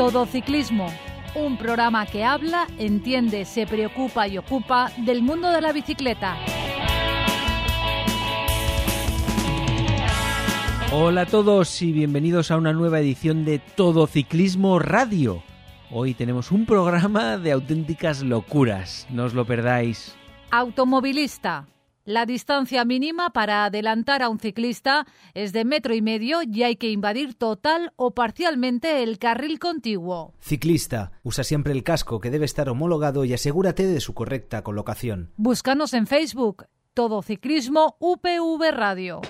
Todo 0.00 0.24
Ciclismo, 0.24 0.86
un 1.34 1.58
programa 1.58 2.06
que 2.06 2.24
habla, 2.24 2.66
entiende, 2.78 3.44
se 3.44 3.66
preocupa 3.66 4.26
y 4.26 4.38
ocupa 4.38 4.90
del 4.96 5.20
mundo 5.20 5.50
de 5.50 5.60
la 5.60 5.74
bicicleta. 5.74 6.38
Hola 10.90 11.20
a 11.20 11.26
todos 11.26 11.82
y 11.82 11.92
bienvenidos 11.92 12.50
a 12.50 12.56
una 12.56 12.72
nueva 12.72 12.98
edición 12.98 13.44
de 13.44 13.58
Todo 13.58 14.06
Ciclismo 14.06 14.78
Radio. 14.78 15.42
Hoy 15.90 16.14
tenemos 16.14 16.50
un 16.50 16.64
programa 16.64 17.36
de 17.36 17.52
auténticas 17.52 18.22
locuras, 18.22 19.06
no 19.10 19.24
os 19.24 19.34
lo 19.34 19.44
perdáis. 19.44 20.16
Automovilista. 20.50 21.66
La 22.10 22.26
distancia 22.26 22.84
mínima 22.84 23.30
para 23.30 23.64
adelantar 23.66 24.20
a 24.20 24.28
un 24.30 24.40
ciclista 24.40 25.06
es 25.32 25.52
de 25.52 25.64
metro 25.64 25.94
y 25.94 26.02
medio 26.02 26.40
y 26.42 26.64
hay 26.64 26.74
que 26.74 26.90
invadir 26.90 27.34
total 27.34 27.92
o 27.94 28.16
parcialmente 28.16 29.04
el 29.04 29.20
carril 29.20 29.60
contiguo. 29.60 30.34
Ciclista, 30.40 31.12
usa 31.22 31.44
siempre 31.44 31.72
el 31.72 31.84
casco 31.84 32.18
que 32.18 32.32
debe 32.32 32.46
estar 32.46 32.68
homologado 32.68 33.24
y 33.24 33.32
asegúrate 33.32 33.86
de 33.86 34.00
su 34.00 34.12
correcta 34.12 34.64
colocación. 34.64 35.30
Búscanos 35.36 35.94
en 35.94 36.08
Facebook, 36.08 36.64
Todo 36.94 37.22
Ciclismo 37.22 37.94
UPV 38.00 38.72
Radio. 38.72 39.20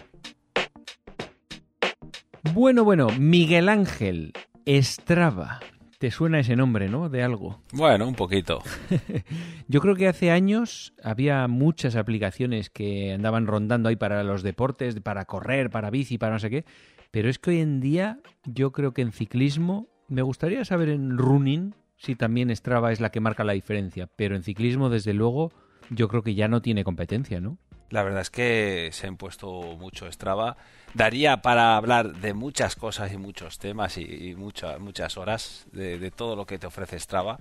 Bueno, 2.54 2.84
bueno, 2.84 3.08
Miguel 3.18 3.68
Ángel 3.68 4.32
Estrava. 4.64 5.60
¿Te 6.00 6.10
suena 6.10 6.40
ese 6.40 6.56
nombre, 6.56 6.88
no? 6.88 7.10
De 7.10 7.22
algo. 7.22 7.60
Bueno, 7.74 8.08
un 8.08 8.14
poquito. 8.14 8.62
Yo 9.68 9.82
creo 9.82 9.94
que 9.94 10.08
hace 10.08 10.30
años 10.30 10.94
había 11.04 11.46
muchas 11.46 11.94
aplicaciones 11.94 12.70
que 12.70 13.12
andaban 13.12 13.46
rondando 13.46 13.90
ahí 13.90 13.96
para 13.96 14.24
los 14.24 14.42
deportes, 14.42 14.98
para 15.00 15.26
correr, 15.26 15.68
para 15.68 15.90
bici, 15.90 16.16
para 16.16 16.32
no 16.32 16.38
sé 16.38 16.48
qué. 16.48 16.64
Pero 17.10 17.28
es 17.28 17.38
que 17.38 17.50
hoy 17.50 17.60
en 17.60 17.80
día 17.80 18.18
yo 18.46 18.72
creo 18.72 18.94
que 18.94 19.02
en 19.02 19.12
ciclismo, 19.12 19.88
me 20.08 20.22
gustaría 20.22 20.64
saber 20.64 20.88
en 20.88 21.18
running 21.18 21.74
si 21.98 22.16
también 22.16 22.56
Strava 22.56 22.92
es 22.92 23.00
la 23.00 23.10
que 23.10 23.20
marca 23.20 23.44
la 23.44 23.52
diferencia. 23.52 24.08
Pero 24.16 24.36
en 24.36 24.42
ciclismo, 24.42 24.88
desde 24.88 25.12
luego, 25.12 25.52
yo 25.90 26.08
creo 26.08 26.22
que 26.22 26.34
ya 26.34 26.48
no 26.48 26.62
tiene 26.62 26.82
competencia, 26.82 27.42
¿no? 27.42 27.58
La 27.90 28.02
verdad 28.04 28.22
es 28.22 28.30
que 28.30 28.88
se 28.92 29.06
ha 29.06 29.10
impuesto 29.10 29.76
mucho 29.76 30.10
Strava. 30.10 30.56
Daría 30.94 31.40
para 31.40 31.76
hablar 31.76 32.16
de 32.16 32.34
muchas 32.34 32.74
cosas 32.74 33.12
y 33.12 33.16
muchos 33.16 33.58
temas 33.58 33.96
y, 33.96 34.34
muchas 34.36 34.80
muchas 34.80 35.16
horas 35.16 35.66
de, 35.72 36.10
todo 36.10 36.34
lo 36.34 36.46
que 36.46 36.58
te 36.58 36.66
ofrece 36.66 36.98
Strava. 36.98 37.38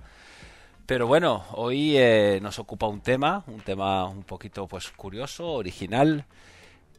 Pero 0.86 1.06
bueno, 1.06 1.44
hoy 1.52 1.96
eh, 1.96 2.38
nos 2.42 2.58
ocupa 2.58 2.86
un 2.86 3.00
tema, 3.00 3.44
un 3.48 3.60
tema 3.60 4.06
un 4.06 4.22
poquito 4.22 4.66
pues 4.68 4.90
curioso, 4.90 5.52
original, 5.52 6.24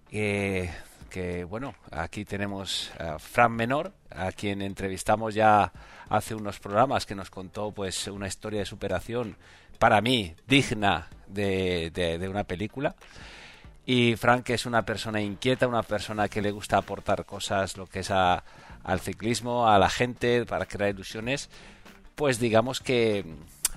que 0.10 1.46
bueno, 1.48 1.76
aquí 1.92 2.26
tenemos 2.26 2.92
a 3.00 3.18
Fran 3.18 3.54
Menor, 3.54 3.94
a 4.10 4.32
quien 4.32 4.62
entrevistamos 4.62 5.34
ya 5.34 5.72
hace 6.10 6.36
unos 6.36 6.60
programas 6.60 7.06
que 7.06 7.16
nos 7.16 7.30
contó 7.30 7.72
pues 7.72 8.08
una 8.08 8.28
historia 8.28 8.60
de 8.60 8.66
superación 8.66 9.38
para 9.80 10.02
mí 10.02 10.36
digna 10.48 11.10
de, 11.28 11.92
de 11.92 12.30
una 12.30 12.44
película. 12.44 12.96
Y 13.94 14.16
Frank 14.16 14.50
es 14.52 14.66
una 14.66 14.86
persona 14.86 15.20
inquieta, 15.20 15.68
una 15.68 15.84
persona 15.84 16.30
que 16.30 16.42
le 16.42 16.52
gusta 16.52 16.78
aportar 16.78 17.26
cosas, 17.26 17.76
lo 17.76 17.88
que 17.88 18.00
es 18.00 18.10
al 18.10 18.42
ciclismo, 19.02 19.68
a 19.68 19.78
la 19.80 19.90
gente, 19.90 20.46
para 20.46 20.66
crear 20.66 20.92
ilusiones. 20.92 21.50
Pues 22.16 22.40
digamos 22.40 22.80
que 22.80 23.26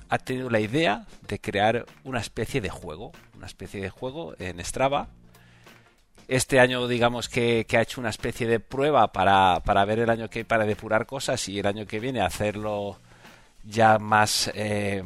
ha 0.09 0.19
tenido 0.19 0.51
la 0.51 0.61
idea 0.61 1.05
de 1.27 1.41
crear 1.41 1.85
una 2.05 2.21
especie 2.21 2.61
de 2.61 2.71
juego, 2.71 3.11
una 3.37 3.47
especie 3.47 3.81
de 3.81 3.91
juego 3.91 4.37
en 4.39 4.65
Strava. 4.65 5.09
Este 6.29 6.61
año, 6.61 6.87
digamos 6.87 7.29
que, 7.29 7.67
ha 7.73 7.81
hecho 7.81 8.01
una 8.01 8.11
especie 8.11 8.47
de 8.47 8.61
prueba 8.61 9.11
para, 9.11 9.63
para, 9.65 9.85
ver 9.85 9.99
el 9.99 10.11
año 10.11 10.31
que 10.31 10.45
para 10.45 10.65
depurar 10.65 11.07
cosas 11.07 11.49
y 11.49 11.59
el 11.59 11.67
año 11.67 11.87
que 11.87 11.99
viene 11.99 12.21
hacerlo 12.21 13.01
ya 13.65 13.99
más, 13.99 14.49
eh, 14.55 15.03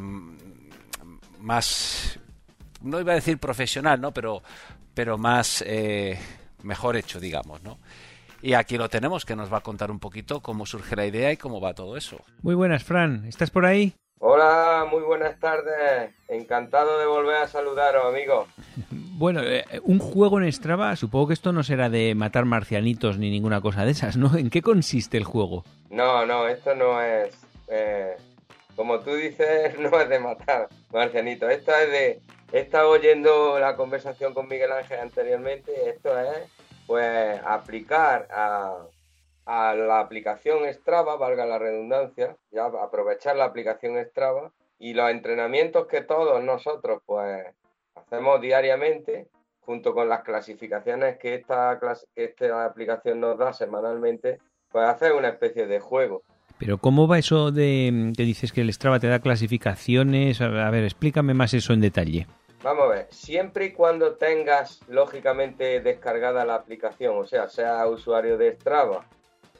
más, 1.38 2.18
no 2.82 3.00
iba 3.00 3.12
a 3.12 3.14
decir 3.14 3.38
profesional, 3.38 4.02
¿no? 4.02 4.12
Pero 4.12 4.42
pero 4.98 5.16
más 5.16 5.62
eh, 5.64 6.18
mejor 6.64 6.96
hecho, 6.96 7.20
digamos, 7.20 7.62
¿no? 7.62 7.78
Y 8.42 8.54
aquí 8.54 8.76
lo 8.76 8.88
tenemos, 8.88 9.24
que 9.24 9.36
nos 9.36 9.52
va 9.52 9.58
a 9.58 9.60
contar 9.60 9.92
un 9.92 10.00
poquito 10.00 10.40
cómo 10.40 10.66
surge 10.66 10.96
la 10.96 11.06
idea 11.06 11.30
y 11.30 11.36
cómo 11.36 11.60
va 11.60 11.72
todo 11.72 11.96
eso. 11.96 12.16
Muy 12.42 12.56
buenas, 12.56 12.82
Fran. 12.82 13.24
¿Estás 13.28 13.50
por 13.50 13.64
ahí? 13.64 13.94
Hola, 14.18 14.88
muy 14.90 15.04
buenas 15.04 15.38
tardes. 15.38 16.10
Encantado 16.26 16.98
de 16.98 17.06
volver 17.06 17.36
a 17.36 17.46
saludaros, 17.46 18.06
amigos. 18.06 18.48
Bueno, 18.90 19.40
eh, 19.42 19.64
un 19.82 19.98
juego 19.98 20.40
en 20.40 20.52
Strava, 20.52 20.94
supongo 20.94 21.28
que 21.28 21.34
esto 21.34 21.52
no 21.52 21.64
será 21.64 21.88
de 21.90 22.14
matar 22.14 22.44
marcianitos 22.44 23.18
ni 23.18 23.30
ninguna 23.30 23.60
cosa 23.60 23.84
de 23.84 23.90
esas, 23.90 24.16
¿no? 24.16 24.36
¿En 24.36 24.48
qué 24.48 24.62
consiste 24.62 25.16
el 25.16 25.24
juego? 25.24 25.64
No, 25.90 26.24
no, 26.24 26.46
esto 26.46 26.72
no 26.76 27.02
es, 27.02 27.34
eh, 27.66 28.16
como 28.78 29.00
tú 29.00 29.16
dices, 29.16 29.76
no 29.80 30.00
es 30.00 30.08
de 30.08 30.20
matar 30.20 30.68
marcianitos. 30.92 31.50
Esto 31.50 31.74
es 31.74 31.90
de 31.90 32.22
he 32.52 32.60
estado 32.60 32.90
oyendo 32.90 33.58
la 33.58 33.74
conversación 33.74 34.32
con 34.32 34.46
Miguel 34.46 34.70
Ángel 34.70 35.00
anteriormente. 35.00 35.90
Esto 35.90 36.16
es, 36.16 36.48
pues, 36.86 37.40
aplicar 37.44 38.28
a, 38.30 38.86
la 39.46 39.98
aplicación 39.98 40.72
Strava, 40.72 41.16
valga 41.16 41.44
la 41.44 41.58
redundancia, 41.58 42.36
aprovechar 42.80 43.34
la 43.34 43.46
aplicación 43.46 43.96
Strava 44.04 44.52
y 44.78 44.94
los 44.94 45.10
entrenamientos 45.10 45.88
que 45.88 46.02
todos 46.02 46.42
nosotros, 46.44 47.02
pues, 47.04 47.46
hacemos 47.96 48.40
diariamente, 48.40 49.26
junto 49.62 49.92
con 49.92 50.08
las 50.08 50.22
clasificaciones 50.22 51.18
que 51.18 51.34
esta 51.34 51.72
aplicación 52.64 53.18
nos 53.18 53.38
da 53.38 53.52
semanalmente, 53.52 54.38
pues 54.70 54.86
hacer 54.86 55.14
una 55.14 55.30
especie 55.30 55.66
de 55.66 55.80
juego. 55.80 56.22
Pero 56.58 56.78
¿cómo 56.78 57.06
va 57.06 57.18
eso 57.18 57.52
de 57.52 58.12
que 58.16 58.22
dices 58.24 58.52
que 58.52 58.62
el 58.62 58.72
Strava 58.72 58.98
te 58.98 59.06
da 59.06 59.20
clasificaciones? 59.20 60.40
A 60.40 60.70
ver, 60.70 60.84
explícame 60.84 61.34
más 61.34 61.54
eso 61.54 61.72
en 61.72 61.80
detalle. 61.80 62.26
Vamos 62.62 62.84
a 62.86 62.88
ver, 62.88 63.06
siempre 63.10 63.66
y 63.66 63.72
cuando 63.72 64.14
tengas 64.14 64.80
lógicamente 64.88 65.80
descargada 65.80 66.44
la 66.44 66.56
aplicación, 66.56 67.16
o 67.16 67.24
sea, 67.24 67.48
sea 67.48 67.86
usuario 67.86 68.36
de 68.36 68.52
Strava 68.56 69.06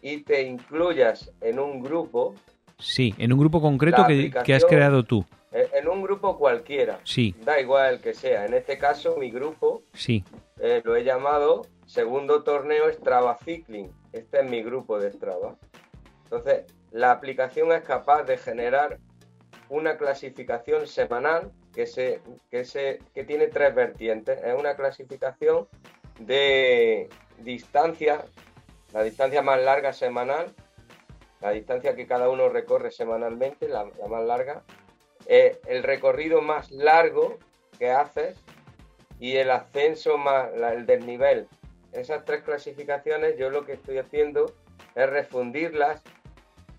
y 0.03 0.23
te 0.23 0.43
incluyas 0.43 1.31
en 1.41 1.61
un 1.61 1.81
grupo. 1.81 2.35
Sí, 2.79 3.15
en 3.19 3.33
un 3.33 3.39
grupo 3.39 3.61
concreto 3.61 4.05
que, 4.07 4.55
has 4.55 4.65
creado 4.65 5.05
tú. 5.05 5.25
En 5.53 5.89
un 5.89 6.03
grupo 6.03 6.37
cualquiera. 6.37 7.01
Sí. 7.05 7.35
Da 7.45 7.61
igual 7.61 7.95
el 7.95 8.01
que 8.01 8.15
sea. 8.15 8.47
En 8.47 8.55
este 8.55 8.77
caso, 8.79 9.17
mi 9.17 9.31
grupo. 9.31 9.83
Sí. 9.95 10.25
Eh, 10.61 10.83
lo 10.85 10.95
he 10.95 11.05
llamado 11.05 11.67
Segundo 11.87 12.43
Torneo 12.43 12.93
Strava 12.93 13.39
Cycling. 13.39 13.91
Este 14.13 14.41
es 14.41 14.51
mi 14.51 14.63
grupo 14.63 14.99
de 14.99 15.11
Strava. 15.13 15.57
Entonces, 16.25 16.65
la 16.91 17.11
aplicación 17.11 17.73
es 17.73 17.83
capaz 17.83 18.23
de 18.25 18.39
generar 18.39 18.99
una 19.69 19.97
clasificación 19.99 20.87
semanal 20.87 21.53
que, 21.75 21.87
se, 21.87 22.21
que, 22.51 22.65
se, 22.65 23.01
que 23.15 23.25
tiene 23.25 23.49
tres 23.49 23.75
vertientes. 23.75 24.43
Es 24.43 24.59
una 24.59 24.75
clasificación 24.75 25.69
de 26.19 27.09
distancia, 27.39 28.25
la 28.93 29.03
distancia 29.03 29.43
más 29.43 29.61
larga 29.63 29.93
semanal, 29.93 30.55
la 31.41 31.51
distancia 31.51 31.95
que 31.95 32.07
cada 32.07 32.29
uno 32.29 32.49
recorre 32.49 32.91
semanalmente, 32.91 33.69
la, 33.69 33.85
más 34.09 34.25
larga, 34.25 34.63
el 35.27 35.83
recorrido 35.83 36.41
más 36.41 36.71
largo 36.71 37.39
que 37.79 37.91
haces 37.91 38.43
y 39.21 39.37
el 39.37 39.51
ascenso 39.51 40.17
más, 40.17 40.49
el 40.55 40.87
desnivel. 40.87 41.47
Esas 41.93 42.25
tres 42.25 42.43
clasificaciones 42.43 43.37
yo 43.39 43.51
lo 43.51 43.65
que 43.65 43.75
estoy 43.75 43.99
haciendo 43.99 44.53
es 44.95 45.09
refundirlas 45.09 46.03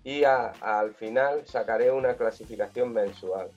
y 0.04 0.24
al 0.24 0.94
final 0.94 1.46
sacaré 1.46 1.90
una 1.90 2.14
clasificación 2.14 2.92
mensual. 2.92 3.48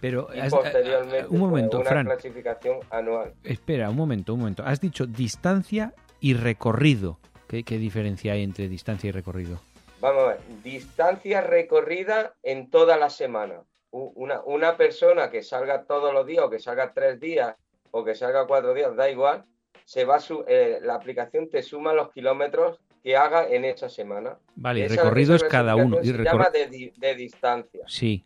Pero 0.00 0.28
y 0.34 0.48
posteriormente 0.50 1.26
un 1.28 1.40
momento, 1.40 1.80
una 1.80 1.90
Fran, 1.90 2.06
clasificación 2.06 2.78
anual. 2.90 3.32
Espera, 3.42 3.90
un 3.90 3.96
momento, 3.96 4.34
un 4.34 4.40
momento. 4.40 4.62
Has 4.64 4.80
dicho 4.80 5.06
distancia 5.06 5.94
y 6.20 6.34
recorrido. 6.34 7.18
¿Qué, 7.48 7.62
diferencia 7.62 8.32
hay 8.32 8.42
entre 8.42 8.68
distancia 8.68 9.08
y 9.08 9.12
recorrido? 9.12 9.60
Vamos 10.00 10.24
a 10.24 10.28
ver, 10.28 10.40
distancia 10.62 11.40
recorrida 11.40 12.34
en 12.42 12.70
toda 12.70 12.96
la 12.96 13.08
semana. 13.08 13.62
Una, 13.90 14.42
una 14.42 14.76
persona 14.76 15.30
que 15.30 15.42
salga 15.42 15.84
todos 15.84 16.12
los 16.12 16.26
días 16.26 16.44
o 16.44 16.50
que 16.50 16.58
salga 16.58 16.92
tres 16.92 17.18
días 17.18 17.54
o 17.92 18.04
que 18.04 18.14
salga 18.14 18.46
cuatro 18.46 18.74
días, 18.74 18.94
da 18.94 19.08
igual, 19.08 19.44
se 19.84 20.04
va 20.04 20.18
su, 20.18 20.44
eh, 20.48 20.80
la 20.82 20.96
aplicación 20.96 21.48
te 21.48 21.62
suma 21.62 21.94
los 21.94 22.10
kilómetros 22.10 22.78
que 23.06 23.16
haga 23.16 23.46
en 23.48 23.64
esa 23.64 23.88
semana. 23.88 24.36
Vale, 24.56 24.88
recorrido 24.88 25.36
es 25.36 25.44
cada 25.44 25.76
uno. 25.76 25.98
Y 26.02 26.06
se 26.06 26.24
llama 26.24 26.48
de, 26.52 26.92
de, 26.96 27.14
distancia. 27.14 27.82
Sí, 27.86 28.24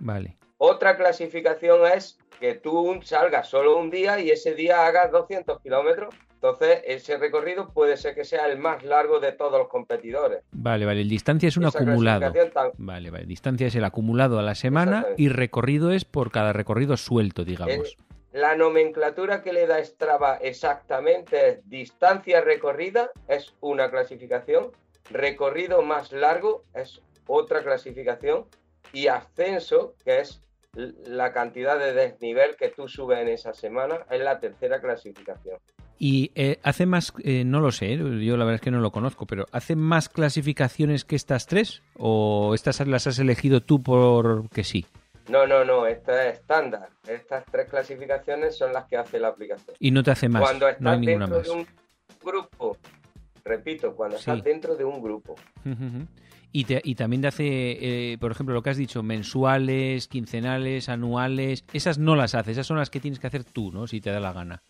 vale. 0.00 0.36
Otra 0.58 0.96
clasificación 0.96 1.86
es 1.94 2.18
que 2.40 2.54
tú 2.54 2.98
salgas 3.04 3.48
solo 3.48 3.78
un 3.78 3.88
día 3.88 4.18
y 4.18 4.30
ese 4.30 4.56
día 4.56 4.84
hagas 4.84 5.12
200 5.12 5.60
kilómetros. 5.60 6.12
Entonces, 6.34 6.80
ese 6.86 7.18
recorrido 7.18 7.72
puede 7.72 7.96
ser 7.96 8.16
que 8.16 8.24
sea 8.24 8.46
el 8.46 8.58
más 8.58 8.82
largo 8.82 9.20
de 9.20 9.30
todos 9.30 9.60
los 9.60 9.68
competidores. 9.68 10.42
Vale, 10.50 10.86
vale. 10.86 11.02
El 11.02 11.08
distancia 11.08 11.48
es 11.48 11.56
un 11.56 11.66
acumulado. 11.66 12.32
Vale, 12.78 13.10
vale. 13.10 13.26
Distancia 13.26 13.68
es 13.68 13.76
el 13.76 13.84
acumulado 13.84 14.40
a 14.40 14.42
la 14.42 14.56
semana 14.56 15.06
y 15.16 15.28
recorrido 15.28 15.92
es 15.92 16.04
por 16.04 16.32
cada 16.32 16.52
recorrido 16.52 16.96
suelto, 16.96 17.44
digamos. 17.44 17.96
La 18.36 18.54
nomenclatura 18.54 19.40
que 19.40 19.50
le 19.50 19.66
da 19.66 19.82
Strava 19.82 20.36
exactamente 20.36 21.48
es 21.48 21.70
distancia 21.70 22.42
recorrida, 22.42 23.08
es 23.28 23.54
una 23.62 23.90
clasificación, 23.90 24.72
recorrido 25.10 25.80
más 25.80 26.12
largo 26.12 26.60
es 26.74 27.00
otra 27.26 27.62
clasificación, 27.62 28.44
y 28.92 29.06
ascenso, 29.06 29.94
que 30.04 30.20
es 30.20 30.42
la 30.74 31.32
cantidad 31.32 31.78
de 31.78 31.94
desnivel 31.94 32.56
que 32.56 32.68
tú 32.68 32.88
subes 32.88 33.20
en 33.20 33.28
esa 33.28 33.54
semana, 33.54 34.04
es 34.10 34.20
la 34.20 34.38
tercera 34.38 34.82
clasificación. 34.82 35.56
Y 35.98 36.30
eh, 36.34 36.58
hace 36.62 36.84
más, 36.84 37.14
eh, 37.24 37.42
no 37.42 37.60
lo 37.60 37.72
sé, 37.72 37.96
yo 37.96 38.36
la 38.36 38.44
verdad 38.44 38.56
es 38.56 38.60
que 38.60 38.70
no 38.70 38.80
lo 38.80 38.90
conozco, 38.90 39.24
pero 39.24 39.46
¿hace 39.50 39.76
más 39.76 40.10
clasificaciones 40.10 41.06
que 41.06 41.16
estas 41.16 41.46
tres? 41.46 41.82
¿O 41.94 42.52
estas 42.54 42.86
las 42.86 43.06
has 43.06 43.18
elegido 43.18 43.62
tú 43.62 43.82
porque 43.82 44.62
sí? 44.62 44.84
No, 45.28 45.46
no, 45.46 45.64
no, 45.64 45.86
esta 45.86 46.28
es 46.28 46.38
estándar. 46.38 46.88
Estas 47.06 47.44
tres 47.50 47.68
clasificaciones 47.68 48.56
son 48.56 48.72
las 48.72 48.84
que 48.86 48.96
hace 48.96 49.18
la 49.18 49.28
aplicación. 49.28 49.76
Y 49.80 49.90
no 49.90 50.02
te 50.02 50.12
hace 50.12 50.28
más. 50.28 50.42
Cuando 50.42 50.68
estás 50.68 50.82
no 50.82 50.90
hay 50.90 51.04
dentro 51.04 51.28
más. 51.28 51.42
de 51.42 51.50
un 51.50 51.66
grupo, 52.22 52.76
repito, 53.44 53.94
cuando 53.94 54.16
estás 54.16 54.42
dentro 54.42 54.76
de 54.76 54.84
un 54.84 55.02
grupo. 55.02 55.34
Y, 56.52 56.64
te, 56.64 56.80
y, 56.82 56.94
también 56.94 57.22
te 57.22 57.28
hace, 57.28 57.44
eh, 58.12 58.18
por 58.18 58.30
ejemplo, 58.30 58.54
lo 58.54 58.62
que 58.62 58.70
has 58.70 58.76
dicho, 58.76 59.02
mensuales, 59.02 60.08
quincenales, 60.08 60.88
anuales. 60.88 61.64
Esas 61.72 61.98
no 61.98 62.16
las 62.16 62.34
haces, 62.34 62.52
esas 62.52 62.66
son 62.66 62.78
las 62.78 62.88
que 62.88 63.00
tienes 63.00 63.18
que 63.18 63.26
hacer 63.26 63.44
tú, 63.44 63.72
¿no? 63.72 63.86
Si 63.86 64.00
te 64.00 64.10
da 64.10 64.20
la 64.20 64.32
gana. 64.32 64.62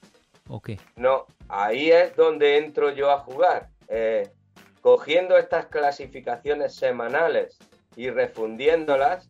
¿O 0.49 0.61
qué? 0.61 0.79
No, 0.97 1.27
ahí 1.49 1.91
es 1.91 2.17
donde 2.17 2.59
entro 2.59 2.93
yo 2.93 3.11
a 3.11 3.19
jugar. 3.19 3.69
Eh, 3.89 4.31
cogiendo 4.81 5.37
estas 5.37 5.67
clasificaciones 5.67 6.75
semanales 6.75 7.59
y 7.97 8.11
refundiéndolas, 8.11 9.29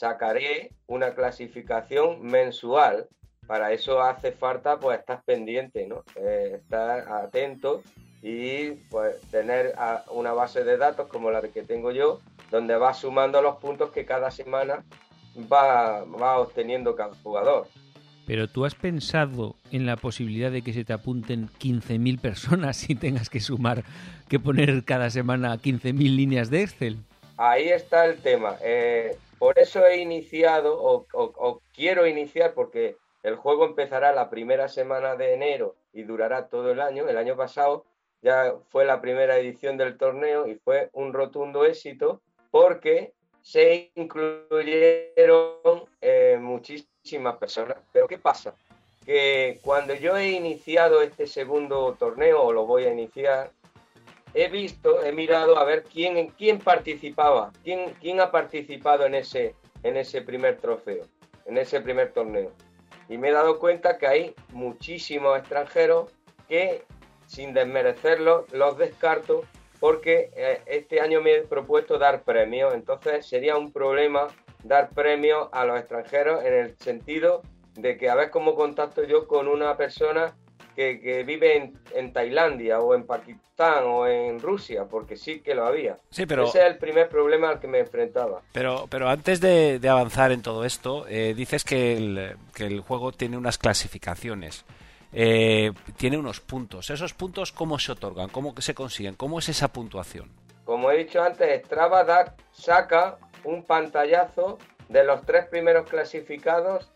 sacaré 0.00 0.72
una 0.86 1.14
clasificación 1.14 2.22
mensual. 2.22 3.06
Para 3.46 3.72
eso 3.72 4.00
hace 4.00 4.32
falta, 4.32 4.78
pues, 4.78 4.98
estar 4.98 5.22
pendiente, 5.24 5.86
¿no? 5.86 6.04
Eh, 6.16 6.52
estar 6.54 7.06
atento 7.12 7.82
y, 8.22 8.70
pues, 8.88 9.20
tener 9.30 9.74
una 10.10 10.32
base 10.32 10.64
de 10.64 10.78
datos 10.78 11.06
como 11.08 11.30
la 11.30 11.42
que 11.42 11.62
tengo 11.62 11.90
yo, 11.92 12.20
donde 12.50 12.76
va 12.76 12.94
sumando 12.94 13.42
los 13.42 13.56
puntos 13.56 13.90
que 13.90 14.06
cada 14.06 14.30
semana 14.30 14.84
va, 15.52 16.04
va 16.04 16.38
obteniendo 16.38 16.96
cada 16.96 17.14
jugador. 17.22 17.66
Pero 18.26 18.48
tú 18.48 18.64
has 18.64 18.74
pensado 18.74 19.56
en 19.70 19.84
la 19.84 19.96
posibilidad 19.96 20.50
de 20.50 20.62
que 20.62 20.72
se 20.72 20.84
te 20.84 20.94
apunten 20.94 21.48
15.000 21.60 22.18
personas 22.20 22.88
y 22.88 22.94
tengas 22.94 23.28
que 23.28 23.40
sumar, 23.40 23.84
que 24.30 24.38
poner 24.38 24.82
cada 24.84 25.10
semana 25.10 25.58
15.000 25.58 26.16
líneas 26.16 26.48
de 26.48 26.62
Excel. 26.62 26.96
Ahí 27.36 27.68
está 27.68 28.06
el 28.06 28.18
tema. 28.18 28.56
Eh, 28.62 29.16
por 29.40 29.58
eso 29.58 29.86
he 29.86 29.96
iniciado, 29.96 30.76
o, 30.78 31.62
quiero 31.74 32.06
iniciar, 32.06 32.52
porque 32.52 32.98
el 33.22 33.36
juego 33.36 33.64
empezará 33.64 34.12
la 34.12 34.28
primera 34.28 34.68
semana 34.68 35.16
de 35.16 35.32
enero 35.32 35.76
y 35.94 36.02
durará 36.02 36.48
todo 36.48 36.70
el 36.72 36.78
año. 36.78 37.08
El 37.08 37.16
año 37.16 37.38
pasado 37.38 37.86
ya 38.20 38.52
fue 38.68 38.84
la 38.84 39.00
primera 39.00 39.38
edición 39.38 39.78
del 39.78 39.96
torneo 39.96 40.46
y 40.46 40.56
fue 40.56 40.90
un 40.92 41.14
rotundo 41.14 41.64
éxito 41.64 42.20
porque 42.50 43.14
se 43.40 43.90
incluyeron 43.94 45.86
eh, 46.02 46.36
muchísimas 46.38 47.36
personas. 47.38 47.78
Pero 47.94 48.08
¿qué 48.08 48.18
pasa? 48.18 48.54
Que 49.06 49.58
cuando 49.62 49.94
yo 49.94 50.18
he 50.18 50.32
iniciado 50.32 51.00
este 51.00 51.26
segundo 51.26 51.96
torneo, 51.98 52.42
o 52.42 52.52
lo 52.52 52.66
voy 52.66 52.84
a 52.84 52.92
iniciar, 52.92 53.52
he 54.34 54.48
visto, 54.48 55.02
he 55.02 55.12
mirado 55.12 55.58
a 55.58 55.64
ver 55.64 55.84
quién, 55.84 56.28
quién 56.38 56.58
participaba, 56.58 57.52
quién, 57.64 57.94
quién 58.00 58.20
ha 58.20 58.30
participado 58.30 59.06
en 59.06 59.14
ese, 59.14 59.54
en 59.82 59.96
ese 59.96 60.22
primer 60.22 60.58
trofeo, 60.58 61.04
en 61.46 61.58
ese 61.58 61.80
primer 61.80 62.12
torneo. 62.12 62.52
Y 63.08 63.18
me 63.18 63.28
he 63.28 63.32
dado 63.32 63.58
cuenta 63.58 63.98
que 63.98 64.06
hay 64.06 64.34
muchísimos 64.52 65.38
extranjeros 65.38 66.12
que, 66.48 66.84
sin 67.26 67.54
desmerecerlos, 67.54 68.50
los 68.52 68.78
descarto 68.78 69.44
porque 69.80 70.30
eh, 70.36 70.60
este 70.66 71.00
año 71.00 71.22
me 71.22 71.36
he 71.36 71.42
propuesto 71.42 71.98
dar 71.98 72.22
premios, 72.22 72.74
entonces 72.74 73.26
sería 73.26 73.56
un 73.56 73.72
problema 73.72 74.28
dar 74.62 74.90
premios 74.90 75.48
a 75.52 75.64
los 75.64 75.78
extranjeros 75.78 76.44
en 76.44 76.52
el 76.52 76.76
sentido 76.78 77.42
de 77.74 77.96
que 77.96 78.10
a 78.10 78.14
ver 78.14 78.30
cómo 78.30 78.54
contacto 78.54 79.04
yo 79.04 79.26
con 79.26 79.48
una 79.48 79.76
persona 79.76 80.36
que, 80.74 81.00
que 81.00 81.22
vive 81.24 81.56
en, 81.56 81.78
en, 81.94 82.12
Tailandia 82.12 82.80
o 82.80 82.94
en 82.94 83.04
Pakistán 83.04 83.84
o 83.84 84.06
en 84.06 84.40
Rusia, 84.40 84.84
porque 84.84 85.16
sí 85.16 85.40
que 85.40 85.54
lo 85.54 85.66
había. 85.66 85.96
Sí, 86.10 86.26
pero... 86.26 86.44
Ese 86.44 86.60
es 86.60 86.66
el 86.66 86.78
primer 86.78 87.08
problema 87.08 87.50
al 87.50 87.60
que 87.60 87.66
me 87.66 87.78
enfrentaba. 87.78 88.40
Pero, 88.52 88.86
pero 88.88 89.08
antes 89.08 89.40
de, 89.40 89.78
de 89.78 89.88
avanzar 89.88 90.32
en 90.32 90.42
todo 90.42 90.64
esto, 90.64 91.06
eh, 91.08 91.34
dices 91.36 91.64
que 91.64 91.96
el, 91.96 92.36
que 92.54 92.66
el 92.66 92.80
juego 92.80 93.12
tiene 93.12 93.36
unas 93.36 93.58
clasificaciones. 93.58 94.64
Eh, 95.12 95.72
tiene 95.96 96.18
unos 96.18 96.40
puntos. 96.40 96.90
¿Esos 96.90 97.14
puntos 97.14 97.52
cómo 97.52 97.78
se 97.78 97.92
otorgan? 97.92 98.28
¿Cómo 98.28 98.54
se 98.58 98.74
consiguen? 98.74 99.14
¿Cómo 99.14 99.40
es 99.40 99.48
esa 99.48 99.68
puntuación? 99.68 100.30
Como 100.64 100.90
he 100.90 100.98
dicho 100.98 101.22
antes, 101.22 101.64
Strava 101.64 102.04
da, 102.04 102.36
saca 102.52 103.18
un 103.44 103.64
pantallazo 103.64 104.58
de 104.88 105.04
los 105.04 105.24
tres 105.26 105.46
primeros 105.46 105.88
clasificados 105.88 106.90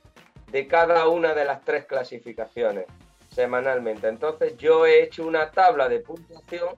de 0.53 0.69
cada 0.69 1.09
una 1.09 1.35
de 1.35 1.45
las 1.45 1.65
tres 1.65 1.85
clasificaciones 1.87 2.87
semanalmente. 3.35 4.09
Entonces 4.09 4.57
yo 4.57 4.87
he 4.87 5.03
hecho 5.03 5.27
una 5.27 5.51
tabla 5.51 5.89
de 5.89 6.01
puntuación 6.01 6.77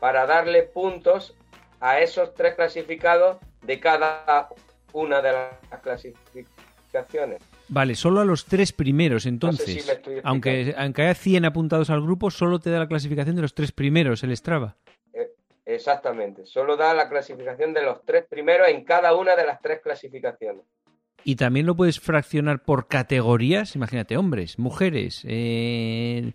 para 0.00 0.26
darle 0.26 0.64
puntos 0.64 1.34
a 1.80 2.00
esos 2.00 2.34
tres 2.34 2.54
clasificados 2.54 3.38
de 3.62 3.80
cada 3.80 4.48
una 4.92 5.22
de 5.22 5.32
las 5.32 5.80
clasificaciones. 5.82 7.42
Vale, 7.68 7.94
solo 7.94 8.20
a 8.20 8.24
los 8.24 8.44
tres 8.46 8.72
primeros, 8.72 9.26
entonces. 9.26 9.86
No 9.86 9.94
sé 9.94 10.04
si 10.04 10.20
aunque, 10.22 10.74
aunque 10.76 11.02
haya 11.02 11.14
100 11.14 11.44
apuntados 11.44 11.90
al 11.90 12.00
grupo, 12.00 12.30
solo 12.30 12.58
te 12.58 12.70
da 12.70 12.78
la 12.78 12.88
clasificación 12.88 13.36
de 13.36 13.42
los 13.42 13.54
tres 13.54 13.72
primeros, 13.72 14.22
el 14.22 14.36
Strava. 14.36 14.76
Eh, 15.12 15.32
exactamente, 15.64 16.46
solo 16.46 16.76
da 16.76 16.94
la 16.94 17.08
clasificación 17.08 17.74
de 17.74 17.82
los 17.82 18.04
tres 18.04 18.24
primeros 18.26 18.68
en 18.68 18.84
cada 18.84 19.14
una 19.14 19.34
de 19.34 19.44
las 19.44 19.60
tres 19.60 19.80
clasificaciones. 19.80 20.64
Y 21.28 21.34
también 21.34 21.66
lo 21.66 21.74
puedes 21.74 21.98
fraccionar 21.98 22.62
por 22.62 22.86
categorías, 22.86 23.74
imagínate, 23.74 24.16
hombres, 24.16 24.60
mujeres. 24.60 25.22
Eh... 25.24 26.32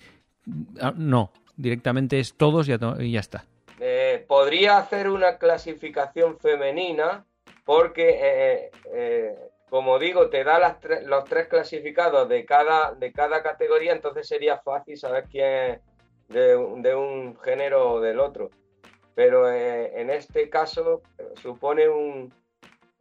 No, 0.98 1.32
directamente 1.56 2.20
es 2.20 2.34
todos 2.34 2.68
y 2.68 3.12
ya, 3.14 3.20
está. 3.22 3.46
Eh, 3.80 4.26
podría 4.28 4.80
hacer 4.80 5.08
una 5.08 5.38
clasificación 5.38 6.38
femenina 6.40 7.24
porque 7.64 8.20
eh, 8.22 8.72
eh, 8.94 9.36
como 9.70 9.98
digo, 9.98 10.30
te 10.30 10.44
da 10.44 10.60
las 10.60 10.76
los 11.06 11.24
tres 11.24 11.48
clasificados 11.48 12.28
de 12.28 12.44
cada, 12.44 12.94
de 12.94 13.14
cada 13.14 13.42
categoría, 13.42 13.94
entonces 13.94 14.28
sería 14.28 14.58
fácil 14.58 14.98
saber 14.98 15.24
quién 15.32 15.46
es 15.48 15.80
de, 16.28 16.96
un 16.96 17.40
género 17.40 17.94
o 17.94 18.02
del 18.02 18.20
otro. 18.20 18.50
Pero 19.16 19.50
en 19.50 20.10
este 20.10 20.50
caso 20.50 21.02
supone 21.42 21.88
un, 21.88 22.34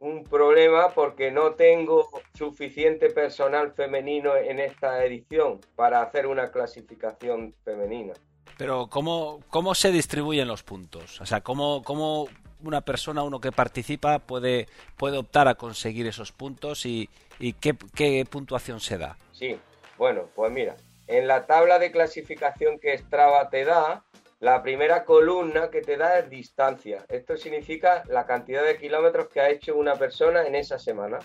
un, 0.01 0.23
problema 0.23 0.89
porque 0.89 1.31
no 1.31 1.51
tengo 1.53 2.09
suficiente 2.33 3.09
personal 3.09 3.71
femenino 3.71 4.35
en 4.35 4.59
esta 4.59 5.03
edición 5.05 5.61
para 5.75 6.01
hacer 6.01 6.27
una 6.27 6.51
clasificación 6.51 7.53
femenina. 7.63 8.13
Pero 8.57 8.87
¿cómo, 8.89 9.39
cómo 9.49 9.73
se 9.73 9.91
distribuyen 9.91 10.47
los 10.47 10.63
puntos? 10.63 11.21
O 11.21 11.25
sea, 11.25 11.41
¿cómo, 11.41 11.81
cómo 11.83 12.27
una 12.63 12.81
persona, 12.81 13.23
uno 13.23 13.39
que 13.39 13.51
participa, 13.51 14.19
puede, 14.19 14.67
puede 14.97 15.17
optar 15.17 15.47
a 15.47 15.55
conseguir 15.55 16.07
esos 16.07 16.31
puntos 16.31 16.85
y, 16.85 17.09
y 17.39 17.53
qué, 17.53 17.75
qué, 17.95 18.25
puntuación 18.29 18.79
se 18.79 18.97
da? 18.97 19.17
Sí, 19.31 19.57
bueno, 19.97 20.29
pues 20.35 20.51
mira, 20.51 20.75
en 21.07 21.27
la 21.27 21.45
tabla 21.45 21.79
de 21.79 21.91
clasificación 21.91 22.79
que 22.79 22.97
Strava 22.97 23.49
te 23.49 23.65
da, 23.65 24.03
la 24.41 24.63
primera 24.63 25.05
columna 25.05 25.69
que 25.69 25.81
te 25.81 25.97
da 25.97 26.17
es 26.17 26.29
distancia. 26.29 27.05
Esto 27.09 27.37
significa 27.37 28.03
la 28.07 28.25
cantidad 28.25 28.65
de 28.65 28.75
kilómetros 28.75 29.29
que 29.29 29.39
ha 29.39 29.49
hecho 29.51 29.75
una 29.75 29.95
persona 29.95 30.47
en 30.47 30.55
esa 30.55 30.79
semana. 30.79 31.19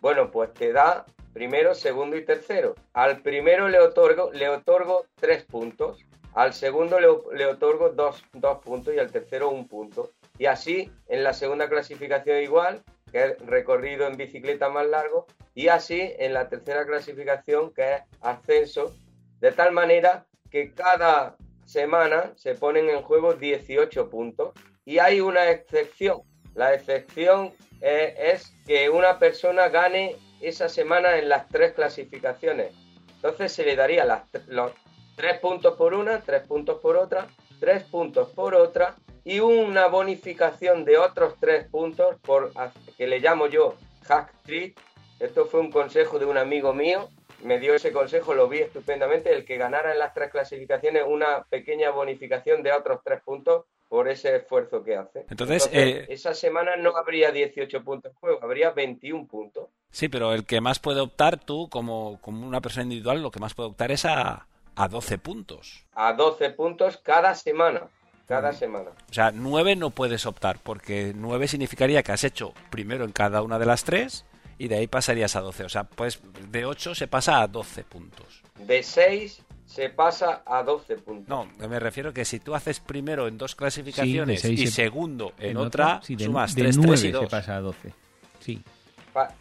Bueno, 0.00 0.32
pues 0.32 0.52
te 0.52 0.72
da 0.72 1.06
primero, 1.32 1.76
segundo 1.76 2.16
y 2.16 2.24
tercero. 2.24 2.74
Al 2.92 3.22
primero 3.22 3.68
le 3.68 3.78
otorgo, 3.78 4.32
le 4.32 4.48
otorgo 4.48 5.06
tres 5.14 5.44
puntos. 5.44 6.04
Al 6.34 6.52
segundo 6.52 6.98
le, 6.98 7.06
le 7.38 7.46
otorgo 7.46 7.90
dos, 7.90 8.24
dos 8.32 8.58
puntos 8.58 8.94
y 8.94 8.98
al 8.98 9.12
tercero 9.12 9.50
un 9.50 9.68
punto. 9.68 10.10
Y 10.36 10.46
así, 10.46 10.90
en 11.06 11.22
la 11.22 11.32
segunda 11.34 11.68
clasificación 11.68 12.42
igual, 12.42 12.82
que 13.12 13.26
es 13.26 13.46
recorrido 13.46 14.08
en 14.08 14.16
bicicleta 14.16 14.68
más 14.68 14.88
largo, 14.88 15.28
y 15.54 15.68
así 15.68 16.00
en 16.18 16.34
la 16.34 16.48
tercera 16.48 16.84
clasificación, 16.84 17.72
que 17.72 17.94
es 17.94 18.02
ascenso, 18.20 18.92
de 19.38 19.52
tal 19.52 19.70
manera 19.70 20.26
que 20.50 20.72
cada 20.74 21.36
semana 21.70 22.32
se 22.36 22.54
ponen 22.54 22.90
en 22.90 23.02
juego 23.02 23.34
18 23.34 24.10
puntos. 24.10 24.52
Y 24.84 24.98
hay 24.98 25.20
una 25.20 25.50
excepción. 25.50 26.22
La 26.54 26.74
excepción 26.74 27.52
eh, 27.80 28.14
es 28.18 28.52
que 28.66 28.90
una 28.90 29.18
persona 29.18 29.68
gane 29.68 30.16
esa 30.40 30.68
semana 30.68 31.16
en 31.18 31.28
las 31.28 31.48
tres 31.48 31.72
clasificaciones. 31.72 32.74
Entonces 33.14 33.52
se 33.52 33.64
le 33.64 33.76
daría 33.76 34.04
las, 34.04 34.22
los 34.48 34.72
tres 35.16 35.38
puntos 35.38 35.76
por 35.76 35.94
una, 35.94 36.20
tres 36.20 36.42
puntos 36.42 36.80
por 36.80 36.96
otra, 36.96 37.28
tres 37.60 37.84
puntos 37.84 38.30
por 38.30 38.54
otra 38.54 38.96
y 39.22 39.40
una 39.40 39.86
bonificación 39.86 40.84
de 40.84 40.96
otros 40.98 41.34
tres 41.38 41.68
puntos 41.68 42.16
por 42.22 42.52
que 42.96 43.06
le 43.06 43.20
llamo 43.20 43.46
yo 43.46 43.76
hack 44.06 44.32
treat. 44.44 44.72
Esto 45.20 45.44
fue 45.44 45.60
un 45.60 45.70
consejo 45.70 46.18
de 46.18 46.24
un 46.24 46.38
amigo 46.38 46.72
mío 46.72 47.10
me 47.44 47.58
dio 47.58 47.74
ese 47.74 47.92
consejo, 47.92 48.34
lo 48.34 48.48
vi 48.48 48.58
estupendamente, 48.58 49.32
el 49.32 49.44
que 49.44 49.56
ganara 49.56 49.92
en 49.92 49.98
las 49.98 50.14
tres 50.14 50.30
clasificaciones 50.30 51.04
una 51.06 51.44
pequeña 51.44 51.90
bonificación 51.90 52.62
de 52.62 52.72
otros 52.72 53.00
tres 53.04 53.20
puntos 53.22 53.64
por 53.88 54.08
ese 54.08 54.36
esfuerzo 54.36 54.84
que 54.84 54.96
hace. 54.96 55.26
Entonces, 55.28 55.68
eh, 55.72 56.06
esa 56.08 56.32
semana 56.32 56.76
no 56.76 56.96
habría 56.96 57.32
18 57.32 57.82
puntos 57.82 58.12
en 58.12 58.18
juego, 58.18 58.38
habría 58.40 58.70
21 58.70 59.26
puntos. 59.26 59.68
Sí, 59.90 60.08
pero 60.08 60.32
el 60.32 60.44
que 60.44 60.60
más 60.60 60.78
puede 60.78 61.00
optar 61.00 61.40
tú, 61.40 61.68
como, 61.68 62.20
como 62.20 62.46
una 62.46 62.60
persona 62.60 62.84
individual, 62.84 63.20
lo 63.20 63.32
que 63.32 63.40
más 63.40 63.54
puede 63.54 63.70
optar 63.70 63.90
es 63.90 64.04
a, 64.04 64.46
a 64.76 64.88
12 64.88 65.18
puntos. 65.18 65.84
A 65.94 66.12
12 66.12 66.50
puntos 66.50 66.98
cada 66.98 67.34
semana. 67.34 67.88
Cada 68.28 68.52
semana. 68.52 68.90
O 69.10 69.12
sea, 69.12 69.32
9 69.32 69.74
no 69.74 69.90
puedes 69.90 70.24
optar, 70.24 70.60
porque 70.62 71.12
9 71.16 71.48
significaría 71.48 72.04
que 72.04 72.12
has 72.12 72.22
hecho 72.22 72.54
primero 72.70 73.04
en 73.04 73.10
cada 73.10 73.42
una 73.42 73.58
de 73.58 73.66
las 73.66 73.82
tres 73.82 74.24
y 74.60 74.68
de 74.68 74.76
ahí 74.76 74.86
pasarías 74.86 75.36
a 75.36 75.40
12. 75.40 75.64
O 75.64 75.68
sea, 75.70 75.84
pues 75.84 76.20
de 76.50 76.66
8 76.66 76.94
se 76.94 77.08
pasa 77.08 77.40
a 77.40 77.48
12 77.48 77.82
puntos. 77.84 78.42
De 78.58 78.82
6 78.82 79.42
se 79.64 79.88
pasa 79.88 80.42
a 80.44 80.62
12 80.62 80.96
puntos. 80.96 81.28
No, 81.28 81.48
me 81.66 81.80
refiero 81.80 82.12
que 82.12 82.26
si 82.26 82.40
tú 82.40 82.54
haces 82.54 82.78
primero 82.78 83.26
en 83.26 83.38
dos 83.38 83.54
clasificaciones 83.54 84.44
y 84.44 84.66
segundo 84.66 85.32
en, 85.38 85.56
otra, 85.56 86.02
sumas 86.02 86.54
3, 86.54 86.78
3 86.78 87.04
y 87.04 87.10
2. 87.10 87.24
se 87.24 87.30
pasa 87.30 87.56
a 87.56 87.60
12. 87.60 87.94
Sí. 88.40 88.62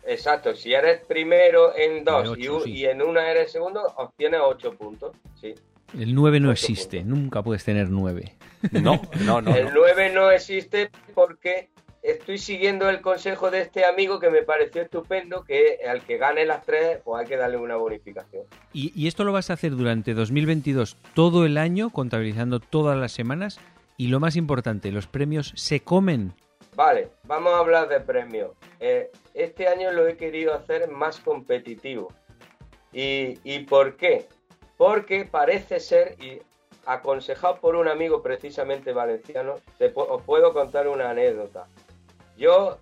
Exacto, 0.05 0.55
si 0.55 0.73
eres 0.73 1.01
primero 1.05 1.75
en 1.75 2.05
dos 2.05 2.37
y, 2.37 2.85
en 2.85 3.01
una 3.01 3.29
eres 3.29 3.51
segundo, 3.51 3.81
obtienes 3.97 4.39
8 4.41 4.73
puntos. 4.75 5.17
Sí. 5.41 5.53
El 5.99 6.15
9 6.15 6.39
no 6.39 6.49
existe, 6.49 7.03
nunca 7.03 7.43
puedes 7.43 7.65
tener 7.65 7.89
9. 7.89 8.37
No, 8.71 9.01
no, 9.25 9.41
no. 9.41 9.53
El 9.53 9.73
9 9.73 10.11
no 10.13 10.31
existe 10.31 10.91
porque 11.13 11.69
estoy 12.01 12.37
siguiendo 12.37 12.89
el 12.89 13.01
consejo 13.01 13.51
de 13.51 13.61
este 13.61 13.85
amigo 13.85 14.19
que 14.19 14.29
me 14.29 14.43
pareció 14.43 14.81
estupendo, 14.81 15.43
que 15.43 15.79
al 15.87 16.01
que 16.01 16.17
gane 16.17 16.45
las 16.45 16.65
tres, 16.65 16.99
pues 17.03 17.21
hay 17.21 17.27
que 17.27 17.37
darle 17.37 17.57
una 17.57 17.75
bonificación. 17.75 18.43
¿Y, 18.73 19.07
esto 19.07 19.23
lo 19.23 19.33
vas 19.33 19.49
a 19.49 19.53
hacer 19.53 19.75
durante 19.75 20.13
2022 20.13 20.97
todo 21.13 21.45
el 21.45 21.57
año, 21.57 21.89
contabilizando 21.89 22.59
todas 22.59 22.97
las 22.97 23.11
semanas? 23.11 23.59
Y 23.97 24.07
lo 24.07 24.19
más 24.19 24.35
importante, 24.35 24.91
¿los 24.91 25.07
premios 25.07 25.53
se 25.55 25.81
comen? 25.81 26.33
Vale, 26.75 27.09
vamos 27.23 27.53
a 27.53 27.59
hablar 27.59 27.89
de 27.89 27.99
premios. 27.99 28.51
Eh, 28.79 29.11
este 29.33 29.67
año 29.67 29.91
lo 29.91 30.07
he 30.07 30.15
querido 30.15 30.53
hacer 30.53 30.89
más 30.89 31.19
competitivo. 31.19 32.13
¿Y, 32.93 33.37
¿Y 33.43 33.59
por 33.65 33.97
qué? 33.97 34.25
Porque 34.77 35.25
parece 35.25 35.81
ser, 35.81 36.15
y 36.23 36.39
aconsejado 36.85 37.57
por 37.59 37.75
un 37.75 37.87
amigo 37.87 38.21
precisamente 38.21 38.93
valenciano, 38.93 39.55
te, 39.77 39.91
os 39.93 40.21
puedo 40.23 40.53
contar 40.53 40.87
una 40.87 41.09
anécdota. 41.11 41.67
Yo 42.39 42.77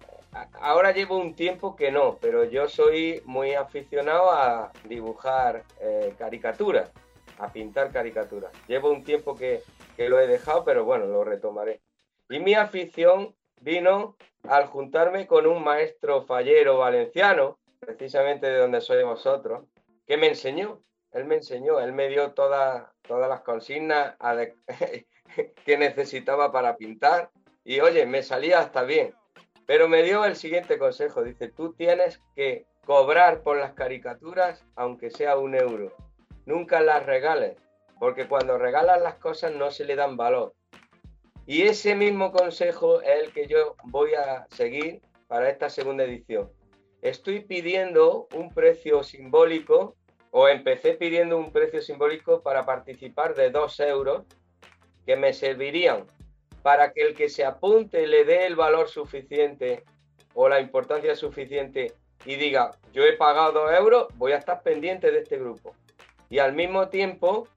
ahora 0.61 0.91
llevo 0.91 1.17
un 1.17 1.33
tiempo 1.33 1.75
que 1.75 1.91
no, 1.91 2.19
pero 2.21 2.43
yo 2.43 2.69
soy 2.69 3.23
muy 3.25 3.55
aficionado 3.55 4.29
a 4.29 4.71
dibujar 4.83 5.63
eh, 5.81 6.13
caricaturas, 6.15 6.91
a 7.39 7.51
pintar 7.51 7.91
caricaturas. 7.91 8.51
Llevo 8.67 8.91
un 8.91 9.03
tiempo 9.03 9.35
que, 9.35 9.63
lo 9.97 10.19
he 10.19 10.27
dejado, 10.27 10.63
pero 10.63 10.85
bueno, 10.85 11.07
lo 11.07 11.23
retomaré. 11.23 11.81
Y 12.29 12.37
mi 12.37 12.53
afición 12.53 13.33
vino 13.59 14.15
al 14.47 14.67
juntarme 14.67 15.25
con 15.25 15.47
un 15.47 15.63
maestro 15.63 16.21
fallero 16.21 16.77
valenciano, 16.77 17.57
precisamente 17.79 18.45
de 18.45 18.59
donde 18.59 18.79
sois 18.79 19.03
vosotros, 19.03 19.65
que 20.05 20.17
me 20.17 20.27
enseñó. 20.27 20.83
Él 21.11 21.25
me 21.25 21.33
enseñó, 21.33 21.79
él 21.79 21.93
me 21.93 22.09
dio 22.09 22.33
todas 22.33 22.91
las 23.09 23.41
consignas 23.41 24.17
que 25.65 25.77
necesitaba 25.79 26.51
para 26.51 26.77
pintar 26.77 27.31
y 27.63 27.79
oye, 27.79 28.05
me 28.05 28.21
salía 28.21 28.59
hasta 28.59 28.83
bien. 28.83 29.15
Pero 29.67 29.89
me 29.89 30.01
dio 30.01 30.25
el 30.25 30.35
siguiente 30.35 30.79
consejo. 30.79 31.23
Dice, 31.23 31.49
tú 31.49 31.73
tienes 31.73 32.19
que 32.35 32.65
cobrar 32.85 33.43
por 33.43 33.57
las 33.57 33.73
caricaturas 33.73 34.65
aunque 34.75 35.11
sea 35.11 35.37
un 35.37 35.53
euro. 35.53 35.93
Nunca 36.45 36.79
las 36.79 37.05
regales, 37.05 37.57
porque 37.99 38.27
cuando 38.29 38.57
regalas 38.57 39.01
las 39.01 39.15
cosas 39.15 39.53
no 39.53 39.69
se 39.69 39.83
le 39.83 39.97
dan 39.97 40.15
valor. 40.15 40.53
Y 41.45 41.63
ese 41.63 41.95
mismo 41.95 42.31
consejo 42.31 43.01
es 43.01 43.23
el 43.23 43.33
que 43.33 43.47
yo 43.47 43.75
voy 43.83 44.13
a 44.13 44.47
seguir 44.51 45.01
para 45.27 45.49
esta 45.49 45.69
segunda 45.69 46.05
edición. 46.05 46.49
Estoy 47.01 47.41
pidiendo 47.41 48.29
un 48.33 48.53
precio 48.53 49.03
simbólico, 49.03 49.95
o 50.31 50.47
empecé 50.47 50.93
pidiendo 50.93 51.37
un 51.37 51.51
precio 51.51 51.81
simbólico 51.81 52.41
para 52.41 52.65
participar 52.65 53.35
de 53.35 53.49
dos 53.49 53.79
euros 53.81 54.23
que 55.05 55.17
me 55.17 55.33
servirían 55.33 56.05
para 56.67 56.91
que 56.91 57.01
el 57.01 57.15
que 57.15 57.29
se 57.29 57.45
apunte 57.45 58.05
le 58.07 58.25
dé 58.25 58.45
el 58.45 58.57
valor 58.57 58.89
suficiente 58.89 59.85
o 60.33 60.49
la 60.49 60.59
importancia 60.59 61.15
suficiente 61.15 61.93
y 62.25 62.35
diga, 62.35 62.71
yo 62.91 63.05
he 63.05 63.13
pagado 63.13 63.53
dos 63.53 63.71
euros, 63.71 64.07
voy 64.15 64.33
a 64.33 64.37
estar 64.37 64.63
pendiente 64.63 65.09
de 65.09 65.19
este 65.19 65.37
grupo. 65.37 65.73
Y 66.29 66.39
al 66.39 66.51
mismo 66.51 66.89
tiempo, 66.89 67.47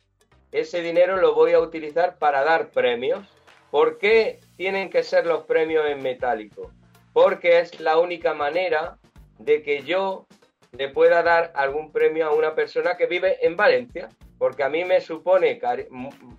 ese 0.52 0.81
dinero 0.81 1.17
lo 1.17 1.35
voy 1.35 1.55
a 1.55 1.59
utilizar 1.59 2.19
para 2.19 2.45
dar 2.45 2.69
premios. 2.71 3.26
¿Por 3.73 3.99
qué 3.99 4.38
tienen 4.57 4.90
que 4.90 5.02
ser 5.02 5.26
los 5.26 5.43
premios 5.43 5.87
en 5.88 6.05
metálico? 6.05 6.71
Porque 7.12 7.59
es 7.59 7.81
la 7.81 7.99
única 7.99 8.33
manera 8.33 8.97
de 9.40 9.64
que 9.64 9.83
yo 9.83 10.29
le 10.71 10.88
pueda 10.88 11.25
dar 11.25 11.50
algún 11.57 11.90
premio 11.90 12.29
a 12.29 12.33
una 12.33 12.55
persona 12.55 12.97
que 12.97 13.07
vive 13.07 13.45
en 13.45 13.57
Valencia. 13.57 14.09
Porque 14.38 14.62
a 14.62 14.69
mí 14.69 14.85
me 14.85 15.00
supone 15.00 15.61
un, 15.90 16.38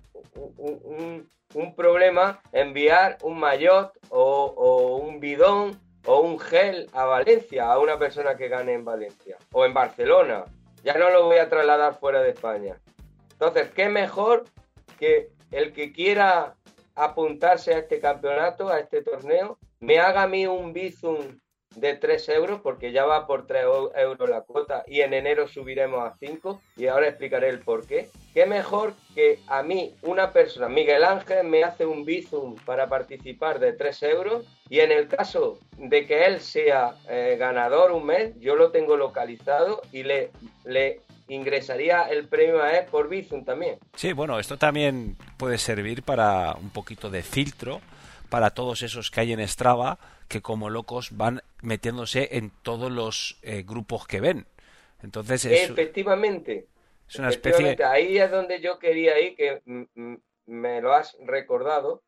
un 0.56 1.28
problema 1.74 2.40
enviar 2.52 3.18
un 3.22 3.38
maillot 3.38 3.92
o, 4.10 4.96
un 5.02 5.20
bidón 5.20 5.80
o 6.06 6.20
un 6.20 6.38
gel 6.38 6.88
a 6.92 7.04
Valencia, 7.04 7.70
a 7.70 7.78
una 7.78 7.98
persona 7.98 8.36
que 8.36 8.48
gane 8.48 8.72
en 8.72 8.84
Valencia 8.84 9.36
o 9.52 9.64
en 9.64 9.74
Barcelona. 9.74 10.44
Ya 10.84 10.94
no 10.94 11.10
lo 11.10 11.26
voy 11.26 11.38
a 11.38 11.48
trasladar 11.48 11.94
fuera 11.94 12.22
de 12.22 12.30
España. 12.30 12.80
Entonces, 13.32 13.70
¿qué 13.70 13.88
mejor 13.88 14.44
que 14.98 15.30
el 15.50 15.72
que 15.72 15.92
quiera 15.92 16.54
apuntarse 16.94 17.74
a 17.74 17.78
este 17.78 18.00
campeonato, 18.00 18.68
a 18.68 18.80
este 18.80 19.02
torneo, 19.02 19.58
me 19.80 19.98
haga 19.98 20.22
a 20.22 20.28
mí 20.28 20.46
un 20.46 20.72
bizum 20.72 21.18
de 21.76 21.94
3 21.94 22.28
euros, 22.30 22.60
porque 22.62 22.92
ya 22.92 23.04
va 23.04 23.26
por 23.26 23.46
3 23.46 23.64
euros 23.96 24.28
la 24.28 24.42
cuota 24.42 24.84
y 24.86 25.00
en 25.00 25.14
enero 25.14 25.48
subiremos 25.48 26.04
a 26.04 26.16
5 26.18 26.60
y 26.76 26.86
ahora 26.86 27.08
explicaré 27.08 27.48
el 27.48 27.60
por 27.60 27.86
qué. 27.86 28.08
¿Qué 28.34 28.46
mejor 28.46 28.94
que 29.14 29.40
a 29.46 29.62
mí 29.62 29.94
una 30.02 30.32
persona, 30.32 30.68
Miguel 30.68 31.04
Ángel, 31.04 31.46
me 31.46 31.64
hace 31.64 31.86
un 31.86 32.04
bizum 32.04 32.56
para 32.64 32.88
participar 32.88 33.58
de 33.58 33.72
3 33.72 34.02
euros 34.04 34.46
y 34.68 34.80
en 34.80 34.92
el 34.92 35.08
caso 35.08 35.58
de 35.76 36.06
que 36.06 36.24
él 36.24 36.40
sea 36.40 36.94
eh, 37.08 37.36
ganador 37.38 37.92
un 37.92 38.06
mes, 38.06 38.38
yo 38.40 38.56
lo 38.56 38.70
tengo 38.70 38.96
localizado 38.96 39.82
y 39.92 40.02
le, 40.02 40.30
le 40.64 41.00
ingresaría 41.28 42.02
el 42.02 42.26
premio 42.28 42.62
a 42.62 42.70
él 42.72 42.86
por 42.90 43.08
bizum 43.08 43.44
también. 43.44 43.78
Sí, 43.96 44.12
bueno, 44.12 44.38
esto 44.38 44.56
también 44.56 45.16
puede 45.36 45.58
servir 45.58 46.02
para 46.02 46.54
un 46.54 46.70
poquito 46.70 47.10
de 47.10 47.22
filtro 47.22 47.80
para 48.28 48.50
todos 48.50 48.80
esos 48.80 49.10
que 49.10 49.20
hay 49.20 49.32
en 49.34 49.46
Strava 49.46 49.98
que 50.32 50.40
como 50.40 50.70
locos 50.70 51.14
van 51.14 51.42
metiéndose 51.60 52.38
en 52.38 52.50
todos 52.62 52.90
los 52.90 53.38
eh, 53.42 53.64
grupos 53.66 54.06
que 54.06 54.22
ven. 54.22 54.46
Entonces 55.02 55.44
efectivamente, 55.44 56.68
es 57.06 57.18
una 57.18 57.28
especie 57.28 57.76
ahí 57.84 58.16
es 58.16 58.30
donde 58.30 58.62
yo 58.62 58.78
quería 58.78 59.20
ir 59.20 59.36
que 59.36 59.60
me 60.46 60.80
lo 60.80 60.94
has 60.94 61.18
recordado. 61.20 62.02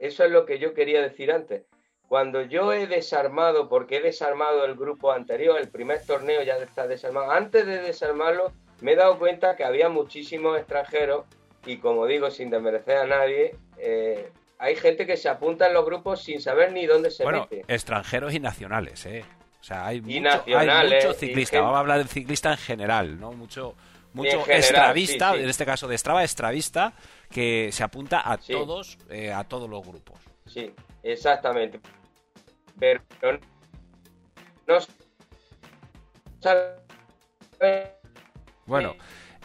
Eso 0.00 0.24
es 0.24 0.32
lo 0.32 0.46
que 0.46 0.58
yo 0.58 0.74
quería 0.74 1.00
decir 1.00 1.30
antes. 1.30 1.62
Cuando 2.08 2.42
yo 2.42 2.72
he 2.72 2.88
desarmado, 2.88 3.68
porque 3.68 3.98
he 3.98 4.02
desarmado 4.02 4.64
el 4.64 4.74
grupo 4.74 5.12
anterior, 5.12 5.60
el 5.60 5.68
primer 5.68 6.04
torneo 6.04 6.42
ya 6.42 6.56
está 6.56 6.88
desarmado, 6.88 7.30
antes 7.30 7.66
de 7.66 7.82
desarmarlo 7.82 8.52
me 8.80 8.94
he 8.94 8.96
dado 8.96 9.16
cuenta 9.18 9.54
que 9.54 9.62
había 9.62 9.88
muchísimos 9.88 10.58
extranjeros 10.58 11.26
y 11.66 11.76
como 11.76 12.06
digo, 12.06 12.30
sin 12.32 12.50
desmerecer 12.50 12.96
a 12.96 13.06
nadie, 13.06 13.54
eh, 13.78 14.32
hay 14.60 14.76
gente 14.76 15.06
que 15.06 15.16
se 15.16 15.28
apunta 15.28 15.66
en 15.66 15.74
los 15.74 15.86
grupos 15.86 16.22
sin 16.22 16.40
saber 16.40 16.70
ni 16.72 16.84
dónde 16.84 17.10
se 17.10 17.24
bueno, 17.24 17.48
extranjeros 17.66 18.34
y 18.34 18.40
nacionales, 18.40 19.06
¿eh? 19.06 19.24
O 19.58 19.64
sea, 19.64 19.86
hay, 19.86 20.02
mucho, 20.02 20.44
hay 20.46 20.88
mucho 20.88 21.14
ciclista. 21.14 21.60
Vamos 21.60 21.76
a 21.76 21.80
hablar 21.80 21.98
del 21.98 22.08
ciclista 22.08 22.52
en 22.52 22.58
general, 22.58 23.18
¿no? 23.18 23.32
Mucho, 23.32 23.74
mucho 24.12 24.44
estravista, 24.46 25.34
en 25.34 25.48
este 25.48 25.64
caso 25.64 25.88
de 25.88 25.96
Strava, 25.96 26.24
estravista, 26.24 26.92
que 27.30 27.70
se 27.72 27.82
apunta 27.82 28.30
a 28.30 28.36
todos, 28.36 28.98
eh, 29.08 29.32
a 29.32 29.44
todos 29.44 29.68
los 29.68 29.86
grupos. 29.86 30.18
Sí, 30.46 30.70
exactamente. 31.02 31.80
Pero 32.78 33.02
no 34.66 34.78
bueno, 38.66 38.94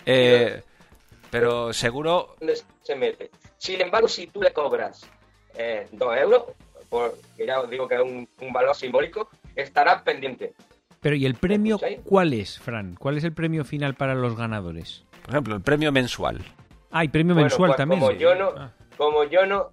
eh, 0.05 0.62
pero 1.31 1.74
seguro 1.74 2.36
se 2.84 2.95
mete. 2.95 3.31
Sin 3.57 3.81
embargo, 3.81 4.07
si 4.07 4.27
tú 4.27 4.41
le 4.41 4.51
cobras 4.51 5.09
eh, 5.57 5.88
2 5.91 6.17
euros, 6.17 6.43
porque 6.89 7.45
ya 7.45 7.62
os 7.62 7.69
digo 7.69 7.88
que 7.88 7.95
es 7.95 8.01
un, 8.01 8.27
valor 8.53 8.75
simbólico, 8.75 9.29
estarás 9.55 10.01
pendiente. 10.03 10.53
Pero 11.01 11.15
¿y 11.15 11.25
el 11.25 11.35
premio 11.35 11.79
cuál 12.03 12.33
es, 12.33 12.59
Fran? 12.59 12.95
¿Cuál 12.95 13.17
es 13.17 13.24
el 13.24 13.33
premio 13.33 13.63
final 13.63 13.95
para 13.95 14.15
los 14.15 14.35
ganadores? 14.35 15.03
Por 15.21 15.31
ejemplo, 15.31 15.55
el 15.55 15.62
premio 15.62 15.91
mensual. 15.91 16.41
Ah, 16.91 17.03
y 17.03 17.09
premio 17.09 17.35
mensual 17.35 17.71
pues 17.71 17.77
también. 17.77 18.00
Como 18.00 18.12
yo 18.13 18.35
no, 18.35 18.53
ah. 18.55 18.71
como 18.97 19.24
yo 19.25 19.45
no, 19.45 19.71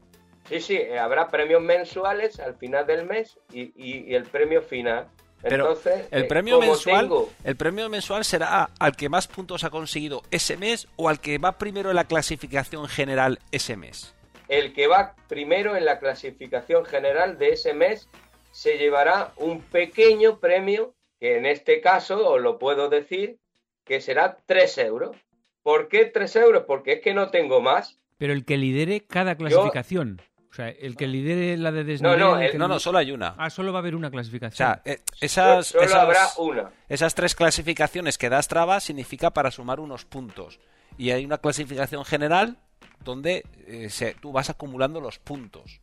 sí, 0.48 0.60
sí, 0.60 0.76
eh, 0.76 0.98
habrá 0.98 1.28
premios 1.28 1.62
mensuales 1.62 2.40
al 2.40 2.54
final 2.56 2.86
del 2.86 3.06
mes 3.06 3.38
y, 3.52 3.72
y, 3.76 4.14
el 4.14 4.24
premio 4.24 4.62
final. 4.62 5.06
Pero 5.42 5.68
Entonces, 5.68 6.06
el 6.10 6.22
eh, 6.22 6.26
premio 6.28 6.60
mensual, 6.60 7.00
tengo- 7.08 7.30
el 7.42 7.56
premio 7.56 7.88
mensual 7.88 8.24
será 8.24 8.70
al 8.78 8.94
que 8.96 9.08
más 9.08 9.26
puntos 9.26 9.64
ha 9.64 9.70
conseguido 9.70 10.22
ese 10.30 10.56
mes 10.56 10.86
o 10.96 11.08
al 11.08 11.20
que 11.20 11.38
va 11.38 11.58
primero 11.58 11.90
en 11.90 11.96
la 11.96 12.04
clasificación 12.04 12.86
general 12.88 13.40
ese 13.50 13.76
mes. 13.76 14.14
el 14.48 14.72
que 14.74 14.86
va 14.86 15.14
primero 15.28 15.76
en 15.76 15.84
la 15.86 15.98
clasificación 15.98 16.84
general 16.84 17.38
de 17.38 17.50
ese 17.50 17.72
mes 17.74 18.08
se 18.50 18.76
llevará 18.76 19.32
un 19.36 19.62
pequeño 19.62 20.38
premio, 20.40 20.94
que 21.18 21.38
en 21.38 21.46
este 21.46 21.80
caso 21.80 22.28
os 22.28 22.40
lo 22.40 22.58
puedo 22.58 22.88
decir, 22.90 23.38
que 23.84 24.00
será 24.02 24.36
3 24.46 24.76
euros. 24.78 25.16
¿Por 25.62 25.88
qué 25.88 26.04
3 26.04 26.36
euros? 26.36 26.64
Porque 26.66 26.92
es 26.94 27.00
que 27.00 27.14
no 27.14 27.30
tengo 27.30 27.60
más. 27.62 27.98
Pero 28.18 28.32
el 28.34 28.44
que 28.44 28.58
lidere 28.58 29.00
cada 29.06 29.36
clasificación. 29.36 30.20
O 30.52 30.54
sea, 30.54 30.68
el 30.68 30.96
que 30.96 31.06
lidere 31.06 31.56
la 31.56 31.72
de 31.72 31.82
desnivel... 31.82 32.20
no, 32.20 32.36
el 32.36 32.42
el- 32.44 32.52
que 32.52 32.58
No, 32.58 32.68
no, 32.68 32.74
lidere- 32.74 32.80
solo 32.80 32.98
hay 32.98 33.10
una. 33.10 33.34
Ah, 33.38 33.48
solo 33.48 33.72
va 33.72 33.78
a 33.78 33.80
haber 33.80 33.96
una 33.96 34.08
O 34.08 34.10
clasificación. 34.10 34.54
sea, 34.68 34.82
eh, 34.84 35.00
esas, 35.20 35.68
Solo 35.68 35.84
esas- 35.84 35.98
habrá 35.98 36.20
una. 36.38 36.70
esas 36.90 37.14
tres 37.14 37.34
clasificaciones 37.34 38.18
que 38.18 38.28
da 38.28 38.42
Strava 38.42 38.78
significa 38.80 39.30
para 39.30 39.50
sumar 39.50 39.80
unos 39.80 40.04
puntos. 40.04 40.60
Y 40.98 41.10
hay 41.10 41.24
una 41.24 41.38
clasificación 41.38 42.04
general 42.04 42.58
donde 43.02 43.44
eh, 43.66 43.88
se- 43.88 44.14
tú 44.20 44.30
vas 44.30 44.50
acumulando 44.50 45.00
los 45.00 45.18
puntos. 45.18 45.80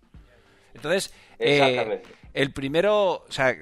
Entonces, 0.76 1.12
eh, 1.40 1.58
Exactamente. 1.58 2.10
el 2.36 2.54
primero, 2.54 3.26
o 3.28 3.32
sea, 3.32 3.56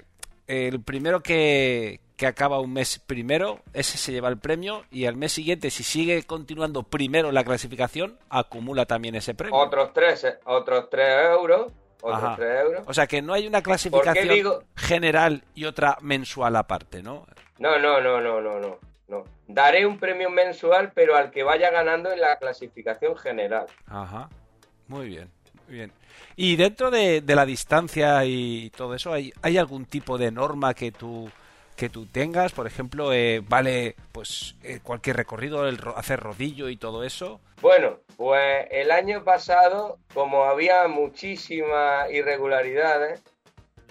el 0.45 0.81
primero 0.81 1.23
que, 1.23 2.01
que 2.17 2.25
acaba 2.27 2.59
un 2.59 2.73
mes 2.73 2.99
primero, 2.99 3.59
ese 3.73 3.97
se 3.97 4.11
lleva 4.11 4.27
el 4.27 4.37
premio 4.37 4.83
y 4.91 5.05
al 5.05 5.15
mes 5.15 5.31
siguiente, 5.31 5.69
si 5.69 5.83
sigue 5.83 6.23
continuando 6.23 6.83
primero 6.83 7.29
en 7.29 7.35
la 7.35 7.43
clasificación, 7.43 8.17
acumula 8.29 8.85
también 8.87 9.13
ese 9.15 9.35
premio. 9.35 9.55
Otros 9.55 9.93
3, 9.93 10.39
otros 10.45 10.89
3 10.89 11.07
euros. 11.31 11.71
Otros 12.01 12.23
Ajá. 12.23 12.35
3 12.35 12.61
euros. 12.63 12.83
O 12.87 12.93
sea 12.93 13.07
que 13.07 13.21
no 13.21 13.33
hay 13.33 13.47
una 13.47 13.61
clasificación 13.61 14.27
digo- 14.29 14.63
general 14.75 15.43
y 15.55 15.65
otra 15.65 15.97
mensual 16.01 16.55
aparte, 16.55 17.01
¿no? 17.03 17.25
No, 17.59 17.77
no, 17.79 18.01
no, 18.01 18.19
no, 18.19 18.41
no, 18.41 18.59
no, 18.59 18.77
no. 19.07 19.23
Daré 19.47 19.85
un 19.85 19.97
premio 19.99 20.29
mensual, 20.29 20.91
pero 20.93 21.15
al 21.15 21.29
que 21.31 21.43
vaya 21.43 21.69
ganando 21.71 22.11
en 22.11 22.19
la 22.19 22.37
clasificación 22.37 23.15
general. 23.15 23.65
Ajá. 23.87 24.27
Muy 24.87 25.07
bien, 25.07 25.29
muy 25.67 25.75
bien. 25.77 25.91
Y 26.35 26.55
dentro 26.55 26.89
de, 26.91 27.21
de 27.21 27.35
la 27.35 27.45
distancia 27.45 28.25
y 28.25 28.71
todo 28.75 28.93
eso, 28.95 29.13
¿hay, 29.13 29.31
hay 29.41 29.57
algún 29.57 29.85
tipo 29.85 30.17
de 30.17 30.31
norma 30.31 30.73
que 30.73 30.91
tú 30.91 31.29
que 31.77 31.87
tú 31.89 32.05
tengas? 32.07 32.51
Por 32.51 32.67
ejemplo, 32.67 33.13
eh, 33.13 33.41
vale 33.47 33.95
pues 34.11 34.55
eh, 34.63 34.79
cualquier 34.83 35.15
recorrido, 35.15 35.67
el 35.69 35.77
ro- 35.77 35.97
hacer 35.97 36.19
rodillo 36.19 36.67
y 36.67 36.75
todo 36.75 37.03
eso. 37.05 37.39
Bueno, 37.61 37.99
pues 38.17 38.67
el 38.71 38.91
año 38.91 39.23
pasado, 39.23 39.97
como 40.13 40.43
había 40.43 40.87
muchísimas 40.89 42.11
irregularidades, 42.11 43.21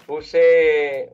puse 0.05 1.03
e- 1.03 1.09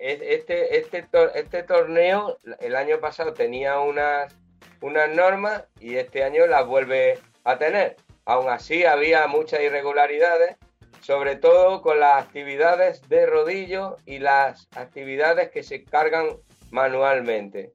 este, 0.00 0.78
este, 0.78 1.02
tor- 1.04 1.32
este 1.34 1.62
torneo, 1.62 2.38
el 2.60 2.76
año 2.76 2.98
pasado 3.00 3.32
tenía 3.32 3.78
unas, 3.80 4.34
unas 4.80 5.08
normas 5.10 5.64
y 5.80 5.96
este 5.96 6.22
año 6.24 6.46
las 6.46 6.66
vuelve 6.66 7.18
a 7.44 7.58
tener. 7.58 7.96
Aún 8.24 8.48
así 8.50 8.84
había 8.84 9.26
muchas 9.26 9.60
irregularidades, 9.60 10.56
sobre 11.00 11.36
todo 11.36 11.82
con 11.82 12.00
las 12.00 12.24
actividades 12.24 13.06
de 13.08 13.26
rodillo 13.26 13.96
y 14.06 14.18
las 14.18 14.68
actividades 14.74 15.50
que 15.50 15.62
se 15.62 15.84
cargan 15.84 16.36
manualmente. 16.70 17.72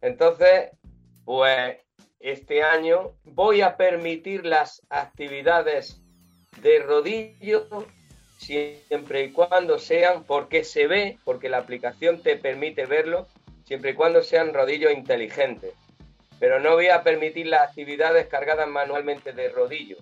Entonces, 0.00 0.70
pues 1.24 1.76
este 2.20 2.62
año 2.62 3.14
voy 3.24 3.60
a 3.60 3.76
permitir 3.76 4.44
las 4.44 4.82
actividades 4.90 6.00
de 6.62 6.80
rodillo 6.80 7.86
siempre 8.38 9.24
y 9.24 9.32
cuando 9.32 9.78
sean, 9.78 10.24
porque 10.24 10.64
se 10.64 10.86
ve, 10.86 11.18
porque 11.24 11.48
la 11.48 11.58
aplicación 11.58 12.22
te 12.22 12.36
permite 12.36 12.86
verlo, 12.86 13.26
siempre 13.64 13.90
y 13.90 13.94
cuando 13.94 14.22
sean 14.22 14.54
rodillos 14.54 14.92
inteligentes. 14.92 15.74
Pero 16.38 16.60
no 16.60 16.74
voy 16.74 16.88
a 16.88 17.02
permitir 17.02 17.46
las 17.46 17.68
actividades 17.68 18.26
cargadas 18.28 18.68
manualmente 18.68 19.32
de 19.32 19.48
rodillo, 19.48 19.96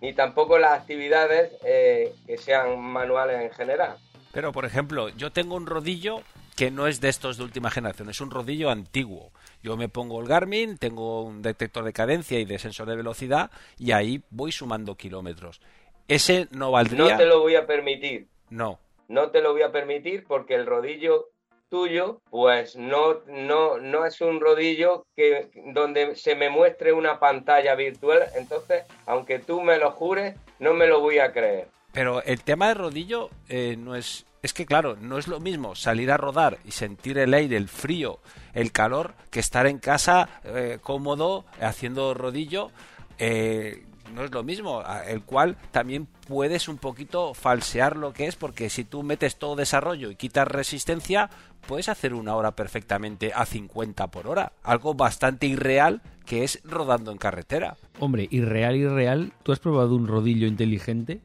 ni 0.00 0.12
tampoco 0.12 0.58
las 0.58 0.72
actividades 0.72 1.52
eh, 1.64 2.14
que 2.26 2.38
sean 2.38 2.80
manuales 2.80 3.40
en 3.40 3.50
general. 3.50 3.96
Pero, 4.32 4.52
por 4.52 4.64
ejemplo, 4.64 5.08
yo 5.10 5.32
tengo 5.32 5.56
un 5.56 5.66
rodillo 5.66 6.22
que 6.56 6.70
no 6.70 6.86
es 6.86 7.00
de 7.00 7.08
estos 7.08 7.38
de 7.38 7.44
última 7.44 7.70
generación, 7.70 8.10
es 8.10 8.20
un 8.20 8.30
rodillo 8.30 8.70
antiguo. 8.70 9.32
Yo 9.62 9.76
me 9.76 9.88
pongo 9.88 10.20
el 10.20 10.28
Garmin, 10.28 10.78
tengo 10.78 11.22
un 11.22 11.42
detector 11.42 11.84
de 11.84 11.92
cadencia 11.92 12.38
y 12.38 12.44
de 12.44 12.58
sensor 12.58 12.88
de 12.88 12.96
velocidad 12.96 13.50
y 13.78 13.92
ahí 13.92 14.22
voy 14.30 14.52
sumando 14.52 14.96
kilómetros. 14.96 15.60
Ese 16.06 16.48
no 16.50 16.70
valdría. 16.70 17.12
No 17.12 17.16
te 17.16 17.26
lo 17.26 17.40
voy 17.40 17.56
a 17.56 17.66
permitir. 17.66 18.28
No. 18.50 18.78
no 19.08 19.30
te 19.30 19.40
lo 19.40 19.52
voy 19.52 19.62
a 19.62 19.70
permitir 19.70 20.24
porque 20.26 20.54
el 20.54 20.66
rodillo 20.66 21.28
tuyo 21.70 22.20
pues 22.28 22.76
no 22.76 23.20
no 23.28 23.78
no 23.78 24.04
es 24.04 24.20
un 24.20 24.40
rodillo 24.40 25.06
que 25.16 25.50
donde 25.72 26.16
se 26.16 26.34
me 26.34 26.50
muestre 26.50 26.92
una 26.92 27.18
pantalla 27.18 27.74
virtual 27.76 28.24
entonces 28.36 28.84
aunque 29.06 29.38
tú 29.38 29.62
me 29.62 29.78
lo 29.78 29.92
jures 29.92 30.34
no 30.58 30.74
me 30.74 30.86
lo 30.86 31.00
voy 31.00 31.18
a 31.20 31.32
creer 31.32 31.68
Pero 31.92 32.22
el 32.22 32.42
tema 32.42 32.68
de 32.68 32.74
rodillo 32.74 33.30
eh, 33.48 33.76
no 33.78 33.96
es. 33.96 34.24
Es 34.42 34.54
que, 34.54 34.64
claro, 34.64 34.96
no 34.96 35.18
es 35.18 35.26
lo 35.28 35.38
mismo 35.38 35.74
salir 35.74 36.10
a 36.10 36.16
rodar 36.16 36.58
y 36.64 36.70
sentir 36.70 37.18
el 37.18 37.34
aire, 37.34 37.56
el 37.56 37.68
frío, 37.68 38.20
el 38.54 38.70
calor, 38.72 39.14
que 39.30 39.40
estar 39.40 39.66
en 39.66 39.78
casa 39.78 40.28
eh, 40.44 40.78
cómodo 40.80 41.44
haciendo 41.60 42.14
rodillo. 42.14 42.70
eh, 43.18 43.84
no 44.14 44.24
es 44.24 44.30
lo 44.30 44.42
mismo, 44.42 44.82
el 45.06 45.22
cual 45.22 45.56
también 45.70 46.06
puedes 46.26 46.68
un 46.68 46.78
poquito 46.78 47.34
falsear 47.34 47.96
lo 47.96 48.12
que 48.12 48.26
es, 48.26 48.36
porque 48.36 48.70
si 48.70 48.84
tú 48.84 49.02
metes 49.02 49.36
todo 49.36 49.56
desarrollo 49.56 50.10
y 50.10 50.16
quitas 50.16 50.46
resistencia, 50.46 51.30
puedes 51.66 51.88
hacer 51.88 52.14
una 52.14 52.34
hora 52.34 52.56
perfectamente 52.56 53.32
a 53.34 53.46
50 53.46 54.08
por 54.08 54.26
hora. 54.26 54.52
Algo 54.62 54.94
bastante 54.94 55.46
irreal 55.46 56.02
que 56.26 56.44
es 56.44 56.60
rodando 56.64 57.10
en 57.12 57.18
carretera. 57.18 57.76
Hombre, 57.98 58.28
irreal, 58.30 58.76
irreal. 58.76 59.32
¿Tú 59.42 59.52
has 59.52 59.58
probado 59.58 59.94
un 59.94 60.06
rodillo 60.06 60.46
inteligente? 60.46 61.20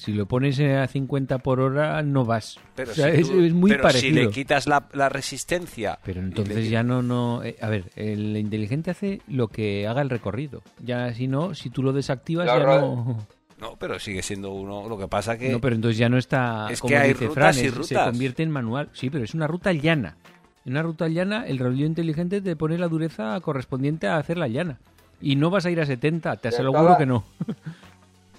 Si 0.00 0.12
lo 0.12 0.24
pones 0.26 0.58
a 0.60 0.86
50 0.86 1.38
por 1.38 1.60
hora, 1.60 2.02
no 2.02 2.24
vas. 2.24 2.58
Pero, 2.74 2.92
o 2.92 2.94
sea, 2.94 3.12
si, 3.14 3.20
es, 3.20 3.28
tú- 3.28 3.40
es 3.42 3.52
muy 3.52 3.70
pero 3.70 3.82
parecido. 3.82 4.14
si 4.20 4.24
le 4.26 4.30
quitas 4.30 4.66
la, 4.66 4.88
la 4.94 5.08
resistencia 5.10 5.98
Pero 6.04 6.20
le 6.22 6.28
entonces 6.28 6.70
ya 6.70 6.82
no, 6.82 7.02
no. 7.02 7.42
eh, 7.44 7.56
a 7.60 7.68
ver, 7.68 7.90
el 7.96 8.36
inteligente 8.36 8.90
hace 8.90 9.20
lo 9.28 9.48
que 9.48 9.86
haga 9.86 10.00
el 10.02 10.08
recorrido. 10.10 10.62
Ya 10.82 11.12
si 11.12 11.28
no, 11.28 11.54
si 11.54 11.68
tú 11.70 11.82
lo 11.82 11.92
desactivas, 11.92 12.46
ya 12.46 12.58
no. 12.58 13.26
No, 13.60 13.76
pero 13.78 13.98
sigue 13.98 14.22
siendo 14.22 14.52
uno. 14.52 14.88
Lo 14.88 14.96
que 14.96 15.06
pasa 15.06 15.36
que. 15.36 15.50
No, 15.50 15.60
pero 15.60 15.76
entonces 15.76 15.98
ya 15.98 16.08
no 16.08 16.16
está. 16.16 16.68
Es 16.70 16.80
como 16.80 16.88
que 16.92 16.96
hay 16.96 17.08
dice 17.12 17.26
rutas 17.26 17.34
Fran, 17.34 17.54
y 17.56 17.66
es- 17.68 17.72
Se 17.74 17.94
rutas. 17.94 18.08
convierte 18.08 18.42
en 18.42 18.50
manual. 18.50 18.88
Sí, 18.94 19.10
pero 19.10 19.22
es 19.24 19.34
una 19.34 19.46
ruta 19.46 19.72
llana. 19.74 20.16
En 20.64 20.72
una 20.72 20.82
ruta 20.82 21.08
llana, 21.08 21.46
el 21.46 21.58
rodillo 21.58 21.84
inteligente 21.84 22.40
te 22.40 22.56
pone 22.56 22.78
la 22.78 22.88
dureza 22.88 23.38
correspondiente 23.42 24.06
a 24.08 24.16
hacerla 24.16 24.48
llana. 24.48 24.78
Y 25.20 25.36
no 25.36 25.50
vas 25.50 25.66
a 25.66 25.70
ir 25.70 25.78
a 25.80 25.84
70, 25.84 26.36
te 26.38 26.48
aseguro 26.48 26.96
que 26.96 27.04
no. 27.04 27.24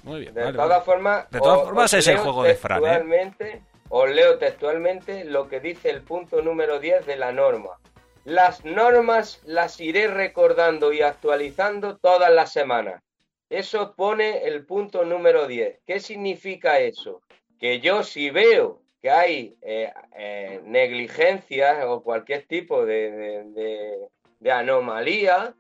Muy 0.03 0.21
bien, 0.21 0.33
de 0.33 0.41
vale, 0.43 0.53
todas 0.53 0.69
vale. 0.69 0.83
formas 0.85 1.29
De 1.29 1.39
todas 1.39 1.61
formas 1.63 1.93
es 1.93 2.07
el 2.07 2.17
juego 2.17 2.43
de 2.43 2.55
Fran, 2.55 2.79
¿eh? 2.79 2.87
textualmente- 2.87 3.61
os 3.89 4.09
leo 4.09 4.37
textualmente 4.37 5.25
lo 5.25 5.47
que 5.49 5.59
dice 5.59 5.89
el 5.89 6.01
punto 6.01 6.41
número 6.41 6.79
10 6.79 7.05
de 7.05 7.17
la 7.17 7.31
norma 7.31 7.77
las 8.23 8.63
normas 8.63 9.41
las 9.45 9.79
iré 9.81 10.07
recordando 10.07 10.93
y 10.93 11.01
actualizando 11.01 11.97
todas 11.97 12.31
las 12.31 12.51
semanas 12.53 13.01
eso 13.49 13.93
pone 13.95 14.45
el 14.45 14.65
punto 14.65 15.03
número 15.03 15.45
10. 15.45 15.79
¿Qué 15.85 15.99
significa 15.99 16.79
eso? 16.79 17.21
Que 17.59 17.81
yo 17.81 18.01
si 18.03 18.29
veo 18.29 18.79
que 19.01 19.09
hay 19.11 19.57
eh, 19.61 19.91
eh, 20.15 20.61
negligencias 20.63 21.83
o 21.85 22.01
cualquier 22.01 22.43
tipo 22.47 22.85
de, 22.85 23.11
de- 23.11 23.43
de- 23.51 24.07
de 24.39 24.51
anomalía, 24.51 25.53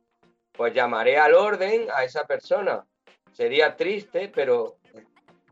pues 0.53 0.73
llamaré 0.73 1.17
al 1.17 1.33
orden 1.33 1.87
a 1.93 2.03
esa 2.05 2.25
persona. 2.25 2.85
Sería 3.31 3.75
triste, 3.75 4.31
pero, 4.33 4.77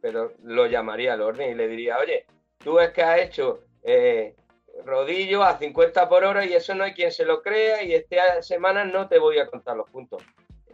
pero 0.01 0.33
lo 0.43 0.67
llamaría 0.67 1.13
al 1.13 1.21
orden 1.21 1.51
y 1.51 1.55
le 1.55 1.67
diría, 1.67 1.97
oye, 1.97 2.25
tú 2.57 2.79
es 2.79 2.91
que 2.91 3.01
has 3.01 3.19
hecho 3.19 3.61
eh, 3.83 4.35
rodillo 4.85 5.43
a 5.43 5.57
50 5.57 6.09
por 6.09 6.23
hora 6.23 6.45
y 6.45 6.53
eso 6.53 6.75
no 6.75 6.83
hay 6.83 6.93
quien 6.93 7.11
se 7.11 7.25
lo 7.25 7.41
crea 7.41 7.83
y 7.83 7.93
esta 7.93 8.41
semana 8.41 8.85
no 8.85 9.07
te 9.07 9.19
voy 9.19 9.39
a 9.39 9.47
contar 9.47 9.77
los 9.77 9.89
puntos 9.89 10.23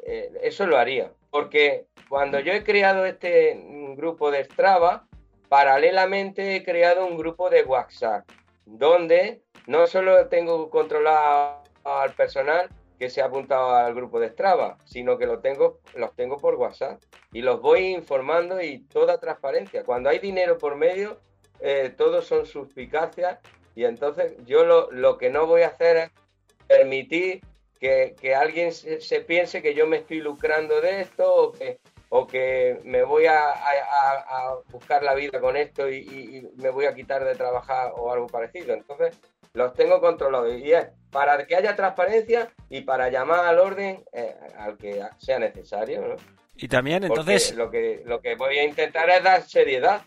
eh, 0.05 0.31
eso 0.43 0.67
lo 0.67 0.77
haría. 0.77 1.11
Porque 1.31 1.87
cuando 2.07 2.39
yo 2.39 2.53
he 2.53 2.63
creado 2.63 3.05
este 3.05 3.55
mm, 3.55 3.95
grupo 3.95 4.31
de 4.31 4.45
Strava, 4.45 5.07
paralelamente 5.49 6.55
he 6.55 6.63
creado 6.63 7.05
un 7.05 7.17
grupo 7.17 7.49
de 7.49 7.63
WhatsApp, 7.63 8.29
donde 8.65 9.41
no 9.67 9.87
solo 9.87 10.27
tengo 10.27 10.69
controlado 10.69 11.63
al 11.83 12.13
personal 12.13 12.69
que 12.97 13.09
se 13.09 13.21
ha 13.21 13.25
apuntado 13.25 13.71
al 13.75 13.93
grupo 13.93 14.19
de 14.19 14.29
Strava, 14.29 14.77
sino 14.85 15.17
que 15.17 15.25
lo 15.25 15.39
tengo, 15.39 15.79
los 15.95 16.13
tengo 16.15 16.37
por 16.37 16.55
WhatsApp 16.55 17.01
y 17.33 17.41
los 17.41 17.61
voy 17.61 17.87
informando 17.87 18.61
y 18.61 18.79
toda 18.79 19.19
transparencia. 19.19 19.83
Cuando 19.83 20.09
hay 20.09 20.19
dinero 20.19 20.57
por 20.57 20.75
medio, 20.75 21.17
eh, 21.59 21.93
todos 21.97 22.25
son 22.25 22.45
suspicacias 22.45 23.39
y 23.75 23.83
entonces 23.85 24.33
yo 24.45 24.65
lo, 24.65 24.89
lo 24.91 25.17
que 25.17 25.29
no 25.29 25.45
voy 25.47 25.63
a 25.63 25.67
hacer 25.67 25.97
es 25.97 26.11
permitir 26.67 27.41
que, 27.79 28.15
que 28.19 28.33
alguien 28.35 28.71
se, 28.71 29.01
se 29.01 29.21
piense 29.21 29.61
que 29.61 29.73
yo 29.73 29.85
me 29.87 29.97
estoy 29.97 30.19
lucrando 30.21 30.79
de 30.81 31.01
esto 31.01 31.33
o 31.35 31.51
que, 31.51 31.79
o 32.09 32.25
que 32.25 32.79
me 32.83 33.03
voy 33.03 33.25
a, 33.25 33.49
a- 33.51 34.25
a- 34.29 34.57
buscar 34.71 35.03
la 35.03 35.13
vida 35.13 35.39
con 35.41 35.57
esto 35.57 35.89
y- 35.89 35.97
y 35.97 36.61
me 36.61 36.69
voy 36.69 36.85
a 36.85 36.95
quitar 36.95 37.23
de 37.25 37.35
trabajar 37.35 37.91
o 37.97 38.11
algo 38.11 38.27
parecido. 38.27 38.73
Entonces, 38.73 39.19
los 39.55 39.73
tengo 39.73 39.99
controlados. 39.99 40.53
Y 40.59 40.71
es 40.71 40.87
para 41.11 41.45
que 41.47 41.55
haya 41.55 41.75
transparencia 41.75 42.51
y 42.69 42.81
para 42.81 43.09
llamar 43.09 43.45
al 43.45 43.59
orden 43.59 44.03
eh, 44.13 44.35
al 44.57 44.77
que 44.77 45.01
sea 45.17 45.39
necesario. 45.39 46.01
¿no? 46.01 46.15
Y 46.55 46.67
también, 46.67 47.03
entonces. 47.03 47.55
lo 47.55 47.69
que, 47.69 48.03
lo 48.05 48.21
que 48.21 48.35
voy 48.35 48.57
a 48.57 48.63
intentar 48.63 49.09
es 49.09 49.23
dar 49.23 49.41
seriedad. 49.43 50.01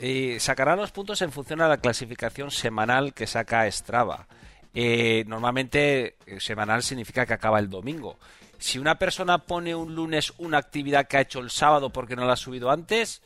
Y 0.00 0.38
sacará 0.40 0.76
los 0.76 0.90
puntos 0.90 1.22
en 1.22 1.32
función 1.32 1.60
a 1.60 1.68
la 1.68 1.78
clasificación 1.78 2.50
semanal 2.50 3.14
que 3.14 3.26
saca 3.26 3.70
Strava. 3.70 4.26
Eh, 4.74 5.24
normalmente, 5.26 6.16
eh, 6.26 6.40
semanal 6.40 6.82
significa 6.82 7.24
que 7.24 7.32
acaba 7.32 7.60
el 7.60 7.70
domingo. 7.70 8.18
Si 8.58 8.78
una 8.78 8.98
persona 8.98 9.38
pone 9.38 9.74
un 9.74 9.94
lunes 9.94 10.32
una 10.38 10.58
actividad 10.58 11.06
que 11.06 11.16
ha 11.16 11.20
hecho 11.20 11.38
el 11.40 11.50
sábado 11.50 11.90
porque 11.90 12.16
no 12.16 12.24
la 12.24 12.32
ha 12.32 12.36
subido 12.36 12.70
antes, 12.70 13.22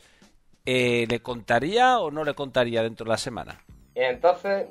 eh, 0.65 1.05
¿le 1.09 1.21
contaría 1.21 1.99
o 1.99 2.11
no 2.11 2.23
le 2.23 2.33
contaría 2.35 2.83
dentro 2.83 3.05
de 3.05 3.09
la 3.09 3.17
semana? 3.17 3.61
Y 3.95 4.01
entonces 4.01 4.67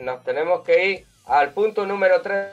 nos 0.00 0.22
tenemos 0.24 0.62
que 0.62 0.90
ir 0.90 1.06
al 1.26 1.52
punto 1.52 1.86
número 1.86 2.20
3, 2.20 2.46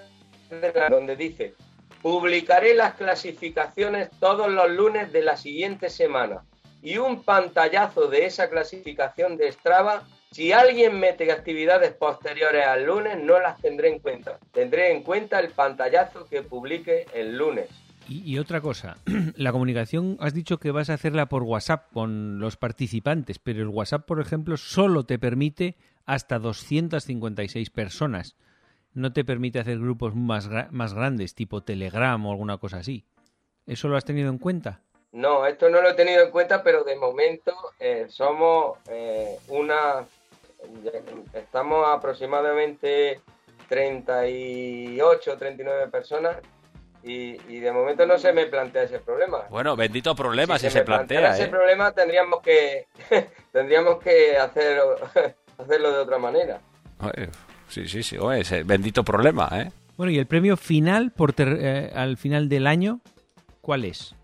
donde 0.89 1.15
dice, 1.15 1.53
publicaré 2.01 2.73
las 2.73 2.95
clasificaciones 2.95 4.09
todos 4.19 4.51
los 4.51 4.69
lunes 4.69 5.11
de 5.11 5.21
la 5.21 5.37
siguiente 5.37 5.89
semana 5.89 6.43
y 6.81 6.97
un 6.97 7.23
pantallazo 7.23 8.07
de 8.07 8.25
esa 8.25 8.49
clasificación 8.49 9.37
de 9.37 9.51
Strava. 9.51 10.03
Si 10.31 10.51
alguien 10.51 10.99
mete 10.99 11.31
actividades 11.31 11.93
posteriores 11.93 12.65
al 12.65 12.85
lunes, 12.85 13.17
no 13.17 13.39
las 13.39 13.59
tendré 13.59 13.89
en 13.89 13.99
cuenta. 13.99 14.39
Tendré 14.51 14.91
en 14.91 15.03
cuenta 15.03 15.39
el 15.39 15.49
pantallazo 15.49 16.25
que 16.27 16.43
publique 16.43 17.05
el 17.13 17.37
lunes. 17.37 17.69
Y, 18.07 18.39
otra 18.39 18.59
cosa, 18.59 18.97
la 19.35 19.51
comunicación 19.51 20.17
has 20.19 20.33
dicho 20.33 20.57
que 20.57 20.71
vas 20.71 20.89
a 20.89 20.95
hacerla 20.95 21.27
por 21.27 21.43
WhatsApp 21.43 21.91
con 21.93 22.39
los 22.39 22.57
participantes, 22.57 23.37
pero 23.37 23.61
el 23.61 23.67
WhatsApp, 23.67 24.05
por 24.05 24.19
ejemplo, 24.19 24.57
solo 24.57 25.05
te 25.05 25.19
permite 25.19 25.75
hasta 26.09 26.39
256 26.39 27.69
personas. 27.69 28.35
No 28.95 29.13
te 29.13 29.23
permite 29.23 29.59
hacer 29.59 29.77
grupos 29.77 30.15
más, 30.15 30.49
más 30.71 30.95
grandes, 30.95 31.35
tipo 31.35 31.61
Telegram 31.61 32.25
o 32.25 32.31
alguna 32.31 32.57
cosa 32.57 32.77
así. 32.77 33.05
¿Eso 33.67 33.89
lo 33.89 33.95
has 33.95 34.05
tenido 34.05 34.31
en 34.31 34.39
cuenta? 34.39 34.81
No, 35.11 35.45
esto 35.45 35.69
no 35.69 35.83
lo 35.83 35.89
he 35.89 35.93
tenido 35.93 36.23
en 36.23 36.31
cuenta, 36.31 36.63
pero 36.63 36.83
de 36.83 36.95
momento 36.95 37.53
eh, 37.79 38.07
somos 38.09 38.79
eh, 38.89 39.37
una... 39.49 40.03
Estamos 41.31 41.87
aproximadamente 41.87 43.21
38, 43.67 45.37
39 45.37 45.87
personas 45.89 46.37
y, 47.03 47.59
de 47.59 47.71
momento 47.71 48.05
no 48.05 48.17
se 48.17 48.33
me 48.33 48.45
plantea 48.47 48.83
ese 48.83 48.99
problema. 48.99 49.45
Bueno, 49.49 49.75
bendito 49.75 50.15
problema 50.15 50.59
si, 50.59 50.69
se, 50.69 50.83
plantea. 50.83 51.33
ese 51.33 51.45
¿eh? 51.45 51.47
problema 51.47 51.91
tendríamos 51.93 52.41
que 52.41 52.87
tendríamos 53.51 53.99
que 53.99 54.37
hacerlo, 54.37 54.97
hacerlo 55.59 55.91
de 55.91 55.99
otra 55.99 56.17
manera. 56.17 56.61
Sí, 57.67 57.87
sí, 57.87 58.01
sí, 58.01 58.17
ese 58.33 58.63
bendito 58.63 59.03
problema, 59.03 59.49
¿eh? 59.53 59.71
Bueno, 59.95 60.11
y 60.11 60.17
el 60.17 60.25
premio 60.25 60.57
final 60.57 61.11
por 61.11 61.33
al 61.39 62.17
final 62.17 62.49
del 62.49 62.67
año, 62.67 63.01
¿cuál 63.61 63.85
es? 63.85 64.15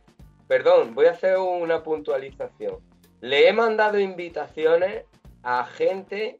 Perdón, 0.48 0.96
voy 0.96 1.08
a 1.08 1.12
hacer 1.12 1.38
una 1.38 1.84
puntualización. 1.84 2.78
Le 3.22 3.48
he 3.50 3.54
mandado 3.54 4.00
invitaciones 4.00 5.04
a 5.44 5.66
gente 5.66 6.38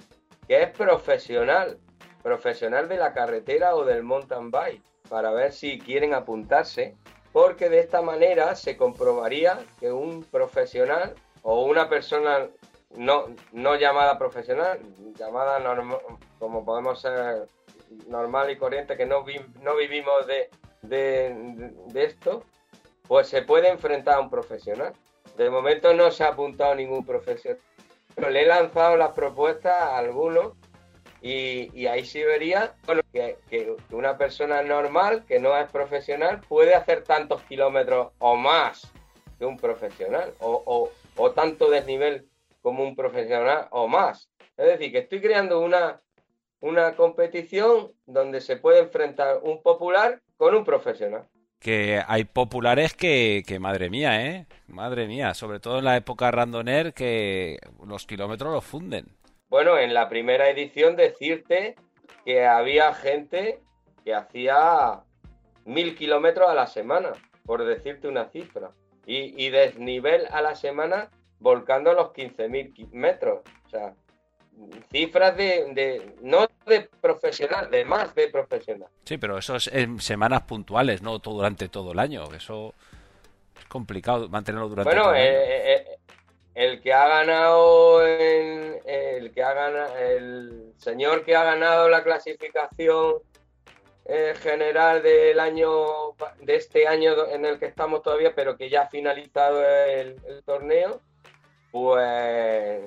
que 0.48 0.64
es 0.64 0.70
profesional, 0.70 1.78
profesional 2.24 2.88
de 2.88 2.98
la 2.98 3.14
carretera 3.14 3.76
o 3.76 3.84
del 3.84 4.04
mountain 4.04 4.52
bike, 4.52 4.82
para 5.10 5.32
ver 5.32 5.52
si 5.52 5.80
quieren 5.80 6.14
apuntarse, 6.14 6.96
porque 7.32 7.70
de 7.70 7.80
esta 7.80 8.02
manera 8.02 8.56
se 8.56 8.78
comprobaría 8.78 9.60
que 9.80 9.92
un 9.92 10.24
profesional 10.24 11.14
o 11.42 11.66
una 11.66 11.90
persona 11.90 12.48
no, 12.98 13.28
no 13.52 13.76
llamada 13.76 14.18
profesional, 14.18 14.80
llamada 15.18 15.60
como 16.40 16.66
podemos 16.66 17.02
ser 17.02 17.48
normal 18.08 18.50
y 18.50 18.58
corriente, 18.58 18.98
que 18.98 19.06
no, 19.06 19.26
no 19.62 19.76
vivimos 19.76 20.28
de, 20.28 20.50
de 20.82 22.04
esto, 22.04 22.44
pues 23.08 23.28
se 23.28 23.42
puede 23.42 23.70
enfrentar 23.70 24.16
a 24.16 24.20
un 24.20 24.30
profesional. 24.30 24.94
De 25.38 25.50
momento 25.50 25.94
no 25.94 26.12
se 26.12 26.24
ha 26.24 26.30
apuntado 26.30 26.76
ningún 26.76 27.06
profesional. 27.06 27.60
Pero 28.16 28.30
le 28.30 28.44
he 28.44 28.46
lanzado 28.46 28.96
las 28.96 29.12
propuestas 29.12 29.74
a 29.74 29.98
algunos 29.98 30.54
y, 31.22 31.88
ahí 31.88 32.06
sí 32.06 32.24
vería 32.24 32.76
que, 33.12 33.76
una 33.92 34.18
persona 34.18 34.62
normal, 34.62 35.26
que 35.26 35.40
no 35.40 35.58
es 35.58 35.70
profesional, 35.72 36.42
puede 36.48 36.76
hacer 36.76 37.04
tantos 37.04 37.42
kilómetros 37.44 38.14
o 38.20 38.36
más 38.36 38.92
que 39.40 39.46
un 39.46 39.58
profesional, 39.58 40.34
o, 40.40 40.92
o 41.18 41.32
tanto 41.32 41.70
desnivel 41.70 42.30
como 42.66 42.82
un 42.82 42.96
profesional 42.96 43.68
o 43.70 43.88
más. 43.88 44.28
Es 44.58 44.66
decir, 44.66 44.92
que 44.92 44.98
estoy 44.98 45.22
creando 45.22 45.60
una, 45.60 46.02
una 46.62 46.96
competición 46.96 47.92
donde 48.08 48.42
se 48.42 48.58
puede 48.58 48.80
enfrentar 48.80 49.38
un 49.44 49.62
popular 49.62 50.20
con 50.36 50.56
un 50.56 50.66
profesional 50.66 51.28
que 51.60 52.02
hay 52.08 52.26
populares 52.26 52.94
que, 52.94 53.44
que, 53.48 53.60
madre 53.60 53.90
mía, 53.90 54.24
¿eh? 54.24 54.46
Madre 54.68 55.08
mía, 55.08 55.34
sobre 55.34 55.60
todo 55.60 55.80
en 55.80 55.86
la 55.86 55.98
época 55.98 56.30
randoner 56.30 56.94
que 56.94 57.58
los 57.84 58.06
kilómetros 58.06 58.52
los 58.54 58.64
funden. 58.64 59.06
Bueno, 59.48 59.78
en 59.80 59.94
la 59.94 60.08
primera 60.10 60.50
edición 60.50 60.96
decirte 60.96 61.76
que 62.24 62.46
había 62.46 62.94
gente 62.94 63.62
que 64.04 64.14
hacía 64.14 65.04
mil 65.66 65.96
kilómetros 65.96 66.50
a 66.50 66.54
la 66.54 66.68
semana, 66.68 67.14
por 67.46 67.64
decirte 67.66 68.08
una 68.08 68.26
cifra, 68.26 68.72
y, 69.08 69.34
y 69.44 69.50
desnivel 69.50 70.28
a 70.32 70.42
la 70.44 70.56
semana 70.56 71.10
volcando 71.40 71.94
los 71.94 72.08
15.000 72.10 72.92
metros. 72.92 73.42
O 73.68 73.70
sea, 73.70 73.94
cifras 74.92 75.36
de, 75.36 76.16
no 76.22 76.48
de 76.66 76.90
profesional, 77.02 77.70
de 77.70 77.86
más 77.86 78.16
de 78.16 78.28
profesional. 78.30 78.90
Sí, 79.04 79.18
pero 79.18 79.38
eso 79.38 79.56
es 79.56 79.68
en 79.68 80.00
semanas 80.00 80.44
puntuales, 80.44 81.02
no 81.02 81.20
todo 81.20 81.36
durante 81.36 81.70
todo 81.70 81.92
el 81.92 82.00
año. 82.00 82.24
Eso 82.34 82.74
es 83.58 83.66
complicado 83.66 84.30
mantenerlo 84.30 84.70
durante 84.70 84.92
todo 84.92 85.14
el 85.14 85.16
año. 85.16 85.18
Bueno, 85.18 85.24
eh, 85.24 85.74
eh, 85.74 85.98
el 86.56 86.82
que 86.82 86.94
ha 86.94 87.08
ganado 87.08 88.06
el, 88.06 89.32
que 89.34 89.44
ha 89.44 89.54
ganado, 89.54 89.98
el 89.98 90.74
señor 90.78 91.26
que 91.26 91.36
ha 91.36 91.44
ganado 91.44 91.90
la 91.90 92.04
clasificación 92.04 93.16
eh, 94.06 94.36
general 94.40 95.02
del 95.04 95.40
año 95.40 96.14
de 96.42 96.56
este 96.56 96.88
año 96.88 97.28
en 97.28 97.46
el 97.46 97.60
que 97.60 97.66
estamos 97.66 98.04
todavía, 98.04 98.34
pero 98.34 98.56
que 98.56 98.70
ya 98.70 98.84
ha 98.84 98.88
finalizado 98.88 99.66
el 99.66 100.16
torneo, 100.46 101.02
pues 101.76 102.84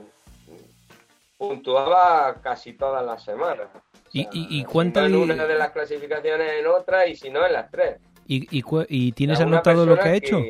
puntuaba 1.37 2.37
casi 2.43 2.73
todas 2.73 3.05
las 3.05 3.23
semanas. 3.23 3.69
¿Y, 4.15 4.23
y, 4.33 4.61
y 4.61 4.67
En 4.73 5.15
una 5.15 5.45
de 5.45 5.57
las 5.57 5.73
clasificaciones 5.73 6.53
en 6.59 6.67
otra 6.67 7.07
y 7.07 7.15
si 7.15 7.29
no 7.29 7.45
en 7.45 7.53
las 7.53 7.71
tres. 7.71 7.99
¿Y, 8.27 8.49
y, 8.51 9.13
tienes 9.13 9.41
anotado 9.41 9.85
lo 9.85 9.99
que 9.99 10.09
ha 10.09 10.15
hecho? 10.15 10.41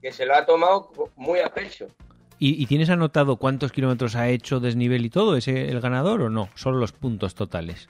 Que, 0.00 0.12
se 0.12 0.26
lo 0.26 0.36
ha 0.36 0.46
tomado 0.46 0.92
muy 1.16 1.40
a 1.40 1.48
pecho. 1.48 1.88
¿Y, 2.38 2.64
tienes 2.66 2.88
anotado 2.88 3.34
cuántos 3.34 3.72
kilómetros 3.72 4.14
ha 4.14 4.28
hecho, 4.28 4.60
desnivel 4.60 5.04
y 5.04 5.10
todo? 5.10 5.36
¿Es 5.36 5.48
el 5.48 5.80
ganador 5.80 6.22
o 6.22 6.30
no? 6.30 6.50
Solo 6.54 6.78
los 6.78 6.92
puntos 6.92 7.34
totales. 7.34 7.88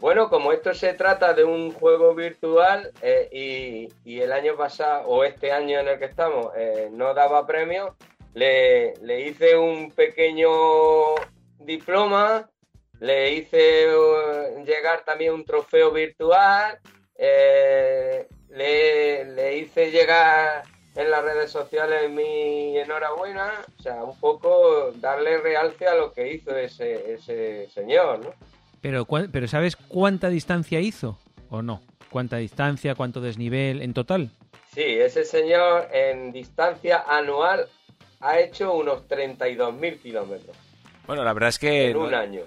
Bueno, 0.00 0.28
como 0.28 0.52
esto 0.52 0.74
se 0.74 0.92
trata 0.94 1.34
de 1.34 1.44
un 1.44 1.70
juego 1.70 2.16
virtual 2.16 2.90
eh, 3.00 3.88
y, 4.04 4.18
el 4.18 4.32
año 4.32 4.56
pasado, 4.56 5.06
o 5.06 5.22
este 5.22 5.52
año 5.52 5.78
en 5.78 5.86
el 5.86 6.00
que 6.00 6.06
estamos, 6.06 6.48
eh, 6.56 6.88
no 6.92 7.14
daba 7.14 7.46
premio, 7.46 7.94
le, 8.36 8.92
le 9.02 9.28
hice 9.28 9.56
un 9.56 9.90
pequeño 9.90 10.50
diploma, 11.58 12.46
le 13.00 13.32
hice 13.32 13.86
uh, 13.88 14.62
llegar 14.62 15.04
también 15.06 15.32
un 15.32 15.44
trofeo 15.44 15.90
virtual, 15.90 16.78
eh, 17.16 18.28
le, 18.50 19.56
hice 19.56 19.90
llegar 19.90 20.64
en 20.94 21.10
las 21.10 21.24
redes 21.24 21.50
sociales 21.50 22.10
mi 22.10 22.76
enhorabuena, 22.76 23.52
o 23.78 23.82
sea, 23.82 24.04
un 24.04 24.20
poco 24.20 24.92
darle 24.96 25.38
realce 25.38 25.86
a 25.86 25.94
lo 25.94 26.12
que 26.12 26.34
hizo 26.34 26.54
ese, 26.54 27.14
ese 27.14 27.70
señor, 27.70 28.18
¿no? 28.18 28.34
Pero, 28.82 29.06
pero 29.32 29.48
¿sabes 29.48 29.76
cuánta 29.76 30.28
distancia 30.28 30.78
hizo 30.78 31.18
o 31.48 31.62
no? 31.62 31.80
¿Cuánta 32.10 32.36
distancia, 32.36 32.94
cuánto 32.94 33.22
desnivel 33.22 33.80
en 33.80 33.94
total? 33.94 34.30
Sí, 34.74 34.84
ese 34.84 35.24
señor 35.24 35.88
en 35.90 36.32
distancia 36.32 37.02
anual 37.08 37.66
ha 38.20 38.38
hecho 38.38 38.74
unos 38.74 39.06
32.000 39.08 40.00
kilómetros. 40.00 40.56
Bueno, 41.06 41.22
la 41.22 41.32
verdad 41.32 41.50
es 41.50 41.58
que 41.60 41.94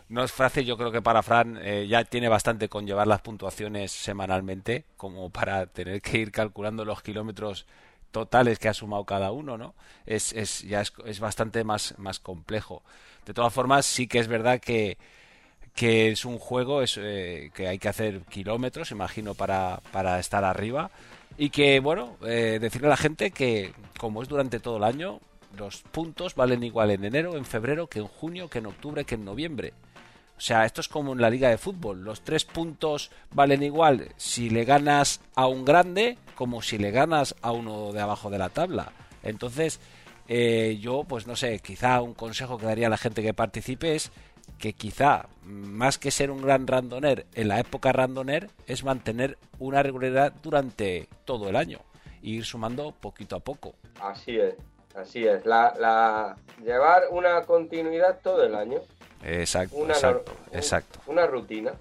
no, 0.10 0.24
es 0.24 0.32
fácil, 0.34 0.66
yo 0.66 0.76
creo 0.76 0.92
que 0.92 1.02
para 1.02 1.24
Fran 1.24 1.58
eh, 1.64 1.88
ya 1.88 2.04
tiene 2.04 2.28
bastante 2.28 2.68
con 2.68 2.86
llevar 2.86 3.08
las 3.08 3.22
puntuaciones 3.22 3.92
semanalmente, 3.92 4.84
como 4.98 5.30
para 5.30 5.66
tener 5.68 6.02
que 6.02 6.18
ir 6.18 6.32
calculando 6.32 6.84
los 6.84 7.02
kilómetros 7.02 7.66
totales 8.12 8.60
que 8.60 8.68
ha 8.68 8.74
sumado 8.74 9.06
cada 9.06 9.32
uno, 9.32 9.58
¿no? 9.58 9.76
Es, 10.06 10.34
es 10.34 10.62
ya 10.64 10.82
es, 10.82 10.92
es, 11.06 11.22
bastante 11.22 11.64
más, 11.64 11.98
más 11.98 12.20
complejo. 12.20 12.84
De 13.26 13.34
todas 13.34 13.54
formas, 13.54 13.86
sí 13.86 14.08
que 14.08 14.20
es 14.20 14.28
verdad 14.28 14.60
que, 14.60 14.98
que 15.74 16.10
es 16.10 16.26
un 16.26 16.38
juego 16.38 16.82
es, 16.82 16.98
eh, 17.02 17.52
que 17.54 17.68
hay 17.70 17.80
que 17.80 17.88
hacer 17.88 18.22
kilómetros, 18.24 18.92
imagino, 18.92 19.36
para, 19.36 19.80
para 19.94 20.20
estar 20.20 20.44
arriba. 20.44 20.92
Y 21.38 21.52
que, 21.52 21.80
bueno, 21.80 22.18
eh, 22.26 22.58
decirle 22.60 22.88
a 22.88 22.92
la 22.92 22.98
gente 22.98 23.32
que, 23.32 23.74
como 23.98 24.22
es 24.22 24.28
durante 24.28 24.60
todo 24.60 24.76
el 24.78 24.84
año, 24.84 25.22
los 25.58 25.82
puntos 25.82 26.36
valen 26.36 26.64
igual 26.64 26.92
en 26.92 27.06
enero, 27.06 27.36
en 27.36 27.46
febrero, 27.46 27.88
que 27.88 28.00
en 28.00 28.08
junio, 28.08 28.50
que 28.50 28.60
en 28.60 28.68
octubre, 28.68 29.06
que 29.06 29.16
en 29.16 29.26
noviembre. 29.26 29.74
O 30.38 30.42
sea, 30.42 30.66
esto 30.66 30.80
es 30.80 30.88
como 30.88 31.12
en 31.12 31.22
la 31.22 31.30
liga 31.30 31.50
de 31.50 31.58
fútbol. 31.58 32.04
Los 32.04 32.22
tres 32.22 32.46
puntos 32.46 33.12
valen 33.32 33.62
igual 33.62 34.14
si 34.16 34.50
le 34.50 34.64
ganas 34.64 35.20
a 35.36 35.48
un 35.48 35.66
grande 35.66 36.18
como 36.36 36.62
si 36.62 36.78
le 36.78 36.92
ganas 36.92 37.36
a 37.42 37.52
uno 37.52 37.92
de 37.92 38.00
abajo 38.00 38.30
de 38.30 38.38
la 38.38 38.48
tabla. 38.48 38.94
Entonces, 39.22 39.82
eh, 40.30 40.78
yo, 40.80 41.04
pues 41.04 41.28
no 41.28 41.36
sé, 41.36 41.60
quizá 41.60 42.02
un 42.02 42.14
consejo 42.14 42.58
que 42.58 42.66
daría 42.66 42.88
a 42.88 42.90
la 42.90 42.98
gente 42.98 43.22
que 43.22 43.34
participe 43.34 43.96
es 43.96 44.12
que 44.58 44.74
quizá, 44.74 45.28
más 45.44 45.98
que 45.98 46.12
ser 46.12 46.32
un 46.32 46.42
gran 46.42 46.68
randoner 46.68 47.26
en 47.34 47.50
la 47.50 47.60
época 47.60 47.92
randoner, 47.92 48.50
es 48.66 48.84
mantener 48.84 49.38
una 49.58 49.84
regularidad 49.84 50.34
durante 50.42 51.10
todo 51.26 51.50
el 51.50 51.56
año 51.56 51.80
e 52.24 52.30
ir 52.30 52.46
sumando 52.46 52.94
poquito 52.94 53.36
a 53.36 53.40
poco. 53.40 53.76
Así 54.02 54.38
es, 54.38 54.56
así 55.02 55.28
es. 55.28 55.46
La, 55.46 56.36
llevar 56.64 57.04
una 57.12 57.42
continuidad 57.44 58.20
todo 58.22 58.44
el 58.44 58.56
año. 58.56 58.80
Exacto, 59.24 59.78
exacto, 59.86 60.32
exacto. 60.54 61.00
Una 61.08 61.28
rutina. 61.28 61.74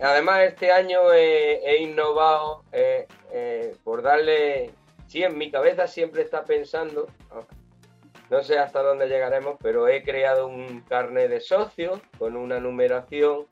Además, 0.00 0.40
este 0.42 0.72
año 0.72 1.12
he, 1.12 1.78
innovado 1.80 2.64
eh, 2.72 3.06
eh, 3.32 3.76
por 3.84 4.02
darle... 4.02 4.70
Sí, 5.06 5.22
en 5.22 5.38
mi 5.38 5.50
cabeza 5.52 5.86
siempre 5.86 6.22
está 6.22 6.44
pensando, 6.44 7.06
no 8.28 8.42
sé 8.42 8.58
hasta 8.58 8.82
dónde 8.82 9.06
llegaremos, 9.06 9.56
pero 9.62 9.86
he 9.86 10.02
creado 10.02 10.48
un 10.48 10.80
carnet 10.80 11.30
de 11.30 11.40
socios 11.40 12.00
con 12.18 12.36
una 12.36 12.58
numeración. 12.58 13.46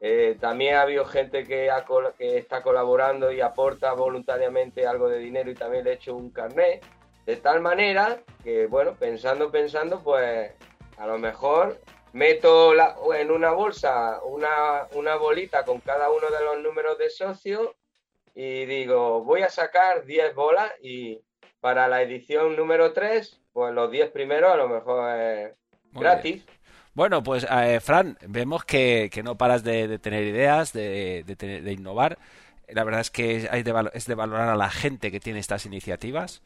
Eh, 0.00 0.36
también 0.40 0.76
ha 0.76 0.82
habido 0.82 1.04
gente 1.04 1.44
que, 1.44 1.68
que 2.16 2.38
está 2.38 2.62
colaborando 2.62 3.32
y 3.32 3.40
aporta 3.40 3.92
voluntariamente 3.92 4.86
algo 4.86 5.08
de 5.08 5.18
dinero 5.18 5.50
y 5.50 5.54
también 5.54 5.84
le 5.84 5.90
he 5.90 5.94
hecho 5.94 6.14
un 6.14 6.30
carnet. 6.30 6.84
De 7.26 7.36
tal 7.36 7.60
manera 7.60 8.22
que, 8.42 8.66
bueno, 8.66 8.94
pensando, 8.94 9.50
pensando, 9.50 10.02
pues 10.02 10.52
a 10.96 11.06
lo 11.06 11.18
mejor 11.18 11.80
meto 12.12 12.72
en 13.14 13.30
una 13.30 13.52
bolsa 13.52 14.20
una, 14.24 14.86
una 14.94 15.16
bolita 15.16 15.64
con 15.64 15.80
cada 15.80 16.10
uno 16.10 16.26
de 16.28 16.44
los 16.44 16.62
números 16.62 16.98
de 16.98 17.08
socios 17.08 17.68
y 18.34 18.64
digo, 18.66 19.22
voy 19.22 19.42
a 19.42 19.48
sacar 19.48 20.04
10 20.04 20.34
bolas 20.34 20.72
y 20.82 21.20
para 21.60 21.88
la 21.88 22.02
edición 22.02 22.56
número 22.56 22.92
3, 22.92 23.40
pues 23.52 23.74
los 23.74 23.90
10 23.90 24.10
primeros 24.10 24.52
a 24.52 24.56
lo 24.56 24.68
mejor 24.68 25.18
es 25.18 25.54
gratis. 25.92 26.44
Bueno, 26.94 27.22
pues 27.22 27.46
eh, 27.50 27.80
Fran, 27.80 28.18
vemos 28.26 28.64
que, 28.64 29.10
no 29.22 29.36
paras 29.36 29.62
de, 29.62 29.98
tener 29.98 30.24
ideas, 30.24 30.72
de, 30.72 31.24
de, 31.24 31.72
innovar. 31.72 32.18
La 32.68 32.84
verdad 32.84 33.00
es 33.00 33.10
que 33.10 33.48
hay 33.50 33.64
es 33.92 34.06
de 34.06 34.14
valorar 34.14 34.48
a 34.48 34.56
la 34.56 34.70
gente 34.70 35.10
que 35.10 35.20
tiene 35.20 35.38
estas 35.38 35.66
iniciativas. 35.66 36.42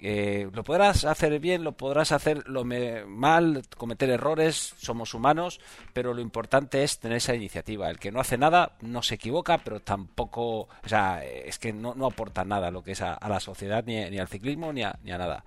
Eh, 0.00 0.48
lo 0.52 0.62
podrás 0.62 1.04
hacer 1.04 1.40
bien, 1.40 1.64
lo 1.64 1.72
podrás 1.72 2.12
hacer 2.12 2.48
lo 2.48 2.64
mal, 2.64 3.62
cometer 3.76 4.10
errores, 4.10 4.74
somos 4.78 5.12
humanos, 5.12 5.60
pero 5.92 6.14
lo 6.14 6.20
importante 6.20 6.84
es 6.84 6.98
tener 7.00 7.16
esa 7.16 7.34
iniciativa. 7.34 7.90
El 7.90 7.98
que 7.98 8.12
no 8.12 8.20
hace 8.20 8.38
nada 8.38 8.76
no 8.80 9.02
se 9.02 9.16
equivoca, 9.16 9.58
pero 9.58 9.80
tampoco, 9.80 10.60
o 10.60 10.88
sea, 10.88 11.24
es 11.24 11.58
que 11.58 11.72
no, 11.72 11.94
aporta 12.06 12.44
nada 12.44 12.70
lo 12.70 12.82
que 12.82 12.92
es 12.92 13.02
a, 13.02 13.18
la 13.28 13.40
sociedad, 13.40 13.84
ni, 13.84 14.18
al 14.18 14.28
ciclismo, 14.28 14.72
ni 14.72 14.82
a, 14.82 14.98
nada. 15.02 15.44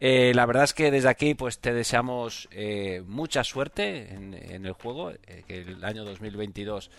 Eh, 0.00 0.32
la 0.34 0.46
verdad 0.46 0.64
es 0.64 0.74
que 0.74 0.90
desde 0.90 1.08
aquí 1.08 1.34
pues 1.34 1.60
te 1.60 1.72
deseamos 1.72 2.48
eh, 2.50 3.02
mucha 3.06 3.44
suerte 3.44 4.12
en, 4.14 4.66
el 4.66 4.72
juego, 4.72 5.12
que 5.46 5.58
el 5.58 5.84
año 5.84 6.04
2022 6.04 6.90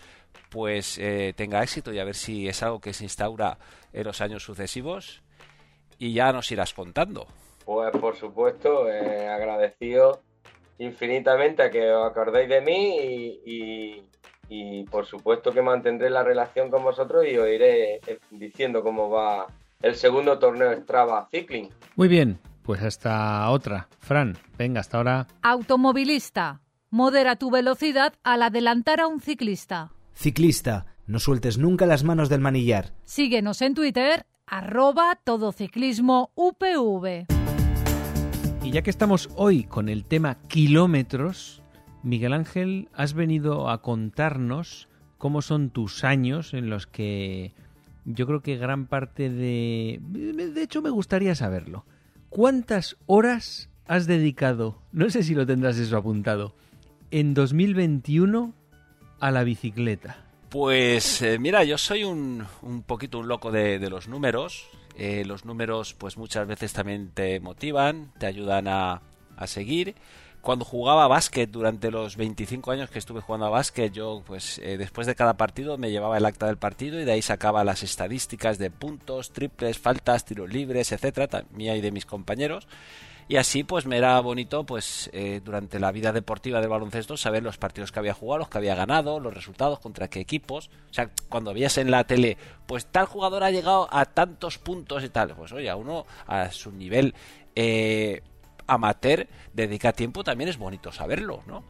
pues 0.50 1.00
tenga 1.34 1.62
éxito 1.62 1.92
y 1.92 1.98
a 1.98 2.04
ver 2.04 2.14
si 2.14 2.48
es 2.48 2.62
algo 2.62 2.80
que 2.80 2.92
se 2.92 3.04
instaura 3.04 3.58
en 3.92 4.04
los 4.04 4.20
años 4.20 4.44
sucesivos 4.44 5.22
y 5.98 6.12
ya 6.12 6.32
nos 6.32 6.50
irás 6.50 6.74
contando. 6.74 7.26
Pues 7.64 7.90
por 7.96 8.16
supuesto, 8.16 8.88
eh, 8.88 9.28
agradecido 9.28 10.20
infinitamente 10.78 11.62
a 11.62 11.70
que 11.70 11.90
os 11.90 12.10
acordéis 12.10 12.48
de 12.48 12.60
mí 12.60 13.40
y, 13.44 14.84
por 14.90 15.04
supuesto 15.06 15.52
que 15.52 15.62
mantendré 15.62 16.08
la 16.08 16.22
relación 16.22 16.70
con 16.70 16.84
vosotros 16.84 17.24
y 17.26 17.36
os 17.36 17.48
iré 17.48 17.96
eh, 17.96 18.18
diciendo 18.30 18.82
cómo 18.82 19.10
va 19.10 19.46
el 19.82 19.96
segundo 19.96 20.38
torneo 20.38 20.72
Strava 20.80 21.28
Cycling. 21.30 21.70
Muy 21.96 22.08
bien, 22.08 22.38
pues 22.62 22.82
hasta 22.82 23.50
otra. 23.50 23.88
Fran, 23.98 24.36
venga, 24.56 24.80
hasta 24.80 24.98
ahora. 24.98 25.26
Automovilista, 25.42 26.60
modera 26.90 27.36
tu 27.36 27.50
velocidad 27.50 28.14
al 28.22 28.42
adelantar 28.42 29.00
a 29.00 29.08
un 29.08 29.20
ciclista. 29.20 29.90
Ciclista, 30.14 30.86
no 31.06 31.18
sueltes 31.18 31.58
nunca 31.58 31.86
las 31.86 32.04
manos 32.04 32.28
del 32.28 32.40
manillar. 32.40 32.92
Síguenos 33.04 33.60
en 33.62 33.74
Twitter 33.74 34.26
arroba 34.46 35.18
ciclismo 35.52 36.30
UPV. 36.34 37.26
Y 38.62 38.70
ya 38.70 38.82
que 38.82 38.90
estamos 38.90 39.28
hoy 39.36 39.64
con 39.64 39.88
el 39.88 40.04
tema 40.04 40.36
kilómetros, 40.48 41.62
Miguel 42.02 42.32
Ángel, 42.32 42.88
has 42.92 43.14
venido 43.14 43.68
a 43.68 43.82
contarnos 43.82 44.88
cómo 45.18 45.42
son 45.42 45.70
tus 45.70 46.04
años 46.04 46.54
en 46.54 46.70
los 46.70 46.86
que 46.86 47.54
yo 48.04 48.26
creo 48.26 48.40
que 48.40 48.56
gran 48.56 48.86
parte 48.86 49.30
de... 49.30 50.00
De 50.00 50.62
hecho, 50.62 50.82
me 50.82 50.90
gustaría 50.90 51.34
saberlo. 51.34 51.84
¿Cuántas 52.28 52.96
horas 53.06 53.70
has 53.86 54.06
dedicado, 54.06 54.80
no 54.92 55.10
sé 55.10 55.22
si 55.22 55.34
lo 55.34 55.46
tendrás 55.46 55.78
eso 55.78 55.96
apuntado, 55.96 56.54
en 57.10 57.34
2021 57.34 58.52
a 59.20 59.30
la 59.30 59.44
bicicleta? 59.44 60.25
Pues 60.48 61.22
eh, 61.22 61.38
mira, 61.38 61.64
yo 61.64 61.76
soy 61.76 62.04
un, 62.04 62.46
un, 62.62 62.82
poquito 62.82 63.18
un 63.18 63.28
loco 63.28 63.50
de, 63.50 63.78
los 63.90 64.08
números. 64.08 64.68
Eh, 64.96 65.24
los 65.26 65.44
números 65.44 65.94
pues 65.94 66.16
muchas 66.16 66.46
veces 66.46 66.72
también 66.72 67.10
te 67.12 67.40
motivan, 67.40 68.12
te 68.18 68.26
ayudan 68.26 68.68
a, 68.68 69.02
a 69.36 69.46
seguir. 69.46 69.94
Cuando 70.40 70.64
jugaba 70.64 71.08
básquet 71.08 71.50
durante 71.50 71.90
los 71.90 72.16
25 72.16 72.70
años 72.70 72.88
que 72.88 73.00
estuve 73.00 73.20
jugando 73.20 73.46
a 73.46 73.50
básquet, 73.50 73.92
yo 73.92 74.22
pues 74.24 74.58
eh, 74.58 74.76
después 74.78 75.08
de 75.08 75.16
cada 75.16 75.36
partido 75.36 75.76
me 75.76 75.90
llevaba 75.90 76.16
el 76.18 76.24
acta 76.24 76.46
del 76.46 76.56
partido 76.56 77.00
y 77.00 77.04
de 77.04 77.10
ahí 77.10 77.22
sacaba 77.22 77.64
las 77.64 77.82
estadísticas 77.82 78.56
de 78.56 78.70
puntos, 78.70 79.32
triples, 79.32 79.78
faltas, 79.78 80.24
tiros 80.24 80.48
libres, 80.48 80.92
etcétera, 80.92 81.26
también 81.26 81.76
y 81.76 81.80
de 81.80 81.90
mis 81.90 82.06
compañeros 82.06 82.68
y 83.28 83.36
así 83.36 83.64
pues 83.64 83.86
me 83.86 83.98
era 83.98 84.20
bonito 84.20 84.64
pues 84.64 85.10
eh, 85.12 85.40
durante 85.44 85.80
la 85.80 85.92
vida 85.92 86.12
deportiva 86.12 86.60
del 86.60 86.68
baloncesto 86.68 87.16
saber 87.16 87.42
los 87.42 87.58
partidos 87.58 87.90
que 87.90 87.98
había 87.98 88.14
jugado, 88.14 88.38
los 88.38 88.48
que 88.48 88.58
había 88.58 88.74
ganado, 88.74 89.18
los 89.18 89.34
resultados, 89.34 89.80
contra 89.80 90.08
qué 90.08 90.20
equipos. 90.20 90.70
O 90.90 90.94
sea, 90.94 91.10
cuando 91.28 91.52
veías 91.52 91.78
en 91.78 91.90
la 91.90 92.04
tele, 92.04 92.36
pues 92.66 92.86
tal 92.86 93.06
jugador 93.06 93.42
ha 93.42 93.50
llegado 93.50 93.88
a 93.90 94.04
tantos 94.04 94.58
puntos 94.58 95.02
y 95.02 95.08
tal, 95.08 95.34
pues 95.34 95.52
oye, 95.52 95.68
a 95.68 95.76
uno 95.76 96.06
a 96.26 96.50
su 96.50 96.70
nivel 96.70 97.14
eh, 97.54 98.22
amateur 98.66 99.26
dedica 99.52 99.92
tiempo 99.92 100.22
también 100.22 100.50
es 100.50 100.58
bonito 100.58 100.92
saberlo, 100.92 101.42
¿no? 101.46 101.64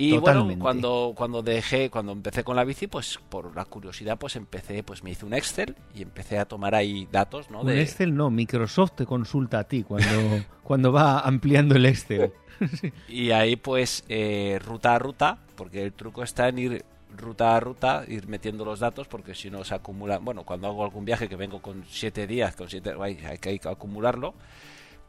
Y 0.00 0.16
bueno, 0.16 0.48
cuando, 0.60 1.12
cuando 1.16 1.42
dejé, 1.42 1.90
cuando 1.90 2.12
empecé 2.12 2.44
con 2.44 2.54
la 2.54 2.62
bici, 2.62 2.86
pues 2.86 3.18
por 3.28 3.56
la 3.56 3.64
curiosidad, 3.64 4.16
pues 4.16 4.36
empecé, 4.36 4.84
pues 4.84 5.02
me 5.02 5.10
hice 5.10 5.26
un 5.26 5.34
Excel 5.34 5.74
y 5.92 6.02
empecé 6.02 6.38
a 6.38 6.44
tomar 6.44 6.76
ahí 6.76 7.08
datos, 7.10 7.50
¿no? 7.50 7.62
Un 7.62 7.70
Excel 7.70 8.14
no, 8.14 8.30
Microsoft 8.30 8.92
te 8.92 9.06
consulta 9.06 9.58
a 9.58 9.64
ti 9.64 9.82
cuando, 9.82 10.06
cuando 10.62 10.92
va 10.92 11.18
ampliando 11.18 11.74
el 11.74 11.84
Excel. 11.84 12.32
y 13.08 13.32
ahí 13.32 13.56
pues 13.56 14.04
eh, 14.08 14.60
ruta 14.64 14.94
a 14.94 15.00
ruta, 15.00 15.38
porque 15.56 15.82
el 15.82 15.92
truco 15.92 16.22
está 16.22 16.48
en 16.48 16.58
ir 16.60 16.84
ruta 17.16 17.56
a 17.56 17.58
ruta, 17.58 18.04
ir 18.06 18.28
metiendo 18.28 18.64
los 18.64 18.78
datos, 18.78 19.08
porque 19.08 19.34
si 19.34 19.50
no 19.50 19.64
se 19.64 19.74
acumulan, 19.74 20.24
bueno, 20.24 20.44
cuando 20.44 20.68
hago 20.68 20.84
algún 20.84 21.04
viaje 21.04 21.28
que 21.28 21.34
vengo 21.34 21.60
con 21.60 21.82
siete 21.88 22.28
días, 22.28 22.54
con 22.54 22.70
siete, 22.70 22.94
hay 23.00 23.38
que 23.38 23.60
acumularlo 23.64 24.34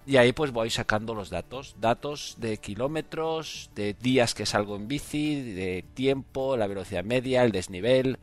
y 0.09 0.17
ahí 0.17 0.33
pues 0.33 0.49
voy 0.49 0.71
sacando 0.71 1.13
los 1.13 1.29
datos, 1.29 1.75
datos 1.79 2.37
de 2.39 2.57
kilómetros, 2.57 3.69
de 3.75 3.93
días 3.93 4.33
que 4.33 4.47
salgo 4.47 4.75
en 4.75 4.87
bici, 4.87 5.53
de 5.53 5.85
tiempo, 5.93 6.57
la 6.57 6.65
velocidad 6.65 7.03
media, 7.03 7.43
el 7.43 7.51
desnivel. 7.51 8.17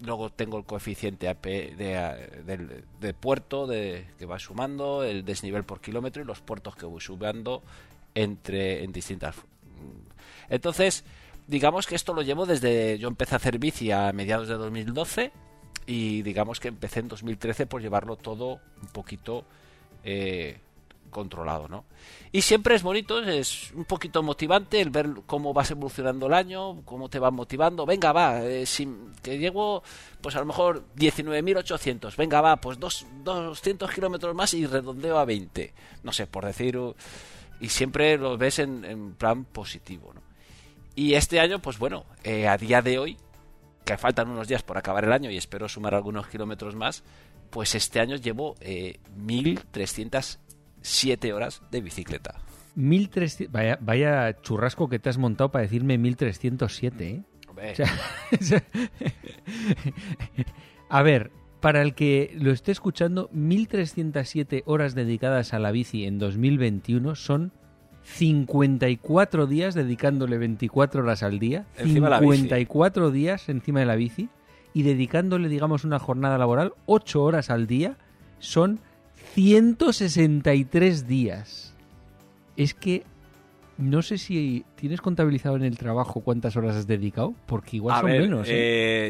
Luego 0.00 0.28
tengo 0.28 0.58
el 0.58 0.64
coeficiente 0.66 1.34
de, 1.42 2.84
de, 3.00 3.14
puerto 3.14 3.66
de, 3.66 4.08
que 4.18 4.26
va 4.26 4.38
sumando, 4.38 5.04
el 5.04 5.24
desnivel 5.24 5.64
por 5.64 5.80
kilómetro 5.80 6.22
y 6.22 6.26
los 6.26 6.40
puertos 6.40 6.76
que 6.76 6.84
voy 6.84 7.00
subiendo 7.00 7.62
entre 8.14 8.84
en 8.84 8.92
distintas. 8.92 9.36
Entonces, 10.50 11.02
digamos 11.46 11.86
que 11.86 11.94
esto 11.94 12.12
lo 12.12 12.20
llevo 12.20 12.44
desde 12.44 12.98
yo 12.98 13.08
empecé 13.08 13.36
a 13.36 13.38
hacer 13.38 13.58
bici 13.58 13.90
a 13.90 14.12
mediados 14.12 14.48
de 14.48 14.54
2012 14.56 15.32
y 15.86 16.20
digamos 16.20 16.60
que 16.60 16.68
empecé 16.68 17.00
en 17.00 17.08
2013 17.08 17.64
por 17.64 17.80
llevarlo 17.80 18.16
todo 18.16 18.60
un 18.82 18.88
poquito 18.88 19.46
eh, 20.04 20.58
controlado, 21.12 21.68
¿no? 21.68 21.84
Y 22.32 22.42
siempre 22.42 22.74
es 22.74 22.82
bonito, 22.82 23.22
es 23.22 23.70
un 23.72 23.84
poquito 23.84 24.22
motivante 24.22 24.80
el 24.80 24.90
ver 24.90 25.10
cómo 25.26 25.52
vas 25.52 25.70
evolucionando 25.70 26.26
el 26.26 26.34
año, 26.34 26.82
cómo 26.84 27.08
te 27.08 27.20
vas 27.20 27.32
motivando. 27.32 27.86
Venga, 27.86 28.12
va, 28.12 28.40
eh, 28.42 28.64
que 29.22 29.38
llego, 29.38 29.84
pues 30.20 30.34
a 30.34 30.40
lo 30.40 30.46
mejor 30.46 30.84
19.800. 30.96 32.16
Venga, 32.16 32.40
va, 32.40 32.56
pues 32.56 32.80
dos, 32.80 33.06
200 33.22 33.88
kilómetros 33.92 34.34
más 34.34 34.54
y 34.54 34.66
redondeo 34.66 35.18
a 35.18 35.24
20. 35.24 35.72
No 36.02 36.12
sé, 36.12 36.26
por 36.26 36.44
decir. 36.44 36.76
Y 37.60 37.68
siempre 37.68 38.18
lo 38.18 38.36
ves 38.36 38.58
en, 38.58 39.14
plan 39.14 39.44
positivo, 39.44 40.12
¿no? 40.14 40.22
Y 40.94 41.14
este 41.14 41.38
año, 41.38 41.60
pues 41.60 41.78
bueno, 41.78 42.04
eh, 42.24 42.48
a 42.48 42.56
día 42.58 42.82
de 42.82 42.98
hoy, 42.98 43.16
que 43.84 43.96
faltan 43.96 44.28
unos 44.28 44.48
días 44.48 44.62
por 44.62 44.78
acabar 44.78 45.04
el 45.04 45.12
año 45.12 45.30
y 45.30 45.36
espero 45.36 45.68
sumar 45.68 45.94
algunos 45.94 46.26
kilómetros 46.26 46.74
más, 46.74 47.02
pues 47.52 47.74
este 47.74 48.00
año 48.00 48.16
llevo 48.16 48.56
eh, 48.60 48.98
1.300 49.18 50.38
siete 50.82 51.32
horas 51.32 51.62
de 51.70 51.80
bicicleta. 51.80 52.34
1300, 52.74 53.52
vaya, 53.52 53.78
vaya 53.80 54.40
churrasco 54.42 54.88
que 54.88 54.98
te 54.98 55.08
has 55.08 55.18
montado 55.18 55.50
para 55.50 55.62
decirme 55.62 55.98
1307, 55.98 57.08
¿eh? 57.08 57.22
Hombre. 57.48 57.72
O 57.72 57.74
sea, 57.74 58.62
a 60.88 61.02
ver, 61.02 61.30
para 61.60 61.82
el 61.82 61.94
que 61.94 62.34
lo 62.38 62.50
esté 62.50 62.72
escuchando, 62.72 63.30
1.307 63.30 64.62
horas 64.66 64.94
dedicadas 64.94 65.54
a 65.54 65.58
la 65.58 65.70
bici 65.70 66.04
en 66.06 66.18
2021 66.18 67.14
son 67.14 67.52
54 68.02 69.46
días 69.46 69.74
dedicándole 69.74 70.38
24 70.38 71.02
horas 71.02 71.22
al 71.22 71.38
día. 71.38 71.66
Encima 71.78 72.06
de 72.06 72.10
la 72.10 72.20
bici. 72.20 72.32
54 72.32 73.10
días 73.10 73.48
encima 73.48 73.80
de 73.80 73.86
la 73.86 73.94
bici. 73.94 74.28
Y 74.74 74.82
dedicándole, 74.82 75.48
digamos, 75.48 75.84
una 75.84 75.98
jornada 75.98 76.38
laboral 76.38 76.74
8 76.86 77.22
horas 77.22 77.50
al 77.50 77.66
día 77.66 77.96
son 78.38 78.80
163 79.34 81.06
días. 81.06 81.74
Es 82.56 82.74
que 82.74 83.02
no 83.78 84.02
sé 84.02 84.18
si 84.18 84.64
tienes 84.76 85.00
contabilizado 85.00 85.56
en 85.56 85.64
el 85.64 85.78
trabajo 85.78 86.20
cuántas 86.20 86.56
horas 86.56 86.76
has 86.76 86.86
dedicado, 86.86 87.34
porque 87.46 87.76
igual 87.76 87.96
A 87.96 88.00
son 88.00 88.10
ver, 88.10 88.20
menos. 88.22 88.48
¿eh? 88.48 88.52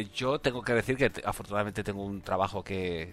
eh, 0.00 0.08
yo 0.14 0.38
tengo 0.38 0.62
que 0.62 0.72
decir 0.74 0.96
que 0.96 1.10
te- 1.10 1.22
afortunadamente 1.24 1.82
tengo 1.82 2.04
un 2.04 2.22
trabajo 2.22 2.62
que, 2.62 3.12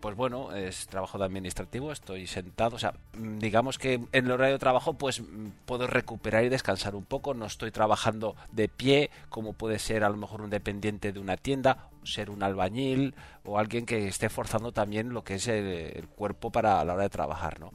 pues 0.00 0.16
bueno, 0.16 0.54
es 0.54 0.86
trabajo 0.86 1.18
de 1.18 1.24
administrativo, 1.24 1.92
estoy 1.92 2.26
sentado, 2.26 2.76
o 2.76 2.78
sea, 2.78 2.94
mm, 3.14 3.38
digamos 3.38 3.78
que 3.78 3.94
en 3.94 4.24
el 4.26 4.30
horario 4.30 4.54
de 4.54 4.58
trabajo 4.58 4.94
pues 4.94 5.20
mm, 5.20 5.48
puedo 5.66 5.86
recuperar 5.86 6.44
y 6.44 6.48
descansar 6.48 6.94
un 6.94 7.04
poco, 7.04 7.34
no 7.34 7.46
estoy 7.46 7.70
trabajando 7.70 8.36
de 8.52 8.68
pie 8.68 9.10
como 9.28 9.52
puede 9.52 9.78
ser 9.78 10.04
a 10.04 10.08
lo 10.08 10.16
mejor 10.16 10.42
un 10.42 10.50
dependiente 10.50 11.12
de 11.12 11.20
una 11.20 11.36
tienda, 11.36 11.88
ser 12.04 12.30
un 12.30 12.42
albañil 12.42 13.14
o 13.44 13.58
alguien 13.58 13.86
que 13.86 14.08
esté 14.08 14.28
forzando 14.28 14.72
también 14.72 15.10
lo 15.10 15.24
que 15.24 15.34
es 15.34 15.48
el, 15.48 16.08
cuerpo 16.08 16.50
para 16.50 16.80
a 16.80 16.84
la 16.84 16.94
hora 16.94 17.02
de 17.04 17.10
trabajar, 17.10 17.60
¿no? 17.60 17.70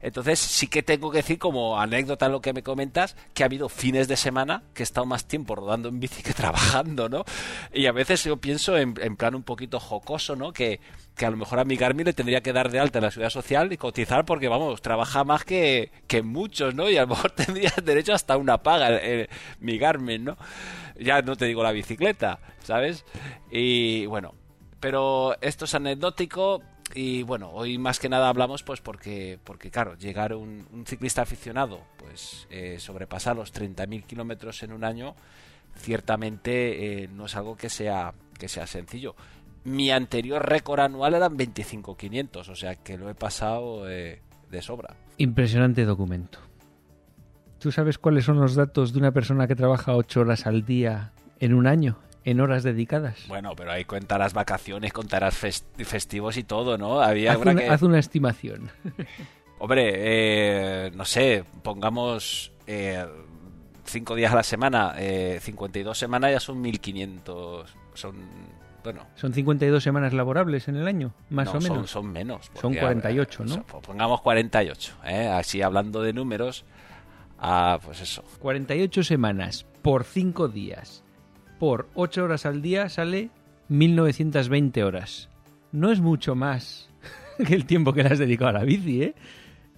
Entonces 0.00 0.38
sí 0.38 0.66
que 0.66 0.82
tengo 0.82 1.10
que 1.10 1.18
decir 1.18 1.38
como 1.38 1.80
anécdota 1.80 2.28
lo 2.28 2.42
que 2.42 2.52
me 2.52 2.62
comentas 2.62 3.16
que 3.32 3.42
ha 3.42 3.46
habido 3.46 3.70
fines 3.70 4.06
de 4.06 4.16
semana 4.16 4.62
que 4.74 4.82
he 4.82 4.84
estado 4.84 5.06
más 5.06 5.24
tiempo 5.24 5.54
rodando 5.54 5.88
en 5.88 5.98
bici 5.98 6.22
que 6.22 6.34
trabajando, 6.34 7.08
¿no? 7.08 7.24
Y 7.72 7.86
a 7.86 7.92
veces 7.92 8.22
yo 8.24 8.36
pienso 8.36 8.76
en, 8.76 8.94
en 9.00 9.16
plan 9.16 9.34
un 9.34 9.44
poquito 9.44 9.80
jocoso, 9.80 10.36
¿no? 10.36 10.52
Que, 10.52 10.80
que 11.16 11.26
a 11.26 11.30
lo 11.30 11.36
mejor 11.36 11.60
a 11.60 11.64
mi 11.64 11.76
Garmin 11.76 12.06
le 12.06 12.12
tendría 12.12 12.40
que 12.42 12.52
dar 12.52 12.70
de 12.70 12.80
alta 12.80 12.98
en 12.98 13.04
la 13.04 13.10
seguridad 13.10 13.30
social 13.30 13.72
y 13.72 13.76
cotizar 13.76 14.24
porque, 14.24 14.48
vamos, 14.48 14.82
trabaja 14.82 15.22
más 15.24 15.44
que, 15.44 15.92
que 16.08 16.22
muchos, 16.22 16.74
¿no? 16.74 16.90
Y 16.90 16.96
a 16.96 17.02
lo 17.02 17.08
mejor 17.08 17.30
tendría 17.36 17.72
derecho 17.82 18.12
hasta 18.14 18.36
una 18.36 18.62
paga 18.62 18.88
el- 18.98 19.28
mi 19.60 19.78
Garmin, 19.78 20.24
¿no? 20.24 20.36
Ya 20.98 21.22
no 21.22 21.36
te 21.36 21.44
digo 21.46 21.62
la 21.62 21.72
bicicleta, 21.72 22.40
¿sabes? 22.62 23.04
Y 23.50 24.06
bueno, 24.06 24.34
pero 24.80 25.36
esto 25.40 25.64
es 25.66 25.74
anecdótico 25.74 26.62
y 26.94 27.22
bueno, 27.22 27.50
hoy 27.52 27.78
más 27.78 27.98
que 27.98 28.08
nada 28.08 28.28
hablamos 28.28 28.62
pues 28.62 28.80
porque, 28.80 29.38
porque 29.44 29.70
claro, 29.70 29.96
llegar 29.96 30.34
un, 30.34 30.66
un 30.72 30.84
ciclista 30.86 31.22
aficionado, 31.22 31.80
pues 31.96 32.46
eh, 32.50 32.76
sobrepasar 32.78 33.34
los 33.36 33.52
30.000 33.54 34.04
kilómetros 34.04 34.62
en 34.62 34.72
un 34.72 34.84
año, 34.84 35.14
ciertamente 35.76 37.04
eh, 37.04 37.08
no 37.08 37.26
es 37.26 37.36
algo 37.36 37.56
que 37.56 37.68
sea, 37.70 38.12
que 38.38 38.48
sea 38.48 38.66
sencillo. 38.66 39.14
Mi 39.64 39.90
anterior 39.90 40.46
récord 40.46 40.80
anual 40.80 41.14
eran 41.14 41.36
25.500, 41.36 42.48
o 42.48 42.54
sea 42.56 42.74
que 42.76 42.98
lo 42.98 43.08
he 43.08 43.14
pasado 43.14 43.90
eh, 43.90 44.20
de 44.50 44.62
sobra. 44.62 44.94
Impresionante 45.16 45.84
documento. 45.84 46.38
¿Tú 47.58 47.72
sabes 47.72 47.96
cuáles 47.98 48.24
son 48.26 48.38
los 48.40 48.54
datos 48.54 48.92
de 48.92 48.98
una 48.98 49.12
persona 49.12 49.46
que 49.46 49.56
trabaja 49.56 49.96
8 49.96 50.20
horas 50.20 50.46
al 50.46 50.66
día 50.66 51.12
en 51.40 51.54
un 51.54 51.66
año? 51.66 51.98
En 52.24 52.40
horas 52.40 52.62
dedicadas. 52.62 53.24
Bueno, 53.28 53.52
pero 53.56 53.70
ahí 53.72 53.84
contarás 53.84 54.32
vacaciones, 54.34 54.92
contarás 54.92 55.34
fest- 55.42 55.64
festivos 55.84 56.36
y 56.38 56.44
todo, 56.44 56.76
¿no? 56.78 57.00
Había 57.00 57.32
haz, 57.32 57.38
una 57.38 57.52
una, 57.52 57.60
que... 57.62 57.68
haz 57.68 57.82
una 57.82 57.98
estimación. 57.98 58.70
Hombre, 59.58 59.92
eh, 59.94 60.90
no 60.94 61.04
sé, 61.04 61.44
pongamos 61.62 62.52
eh, 62.66 63.04
cinco 63.84 64.14
días 64.14 64.32
a 64.32 64.36
la 64.36 64.42
semana, 64.42 64.94
eh, 64.98 65.38
52 65.40 65.96
semanas 65.98 66.32
ya 66.32 66.40
son 66.40 66.60
1500, 66.60 67.74
son, 67.94 68.16
bueno, 68.84 69.06
Son 69.16 69.32
52 69.32 69.82
semanas 69.82 70.12
laborables 70.12 70.68
en 70.68 70.76
el 70.76 70.86
año, 70.86 71.12
más 71.30 71.46
no, 71.52 71.58
o 71.58 71.60
son, 71.60 71.72
menos. 71.72 71.90
son 71.90 72.12
menos. 72.12 72.46
Son 72.54 72.72
porque, 72.72 72.80
48, 72.80 73.42
eh, 73.42 73.46
¿no? 73.48 73.54
so- 73.54 73.80
Pongamos 73.80 74.20
48, 74.20 74.92
¿eh? 75.06 75.26
así 75.28 75.62
hablando 75.62 76.02
de 76.02 76.12
números, 76.12 76.64
ah, 77.38 77.78
pues 77.84 78.00
eso. 78.00 78.22
48 78.40 79.02
semanas 79.02 79.66
por 79.82 80.04
5 80.04 80.48
días 80.48 81.02
por 81.58 81.88
8 81.94 82.24
horas 82.24 82.46
al 82.46 82.62
día 82.62 82.88
sale 82.88 83.30
1920 83.68 84.84
horas. 84.84 85.28
No 85.72 85.90
es 85.90 86.00
mucho 86.00 86.34
más 86.34 86.90
que 87.46 87.54
el 87.54 87.64
tiempo 87.66 87.92
que 87.92 88.02
le 88.02 88.10
has 88.10 88.18
dedicado 88.18 88.50
a 88.50 88.52
la 88.52 88.64
bici, 88.64 89.02
¿eh? 89.02 89.14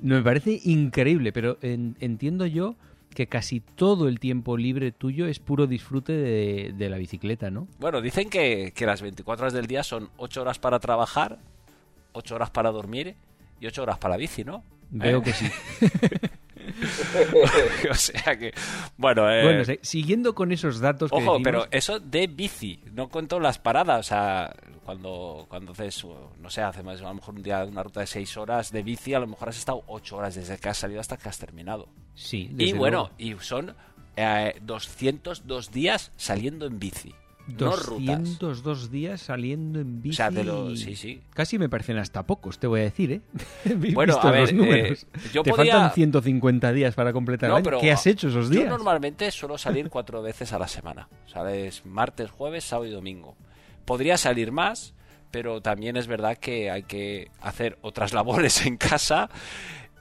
Me 0.00 0.20
parece 0.22 0.60
increíble, 0.64 1.32
pero 1.32 1.58
en- 1.62 1.96
entiendo 2.00 2.44
yo 2.46 2.76
que 3.16 3.26
casi 3.28 3.60
todo 3.60 4.08
el 4.08 4.20
tiempo 4.20 4.58
libre 4.58 4.92
tuyo 4.92 5.26
es 5.26 5.38
puro 5.38 5.66
disfrute 5.66 6.12
de, 6.12 6.74
de 6.76 6.90
la 6.90 6.98
bicicleta, 6.98 7.50
¿no? 7.50 7.66
Bueno, 7.78 8.02
dicen 8.02 8.28
que, 8.28 8.74
que 8.76 8.84
las 8.84 9.00
24 9.00 9.44
horas 9.44 9.54
del 9.54 9.66
día 9.66 9.82
son 9.82 10.10
8 10.18 10.42
horas 10.42 10.58
para 10.58 10.80
trabajar, 10.80 11.38
8 12.12 12.34
horas 12.34 12.50
para 12.50 12.70
dormir 12.70 13.14
y 13.58 13.66
8 13.66 13.82
horas 13.82 13.96
para 13.96 14.12
la 14.12 14.18
bici, 14.18 14.44
¿no? 14.44 14.62
Veo 14.90 15.20
¿Eh? 15.20 15.22
que 15.22 15.32
sí. 15.32 15.46
o 17.90 17.94
sea 17.94 18.36
que, 18.38 18.52
bueno, 18.96 19.30
eh, 19.30 19.42
Bueno, 19.44 19.64
siguiendo 19.82 20.34
con 20.34 20.52
esos 20.52 20.80
datos 20.80 21.10
que 21.10 21.16
Ojo, 21.16 21.38
decimos- 21.38 21.42
pero 21.44 21.66
eso 21.70 22.00
de 22.00 22.26
bici, 22.26 22.80
no 22.92 23.08
cuento 23.08 23.40
las 23.40 23.58
paradas, 23.58 24.00
o 24.00 24.08
sea, 24.08 24.54
cuando, 24.84 25.46
cuando 25.48 25.72
haces, 25.72 26.04
no 26.04 26.50
sé, 26.50 26.62
hacemos 26.62 27.00
a 27.00 27.04
lo 27.04 27.14
mejor 27.14 27.34
un 27.34 27.42
día 27.42 27.64
una 27.64 27.82
ruta 27.82 28.00
de 28.00 28.06
6 28.06 28.36
horas 28.36 28.70
de 28.72 28.82
bici, 28.82 29.14
a 29.14 29.18
lo 29.20 29.26
mejor 29.26 29.48
has 29.48 29.58
estado 29.58 29.82
8 29.86 30.16
horas 30.16 30.34
desde 30.34 30.58
que 30.58 30.68
has 30.68 30.78
salido 30.78 31.00
hasta 31.00 31.16
que 31.16 31.28
has 31.28 31.38
terminado. 31.38 31.88
Sí, 32.14 32.50
Y 32.56 32.72
bueno, 32.72 33.10
luego. 33.18 33.40
y 33.40 33.44
son 33.44 33.74
eh, 34.16 34.54
202 34.62 35.72
días 35.72 36.12
saliendo 36.16 36.66
en 36.66 36.78
bici, 36.78 37.14
no 37.46 37.76
rutas. 37.76 38.38
202 38.38 38.90
días 38.90 39.20
saliendo 39.20 39.80
en 39.80 40.02
bici. 40.02 40.14
O 40.14 40.16
sea, 40.16 40.30
de 40.30 40.44
los, 40.44 40.80
sí, 40.80 40.96
sí. 40.96 41.20
Casi 41.34 41.58
me 41.58 41.68
parecen 41.68 41.98
hasta 41.98 42.24
pocos, 42.26 42.58
te 42.58 42.66
voy 42.66 42.80
a 42.80 42.82
decir, 42.84 43.12
¿eh? 43.12 43.20
Bueno, 43.94 44.18
a 44.20 44.30
ver, 44.30 44.40
los 44.42 44.52
números. 44.52 45.02
eh, 45.04 45.18
yo 45.32 45.42
te 45.42 45.50
podía- 45.50 45.72
faltan 45.74 45.92
150 45.94 46.72
días 46.72 46.94
para 46.94 47.12
completar 47.12 47.48
No, 47.50 47.56
el 47.56 47.58
año. 47.60 47.64
pero 47.64 47.80
¿Qué 47.80 47.92
has 47.92 48.06
hecho 48.06 48.28
esos 48.28 48.50
días? 48.50 48.64
Yo 48.64 48.70
normalmente 48.70 49.30
suelo 49.30 49.58
salir 49.58 49.88
cuatro 49.90 50.22
veces 50.22 50.52
a 50.52 50.58
la 50.58 50.68
semana. 50.68 51.08
Sales 51.26 51.84
martes, 51.86 52.30
jueves, 52.30 52.64
sábado 52.64 52.88
y 52.88 52.92
domingo. 52.92 53.36
Podría 53.84 54.16
salir 54.16 54.50
más, 54.52 54.94
pero 55.30 55.60
también 55.60 55.96
es 55.96 56.06
verdad 56.06 56.36
que 56.38 56.70
hay 56.70 56.82
que 56.82 57.30
hacer 57.40 57.78
otras 57.82 58.12
labores 58.14 58.66
en 58.66 58.76
casa 58.76 59.28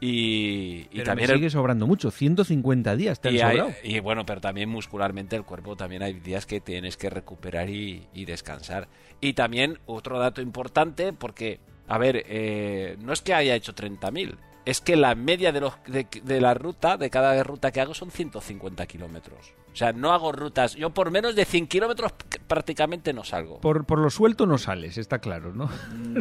y, 0.02 0.84
también 1.04 1.28
me 1.30 1.34
el- 1.34 1.40
sigue 1.40 1.50
sobrando 1.50 1.88
mucho. 1.88 2.12
150 2.12 2.96
días 2.96 3.20
te 3.20 3.30
han 3.30 3.36
y, 3.36 3.40
hay- 3.42 3.58
sobrado. 3.58 3.74
y 3.84 4.00
bueno, 4.00 4.26
pero 4.26 4.42
también 4.42 4.70
muscularmente 4.70 5.36
el 5.36 5.44
cuerpo 5.44 5.76
también 5.76 6.04
hay 6.04 6.14
días 6.20 6.46
que 6.46 6.60
tienes 6.62 6.98
que 6.98 7.10
recuperar 7.10 7.70
y, 7.70 8.08
y 8.14 8.26
descansar. 8.26 8.88
Y 9.22 9.34
también 9.34 9.80
otro 9.86 10.20
dato 10.20 10.42
importante, 10.42 11.14
porque, 11.14 11.60
a 11.88 11.98
ver, 11.98 12.24
eh, 12.28 12.98
no 13.00 13.14
es 13.14 13.22
que 13.22 13.34
haya 13.34 13.56
hecho 13.56 13.74
30.000, 13.74 14.36
es 14.66 14.82
que 14.82 14.96
la 14.96 15.16
media 15.16 15.52
de, 15.52 15.62
los, 15.62 15.74
de, 15.88 16.08
de 16.24 16.42
la 16.42 16.54
ruta, 16.54 16.98
de 16.98 17.10
cada 17.10 17.42
ruta 17.44 17.72
que 17.72 17.82
hago, 17.82 17.94
son 17.94 18.12
150 18.12 18.86
kilómetros. 18.88 19.54
O 19.76 19.78
sea, 19.78 19.92
no 19.92 20.14
hago 20.14 20.32
rutas. 20.32 20.76
Yo 20.76 20.92
por 20.92 21.12
menos 21.12 21.36
de 21.36 21.44
100 21.44 21.68
kilómetros 21.68 22.14
prácticamente 22.48 23.12
no 23.12 23.26
salgo. 23.26 23.60
Por, 23.60 23.84
por 23.84 24.00
lo 24.00 24.10
suelto 24.10 24.46
no 24.46 24.58
sales, 24.58 24.98
está 24.98 25.20
claro, 25.20 25.54
¿no? 25.54 25.70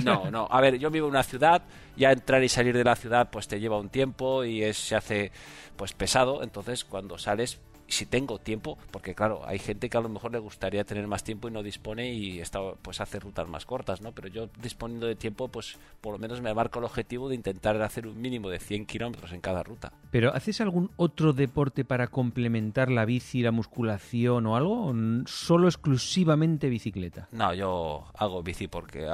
No, 0.05 0.29
no. 0.29 0.49
A 0.51 0.61
ver, 0.61 0.77
yo 0.77 0.91
vivo 0.91 1.07
en 1.07 1.13
una 1.13 1.23
ciudad, 1.23 1.63
ya 1.97 2.11
entrar 2.11 2.43
y 2.43 2.49
salir 2.49 2.77
de 2.77 2.83
la 2.83 2.97
ciudad 2.97 3.31
pues 3.31 3.47
te 3.47 3.61
lleva 3.61 3.79
un 3.79 3.91
tiempo 3.91 4.43
y 4.43 4.65
es, 4.65 4.77
se 4.77 4.97
hace 4.97 5.31
pues 5.77 5.93
pesado. 5.93 6.43
Entonces 6.43 6.85
cuando 6.85 7.17
sales, 7.17 7.61
si 7.89 8.07
tengo 8.07 8.39
tiempo, 8.39 8.79
porque 8.91 9.15
claro, 9.15 9.43
hay 9.47 9.59
gente 9.59 9.89
que 9.89 9.97
a 9.97 10.01
lo 10.01 10.09
mejor 10.09 10.33
le 10.33 10.39
gustaría 10.39 10.85
tener 10.85 11.07
más 11.07 11.25
tiempo 11.25 11.49
y 11.49 11.51
no 11.51 11.63
dispone 11.63 12.13
y 12.13 12.41
está, 12.41 12.61
pues 12.83 13.01
hace 13.01 13.21
rutas 13.21 13.49
más 13.49 13.65
cortas, 13.65 14.01
¿no? 14.01 14.13
Pero 14.13 14.29
yo 14.29 14.49
disponiendo 14.61 15.07
de 15.07 15.17
tiempo, 15.17 15.49
pues 15.49 15.79
por 16.01 16.13
lo 16.13 16.19
menos 16.19 16.41
me 16.41 16.55
marco 16.55 16.79
el 16.79 16.85
objetivo 16.85 17.29
de 17.29 17.35
intentar 17.35 17.81
hacer 17.83 18.07
un 18.07 18.21
mínimo 18.21 18.49
de 18.49 18.59
100 18.59 18.87
kilómetros 18.87 19.33
en 19.33 19.41
cada 19.41 19.63
ruta. 19.63 19.93
Pero 20.11 20.35
¿haces 20.35 20.61
algún 20.61 20.91
otro 20.97 21.33
deporte 21.33 21.85
para 21.85 22.09
complementar 22.09 22.91
la 22.91 23.05
bici, 23.05 23.43
la 23.43 23.53
musculación 23.53 24.47
o 24.47 24.57
algo? 24.57 24.87
¿O 24.87 24.95
solo 25.27 25.69
exclusivamente 25.69 26.69
bicicleta? 26.69 27.29
No, 27.33 27.53
yo 27.55 28.05
hago 28.15 28.43
bici 28.43 28.69
porque 28.69 29.07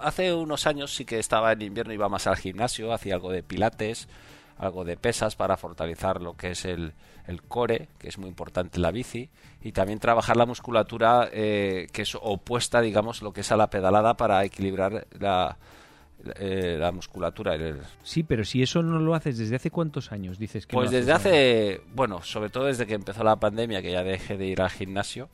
hace 0.00 0.32
unos 0.32 0.66
años 0.66 0.94
sí 0.94 1.04
que 1.04 1.18
estaba 1.18 1.52
en 1.52 1.62
invierno, 1.62 1.92
iba 1.92 2.08
más 2.08 2.26
al 2.26 2.36
gimnasio, 2.36 2.92
hacía 2.92 3.14
algo 3.14 3.30
de 3.30 3.42
pilates, 3.42 4.08
algo 4.58 4.84
de 4.84 4.96
pesas 4.96 5.36
para 5.36 5.56
fortalecer 5.56 6.20
lo 6.20 6.36
que 6.36 6.52
es 6.52 6.64
el, 6.64 6.92
el 7.26 7.42
core, 7.42 7.88
que 7.98 8.08
es 8.08 8.18
muy 8.18 8.28
importante 8.28 8.78
la 8.78 8.90
bici, 8.90 9.28
y 9.62 9.72
también 9.72 9.98
trabajar 9.98 10.36
la 10.36 10.46
musculatura 10.46 11.28
eh, 11.32 11.88
que 11.92 12.02
es 12.02 12.14
opuesta, 12.14 12.80
digamos, 12.80 13.22
lo 13.22 13.32
que 13.32 13.40
es 13.40 13.52
a 13.52 13.56
la 13.56 13.68
pedalada 13.68 14.14
para 14.14 14.44
equilibrar 14.44 15.06
la, 15.18 15.56
eh, 16.36 16.76
la 16.78 16.92
musculatura. 16.92 17.56
Sí, 18.02 18.22
pero 18.22 18.44
si 18.44 18.62
eso 18.62 18.82
no 18.82 18.98
lo 18.98 19.14
haces 19.14 19.38
desde 19.38 19.56
hace 19.56 19.70
cuántos 19.70 20.12
años, 20.12 20.38
dices 20.38 20.66
que 20.66 20.74
pues 20.74 20.90
no 20.90 20.96
desde 20.96 21.12
hace, 21.12 21.80
bueno, 21.94 22.22
sobre 22.22 22.50
todo 22.50 22.64
desde 22.64 22.86
que 22.86 22.94
empezó 22.94 23.24
la 23.24 23.36
pandemia, 23.36 23.82
que 23.82 23.92
ya 23.92 24.02
dejé 24.02 24.36
de 24.36 24.46
ir 24.46 24.62
al 24.62 24.70
gimnasio. 24.70 25.28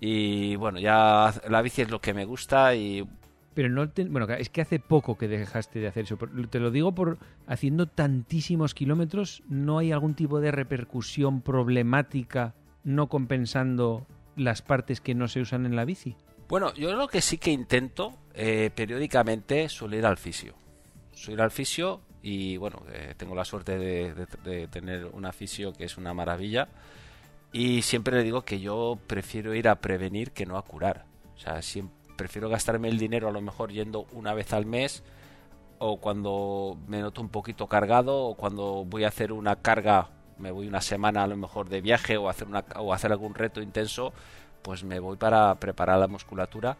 Y 0.00 0.56
bueno, 0.56 0.78
ya 0.80 1.32
la 1.48 1.62
bici 1.62 1.82
es 1.82 1.90
lo 1.90 2.00
que 2.00 2.12
me 2.12 2.26
gusta 2.26 2.74
y 2.74 3.06
Pero 3.54 3.68
no 3.68 3.88
bueno, 4.08 4.26
es 4.34 4.50
que 4.50 4.60
hace 4.60 4.80
poco 4.80 5.16
que 5.16 5.28
dejaste 5.28 5.78
de 5.78 5.86
hacer 5.86 6.04
eso. 6.04 6.18
Te 6.50 6.58
lo 6.58 6.70
digo 6.70 6.92
por 6.94 7.18
haciendo 7.46 7.86
tantísimos 7.86 8.74
kilómetros, 8.74 9.42
¿no 9.48 9.78
hay 9.78 9.92
algún 9.92 10.14
tipo 10.14 10.40
de 10.40 10.50
repercusión 10.50 11.40
problemática 11.40 12.54
no 12.82 13.08
compensando 13.08 14.06
las 14.36 14.62
partes 14.62 15.00
que 15.00 15.14
no 15.14 15.28
se 15.28 15.40
usan 15.40 15.66
en 15.66 15.76
la 15.76 15.84
bici? 15.84 16.16
Bueno, 16.48 16.74
yo 16.74 16.94
lo 16.94 17.08
que 17.08 17.20
sí 17.20 17.38
que 17.38 17.50
intento 17.50 18.18
eh, 18.34 18.70
periódicamente 18.74 19.68
suelo 19.68 19.96
ir 19.96 20.04
al 20.04 20.18
fisio. 20.18 20.54
Suelo 21.12 21.34
ir 21.34 21.42
al 21.42 21.50
fisio 21.50 22.02
y 22.22 22.56
bueno, 22.56 22.82
eh, 22.92 23.14
tengo 23.16 23.34
la 23.34 23.44
suerte 23.44 23.78
de, 23.78 24.66
tener 24.68 25.06
una 25.06 25.32
fisio 25.32 25.72
que 25.72 25.84
es 25.84 25.96
una 25.96 26.12
maravilla 26.12 26.68
y 27.52 27.82
siempre 27.82 28.16
le 28.16 28.24
digo 28.24 28.42
que 28.42 28.60
yo 28.60 28.98
prefiero 29.06 29.54
ir 29.54 29.68
a 29.68 29.76
prevenir 29.76 30.32
que 30.32 30.44
no 30.44 30.56
a 30.56 30.62
curar. 30.62 31.06
O 31.34 31.38
sea, 31.38 31.62
siempre, 31.62 31.96
prefiero 32.16 32.48
gastarme 32.48 32.88
el 32.88 32.98
dinero 32.98 33.28
a 33.28 33.32
lo 33.32 33.40
mejor 33.40 33.72
yendo 33.72 34.06
una 34.12 34.34
vez 34.34 34.52
al 34.52 34.66
mes 34.66 35.02
o 35.78 35.98
cuando 35.98 36.78
me 36.86 37.00
noto 37.00 37.20
un 37.20 37.28
poquito 37.28 37.66
cargado 37.66 38.24
o 38.24 38.34
cuando 38.34 38.84
voy 38.84 39.04
a 39.04 39.08
hacer 39.08 39.32
una 39.32 39.56
carga 39.56 40.10
me 40.38 40.50
voy 40.50 40.66
una 40.66 40.80
semana 40.80 41.22
a 41.22 41.26
lo 41.26 41.36
mejor 41.36 41.68
de 41.68 41.80
viaje 41.80 42.16
o 42.16 42.28
hacer 42.28 42.48
una 42.48 42.64
o 42.76 42.92
hacer 42.92 43.12
algún 43.12 43.34
reto 43.34 43.60
intenso 43.60 44.12
pues 44.62 44.84
me 44.84 44.98
voy 44.98 45.16
para 45.16 45.54
preparar 45.56 45.98
la 45.98 46.08
musculatura 46.08 46.76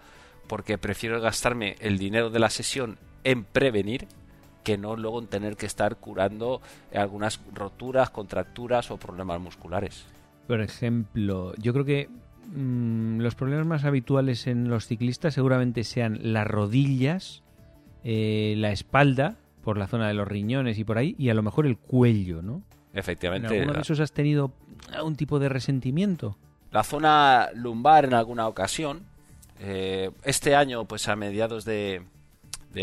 porque 0.49 0.79
prefiero 0.79 1.21
gastarme 1.21 1.77
el 1.81 1.99
dinero 1.99 2.31
de 2.31 2.39
la 2.39 2.51
sesión 2.51 2.99
en 3.25 3.45
prevenir 3.45 4.07
que 4.63 4.79
no 4.79 4.97
luego 4.97 5.21
en 5.21 5.27
tener 5.27 5.57
que 5.57 5.67
estar 5.67 5.97
curando 5.97 6.63
algunas 6.95 7.41
roturas, 7.53 8.11
contracturas 8.11 8.91
o 8.91 8.97
problemas 8.97 9.41
musculares. 9.41 10.07
Por 10.47 10.61
ejemplo, 10.61 11.55
yo 11.57 11.73
creo 11.73 11.85
que 11.85 12.09
mm, 12.47 13.21
los 13.21 13.35
problemas 13.35 13.67
más 13.67 13.85
habituales 13.85 14.47
en 14.47 14.69
los 14.69 14.87
ciclistas 14.87 15.35
seguramente 15.35 15.85
sean 15.85 16.19
las 16.33 16.47
rodillas, 16.47 17.43
eh, 18.03 18.55
la 18.59 18.71
espalda, 18.71 19.37
por 19.63 19.79
la 19.79 19.87
zona 19.87 20.09
de 20.09 20.15
los 20.15 20.29
riñones 20.29 20.79
y 20.79 20.85
por 20.85 20.99
ahí, 20.99 21.15
y 21.19 21.31
a 21.31 21.35
lo 21.35 21.43
mejor 21.43 21.67
el 21.67 21.79
cuello, 21.79 22.43
¿no? 22.43 22.63
Efectivamente. 22.93 23.49
¿En 23.49 23.61
alguno 23.61 23.75
de 23.75 23.81
esos 23.81 24.01
has 24.01 24.13
tenido 24.13 24.53
algún 24.93 25.17
tipo 25.17 25.39
de 25.39 25.49
resentimiento? 25.49 26.37
la 26.75 26.83
zona 26.83 27.51
lumbar 27.55 28.05
en 28.05 28.15
alguna 28.15 28.49
ocasión. 28.49 29.07
Eh, 29.61 30.11
este 30.25 30.57
año, 30.57 30.87
pues 30.87 31.07
a 31.07 31.15
mediados 31.15 31.65
de, 31.65 32.03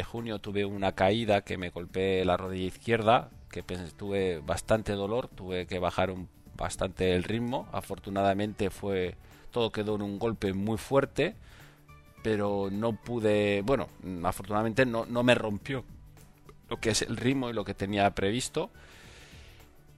junio 0.06 0.40
tuve 0.40 0.64
una 0.64 0.94
caída 0.94 1.42
que 1.42 1.58
me 1.58 1.72
golpeé 1.72 2.24
la 2.24 2.38
rodilla 2.38 2.68
izquierda, 2.68 3.30
que 3.50 3.64
tuve 3.64 4.40
bastante 4.40 4.94
dolor, 4.94 5.28
tuve 5.28 5.68
que 5.68 5.78
bajar 5.78 6.10
un, 6.10 6.30
bastante 6.56 7.18
el 7.18 7.26
ritmo. 7.26 7.68
Afortunadamente 7.74 8.70
fue 8.70 9.16
todo 9.52 9.72
quedó 9.72 9.96
en 9.96 10.02
un 10.02 10.18
golpe 10.20 10.54
muy 10.54 10.78
fuerte, 10.78 11.36
pero 12.24 12.70
no 12.72 12.94
pude, 12.94 13.62
bueno, 13.62 13.88
afortunadamente 14.24 14.86
no, 14.86 15.06
no 15.06 15.24
me 15.24 15.36
rompió 15.36 15.84
lo 16.70 16.78
que 16.78 16.92
es 16.92 17.02
el 17.02 17.18
ritmo 17.18 17.50
y 17.50 17.54
lo 17.54 17.66
que 17.66 17.74
tenía 17.74 18.10
previsto. 18.12 18.72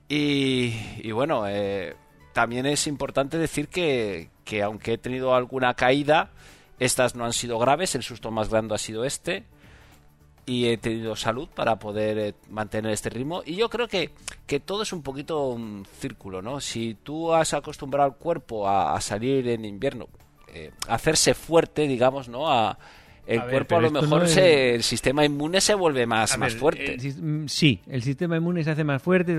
Y, 0.08 1.10
bueno, 1.12 1.44
eh, 1.48 1.96
también 2.32 2.66
es 2.66 2.86
importante 2.86 3.38
decir 3.38 3.68
que, 3.68 4.28
aunque 4.62 4.94
he 4.94 4.98
tenido 4.98 5.34
alguna 5.34 5.74
caída, 5.74 6.30
estas 6.78 7.14
no 7.14 7.24
han 7.24 7.32
sido 7.32 7.58
graves, 7.58 7.94
el 7.94 8.02
susto 8.02 8.30
más 8.30 8.50
grande 8.50 8.74
ha 8.74 8.78
sido 8.78 9.04
este 9.04 9.44
y 10.46 10.66
he 10.66 10.76
tenido 10.76 11.16
salud 11.16 11.48
para 11.54 11.78
poder 11.78 12.18
eh, 12.18 12.34
mantener 12.50 12.92
este 12.92 13.10
ritmo 13.10 13.42
y 13.44 13.56
yo 13.56 13.68
creo 13.70 13.88
que, 13.88 14.10
que, 14.46 14.60
todo 14.60 14.82
es 14.82 14.92
un 14.92 15.02
poquito 15.02 15.48
un 15.48 15.86
círculo, 15.98 16.42
¿no? 16.42 16.60
Si 16.60 16.94
tú 17.02 17.32
has 17.32 17.54
acostumbrado 17.54 18.10
al 18.10 18.16
cuerpo 18.16 18.68
a, 18.68 19.00
salir 19.00 19.48
en 19.48 19.64
invierno, 19.64 20.08
eh, 20.52 20.70
hacerse 20.88 21.34
fuerte, 21.34 21.86
digamos, 21.86 22.28
¿no? 22.28 22.50
A, 22.50 22.78
el 23.26 23.42
cuerpo 23.42 23.76
a 23.76 23.80
lo 23.80 23.90
mejor 23.90 24.24
el 24.36 24.82
sistema 24.82 25.24
inmune 25.24 25.60
se 25.60 25.74
vuelve 25.74 26.06
más, 26.06 26.36
más 26.36 26.54
fuerte. 26.54 26.98
Mm, 26.98 27.46
sí, 27.46 27.80
el 27.88 28.02
sistema 28.02 28.36
inmune 28.36 28.62
se 28.64 28.70
hace 28.70 28.84
más 28.84 29.00
fuerte, 29.00 29.34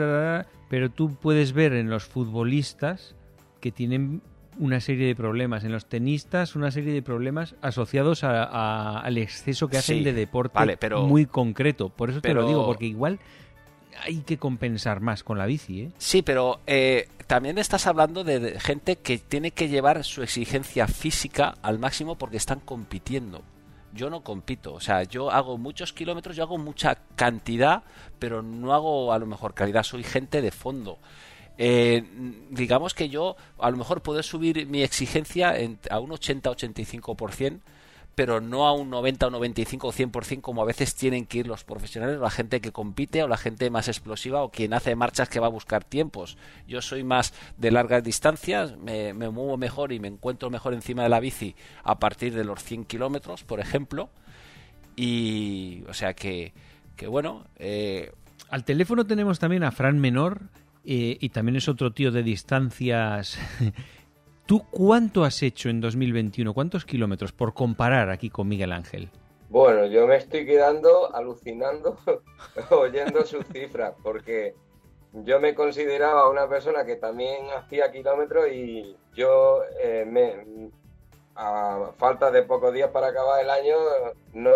pero 0.69 0.89
tú 0.89 1.15
puedes 1.15 1.53
ver 1.53 1.73
en 1.73 1.89
los 1.89 2.03
futbolistas 2.03 3.15
que 3.61 3.71
tienen 3.71 4.21
una 4.57 4.79
serie 4.79 5.07
de 5.07 5.15
problemas, 5.15 5.63
en 5.63 5.71
los 5.71 5.87
tenistas 5.87 6.55
una 6.55 6.71
serie 6.71 6.93
de 6.93 7.01
problemas 7.01 7.55
asociados 7.61 8.23
al 8.23 9.17
exceso 9.17 9.67
que 9.67 9.77
hacen 9.77 10.03
de 10.03 10.13
deporte 10.13 10.59
muy 11.07 11.25
concreto. 11.25 11.89
Por 11.89 12.09
eso 12.09 12.21
te 12.21 12.33
lo 12.33 12.47
digo, 12.47 12.65
porque 12.65 12.85
igual 12.85 13.19
hay 14.03 14.21
que 14.21 14.37
compensar 14.37 14.99
más 15.01 15.23
con 15.23 15.37
la 15.37 15.45
bici. 15.45 15.81
¿eh? 15.81 15.91
Sí, 15.97 16.21
pero 16.21 16.59
eh, 16.67 17.07
también 17.27 17.57
estás 17.57 17.87
hablando 17.87 18.23
de 18.23 18.59
gente 18.59 18.97
que 18.97 19.17
tiene 19.17 19.51
que 19.51 19.69
llevar 19.69 20.03
su 20.03 20.23
exigencia 20.23 20.87
física 20.87 21.55
al 21.61 21.79
máximo 21.79 22.17
porque 22.17 22.37
están 22.37 22.59
compitiendo 22.59 23.41
yo 23.95 24.09
no 24.09 24.21
compito. 24.21 24.73
O 24.73 24.79
sea, 24.79 25.03
yo 25.03 25.31
hago 25.31 25.57
muchos 25.57 25.93
kilómetros, 25.93 26.35
yo 26.35 26.43
hago 26.43 26.57
mucha 26.57 26.97
cantidad, 27.15 27.83
pero 28.19 28.43
no 28.43 28.73
hago 28.73 29.13
a 29.13 29.17
lo 29.17 29.25
mejor 29.25 29.53
calidad. 29.53 29.83
Soy 29.83 30.03
gente 30.03 30.41
de 30.41 30.51
fondo. 30.51 30.99
Eh, 31.57 32.03
digamos 32.49 32.93
que 32.93 33.09
yo 33.09 33.35
a 33.59 33.69
lo 33.71 33.77
mejor 33.77 34.01
puedo 34.01 34.21
subir 34.23 34.67
mi 34.67 34.83
exigencia 34.83 35.55
a 35.89 35.99
un 35.99 36.09
80-85%, 36.09 37.61
pero 38.15 38.39
no 38.39 38.65
a 38.65 38.73
un 38.73 38.89
90 38.89 39.27
o 39.27 39.29
95 39.29 39.87
o 39.87 39.91
100% 39.93 40.41
como 40.41 40.61
a 40.61 40.65
veces 40.65 40.95
tienen 40.95 41.25
que 41.25 41.39
ir 41.39 41.47
los 41.47 41.65
profesionales, 41.65 42.19
la 42.19 42.29
gente 42.29 42.61
que 42.61 42.71
compite 42.71 43.21
o 43.21 43.27
la 43.27 43.37
gente 43.37 43.69
más 43.69 43.89
explosiva 43.89 44.41
o 44.41 44.49
quien 44.49 44.73
hace 44.73 44.95
marchas 44.95 45.27
que 45.27 45.41
va 45.41 45.47
a 45.47 45.49
buscar 45.49 45.83
tiempos. 45.83 46.37
Yo 46.65 46.81
soy 46.81 47.03
más 47.03 47.33
de 47.57 47.71
largas 47.71 48.03
distancias, 48.03 48.77
me, 48.77 49.13
muevo 49.13 49.57
mejor 49.57 49.91
y 49.91 49.99
me 49.99 50.07
encuentro 50.07 50.49
mejor 50.49 50.73
encima 50.73 51.03
de 51.03 51.09
la 51.09 51.19
bici 51.19 51.55
a 51.83 51.99
partir 51.99 52.33
de 52.33 52.45
los 52.45 52.63
100 52.63 52.85
kilómetros, 52.85 53.43
por 53.43 53.59
ejemplo. 53.59 54.09
Y, 54.95 55.83
o 55.89 55.93
sea 55.93 56.13
que, 56.13 56.53
que 56.95 57.07
bueno. 57.07 57.45
Eh, 57.57 58.13
Al 58.49 58.63
teléfono 58.63 59.05
tenemos 59.05 59.39
también 59.39 59.63
a 59.65 59.71
Fran 59.71 59.99
Menor, 59.99 60.43
eh, 60.85 61.17
y 61.19 61.29
también 61.29 61.55
es 61.55 61.67
otro 61.67 61.91
tío 61.91 62.11
de 62.11 62.23
distancias 62.23 63.37
¿Tú 64.45 64.63
cuánto 64.69 65.23
has 65.23 65.41
hecho 65.41 65.69
en 65.69 65.81
2021? 65.81 66.53
¿Cuántos 66.53 66.85
kilómetros 66.85 67.31
por 67.31 67.55
comparar 67.55 68.11
aquí 68.11 68.29
con 68.29 68.47
Miguel 68.47 68.73
Ángel? 68.73 69.09
Bueno, 69.49 69.87
yo 69.87 70.05
me 70.05 70.17
estoy 70.17 70.45
quedando 70.45 71.15
alucinando 71.15 71.97
oyendo 72.69 73.25
sus 73.25 73.43
cifras, 73.47 73.95
porque 74.03 74.53
yo 75.13 75.39
me 75.39 75.55
consideraba 75.55 76.29
una 76.29 76.47
persona 76.47 76.85
que 76.85 76.95
también 76.95 77.47
hacía 77.57 77.91
kilómetros 77.91 78.47
y 78.51 78.95
yo 79.15 79.61
eh, 79.81 80.05
me, 80.07 80.69
a 81.33 81.89
falta 81.97 82.29
de 82.29 82.43
pocos 82.43 82.71
días 82.71 82.91
para 82.91 83.07
acabar 83.07 83.41
el 83.41 83.49
año, 83.49 83.75
no 84.33 84.51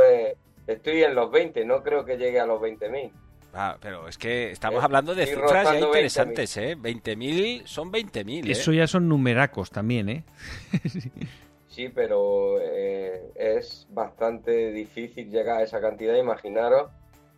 estoy 0.68 1.04
en 1.04 1.16
los 1.16 1.32
20, 1.32 1.66
no 1.66 1.82
creo 1.82 2.06
que 2.06 2.18
llegue 2.18 2.40
a 2.40 2.46
los 2.46 2.62
20.000. 2.62 3.12
Ah, 3.54 3.78
pero 3.82 4.08
es 4.08 4.18
que 4.18 4.52
estamos 4.52 4.84
hablando 4.84 5.16
de 5.16 5.26
cifras 5.26 5.72
ya 5.72 5.80
interesantes, 5.80 6.56
20 6.56 7.12
¿eh? 7.12 7.16
20.000 7.16 7.66
son 7.66 7.92
20.000. 7.92 8.48
¿eh? 8.48 8.52
Eso 8.52 8.72
ya 8.72 8.88
son 8.88 9.10
numeracos 9.10 9.72
también, 9.72 10.10
¿eh? 10.10 10.24
sí, 11.68 11.90
pero 11.90 12.60
eh, 12.62 13.32
es 13.36 13.88
bastante 13.90 14.72
difícil 14.72 15.32
llegar 15.32 15.58
a 15.58 15.64
esa 15.64 15.82
cantidad. 15.82 16.16
Imaginaros, 16.16 16.92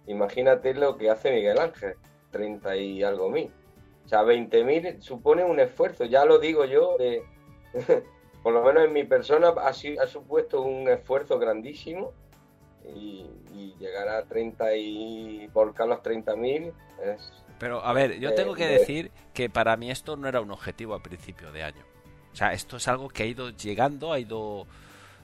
imagínate 0.08 0.74
lo 0.74 0.98
que 0.98 1.10
hace 1.10 1.32
Miguel 1.32 1.60
Ángel, 1.60 1.96
30 2.32 2.76
y 2.76 3.04
algo 3.04 3.30
mil. 3.30 3.50
O 4.06 4.10
sea, 4.10 4.24
20.000 4.24 5.00
supone 5.00 5.46
un 5.46 5.62
esfuerzo, 5.62 6.04
ya 6.04 6.26
lo 6.26 6.40
digo 6.40 6.66
yo, 6.66 6.98
por 8.44 8.54
lo 8.54 8.64
menos 8.64 8.84
en 8.84 8.92
mi 8.92 9.06
persona 9.06 9.54
ha, 9.56 9.70
ha 9.70 10.08
supuesto 10.08 10.62
un 10.62 10.90
esfuerzo 10.90 11.40
grandísimo 11.40 12.12
y, 12.86 13.28
llegar 13.80 14.08
a 14.10 14.24
30 14.26 14.76
y 14.76 15.48
volcar 15.48 15.88
los 15.88 16.00
30.000 16.00 16.72
es... 17.04 17.32
Pero 17.58 17.84
a 17.84 17.94
ver, 17.94 18.20
yo 18.20 18.34
tengo 18.36 18.54
que 18.54 18.68
decir 18.68 19.12
que 19.34 19.50
para 19.50 19.76
mí 19.76 19.90
esto 19.90 20.16
no 20.16 20.28
era 20.28 20.40
un 20.42 20.52
objetivo 20.52 20.94
a 20.94 21.02
principio 21.02 21.52
de 21.52 21.64
año. 21.64 21.84
O 22.32 22.36
sea, 22.36 22.54
esto 22.54 22.78
es 22.78 22.88
algo 22.88 23.10
que 23.10 23.24
ha 23.24 23.26
ido 23.26 23.50
llegando, 23.50 24.14
ha 24.14 24.20
ido 24.20 24.68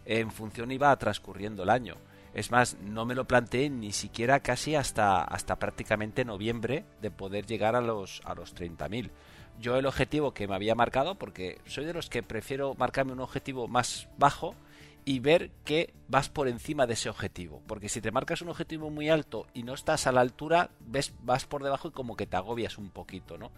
en 0.06 0.32
función 0.32 0.72
y 0.72 0.78
va 0.78 0.96
transcurriendo 0.98 1.64
el 1.64 1.70
año. 1.70 1.96
Es 2.34 2.52
más, 2.52 2.78
no 2.82 3.06
me 3.06 3.16
lo 3.16 3.26
planteé 3.26 3.70
ni 3.70 3.92
siquiera 3.92 4.40
casi 4.42 4.76
hasta, 4.76 5.24
hasta 5.24 5.56
prácticamente 5.56 6.26
noviembre 6.26 6.86
de 7.02 7.10
poder 7.12 7.46
llegar 7.46 7.76
a 7.76 7.82
los, 7.82 8.22
a 8.26 8.36
los 8.36 8.56
30.000. 8.56 9.10
Yo 9.60 9.76
el 9.76 9.88
objetivo 9.88 10.34
que 10.34 10.48
me 10.48 10.56
había 10.56 10.76
marcado, 10.76 11.16
porque 11.16 11.60
soy 11.66 11.86
de 11.86 11.94
los 11.94 12.10
que 12.10 12.22
prefiero 12.22 12.76
marcarme 12.76 13.14
un 13.14 13.22
objetivo 13.22 13.68
más 13.68 14.08
bajo, 14.18 14.54
y 15.08 15.20
ver 15.20 15.52
que 15.64 15.94
vas 16.10 16.28
por 16.28 16.50
encima 16.50 16.86
de 16.86 16.96
ese 16.96 17.08
objetivo. 17.08 17.62
Porque 17.66 17.88
si 17.88 18.02
te 18.02 18.12
marcas 18.12 18.42
un 18.42 18.50
objetivo 18.50 18.90
muy 18.90 19.08
alto 19.08 19.48
y 19.54 19.64
no 19.64 19.74
estás 19.74 20.06
a 20.06 20.12
la 20.12 20.20
altura, 20.20 20.70
ves, 20.82 21.14
vas 21.24 21.46
por 21.46 21.64
debajo 21.64 21.88
y 21.88 21.92
como 21.92 22.18
que 22.18 22.28
te 22.28 22.36
agobias 22.36 22.78
un 22.78 22.90
poquito, 22.90 23.38
¿no? 23.38 23.50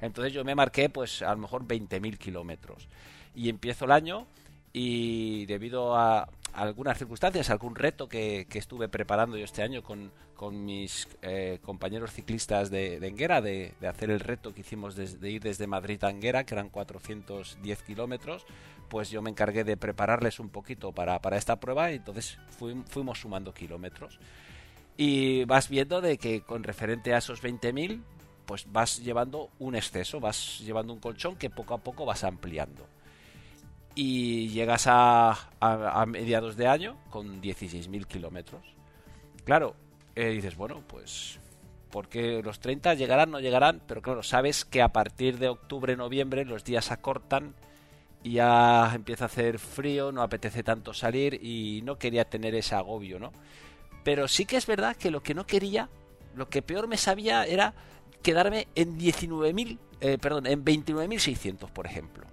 Entonces 0.00 0.32
yo 0.32 0.44
me 0.44 0.54
marqué 0.54 0.88
pues 0.88 1.20
a 1.20 1.32
lo 1.32 1.42
mejor 1.42 1.66
20.000 1.66 2.16
kilómetros. 2.16 2.88
Y 3.34 3.50
empiezo 3.50 3.84
el 3.84 3.92
año 3.92 4.26
y 4.72 5.44
debido 5.44 5.94
a 5.94 6.26
algunas 6.54 6.96
circunstancias, 6.96 7.50
algún 7.50 7.74
reto 7.74 8.08
que, 8.08 8.46
estuve 8.54 8.88
preparando 8.88 9.36
yo 9.36 9.44
este 9.44 9.62
año 9.62 9.82
con, 9.82 10.10
mis 10.52 11.08
eh, 11.22 11.58
compañeros 11.62 12.12
ciclistas 12.12 12.70
de, 12.70 13.00
de 13.00 13.08
Enguera, 13.08 13.40
de, 13.40 13.72
hacer 13.88 14.10
el 14.10 14.20
reto 14.20 14.54
que 14.54 14.60
hicimos 14.60 14.94
de, 14.94 15.30
ir 15.30 15.42
desde 15.42 15.66
Madrid 15.66 16.02
a 16.04 16.10
Enguera, 16.10 16.44
que 16.44 16.54
eran 16.54 16.68
410 16.68 17.82
kilómetros, 17.82 18.46
pues 18.88 19.10
yo 19.10 19.22
me 19.22 19.30
encargué 19.30 19.64
de 19.64 19.76
prepararles 19.76 20.40
un 20.40 20.48
poquito 20.48 20.92
para, 20.92 21.18
esta 21.36 21.60
prueba 21.60 21.90
y 21.90 21.96
entonces 21.96 22.38
fuimos 22.88 23.20
sumando 23.20 23.52
kilómetros. 23.52 24.18
Y 24.96 25.44
vas 25.44 25.68
viendo 25.68 26.00
de 26.00 26.18
que 26.18 26.42
con 26.42 26.62
referente 26.62 27.14
a 27.14 27.18
esos 27.18 27.42
20.000, 27.42 28.02
pues 28.46 28.70
vas 28.70 29.02
llevando 29.02 29.50
un 29.58 29.74
exceso, 29.74 30.20
vas 30.20 30.60
llevando 30.60 30.92
un 30.92 31.00
colchón 31.00 31.36
que 31.36 31.50
poco 31.50 31.74
a 31.74 31.78
poco 31.78 32.04
vas 32.04 32.24
ampliando. 32.24 32.86
y 33.96 34.48
llegas 34.48 34.86
a, 34.88 35.50
a, 35.60 36.06
mediados 36.06 36.56
de 36.56 36.66
año 36.66 36.96
con 37.10 37.40
16.000 37.40 38.06
kilómetros. 38.06 38.62
Claro, 39.44 39.76
eh, 40.16 40.30
dices, 40.30 40.56
bueno, 40.56 40.82
pues 40.86 41.38
porque 41.94 42.42
los 42.42 42.58
30 42.58 42.94
llegarán, 42.94 43.30
no 43.30 43.38
llegarán, 43.38 43.80
pero 43.86 44.02
claro, 44.02 44.24
sabes 44.24 44.64
que 44.64 44.82
a 44.82 44.88
partir 44.88 45.38
de 45.38 45.48
octubre, 45.48 45.96
noviembre 45.96 46.44
los 46.44 46.64
días 46.64 46.90
acortan 46.90 47.54
y 48.24 48.32
ya 48.32 48.90
empieza 48.94 49.24
a 49.24 49.26
hacer 49.26 49.58
frío, 49.58 50.10
no 50.10 50.22
apetece 50.22 50.62
tanto 50.62 50.94
salir 50.94 51.38
y 51.44 51.82
no 51.84 51.98
quería 51.98 52.24
tener 52.24 52.54
ese 52.54 52.74
agobio, 52.74 53.20
¿no? 53.20 53.30
Pero 54.02 54.26
sí 54.28 54.46
que 54.46 54.56
es 54.56 54.66
verdad 54.66 54.96
que 54.96 55.10
lo 55.10 55.22
que 55.22 55.34
no 55.34 55.46
quería, 55.46 55.90
lo 56.34 56.48
que 56.48 56.62
peor 56.62 56.88
me 56.88 56.96
sabía 56.96 57.44
era 57.44 57.74
quedarme 58.22 58.66
en 58.74 58.98
19.000, 58.98 59.78
eh, 60.00 60.18
perdón, 60.18 60.46
en 60.46 60.64
29.600, 60.64 61.70
por 61.70 61.86
ejemplo. 61.86 62.26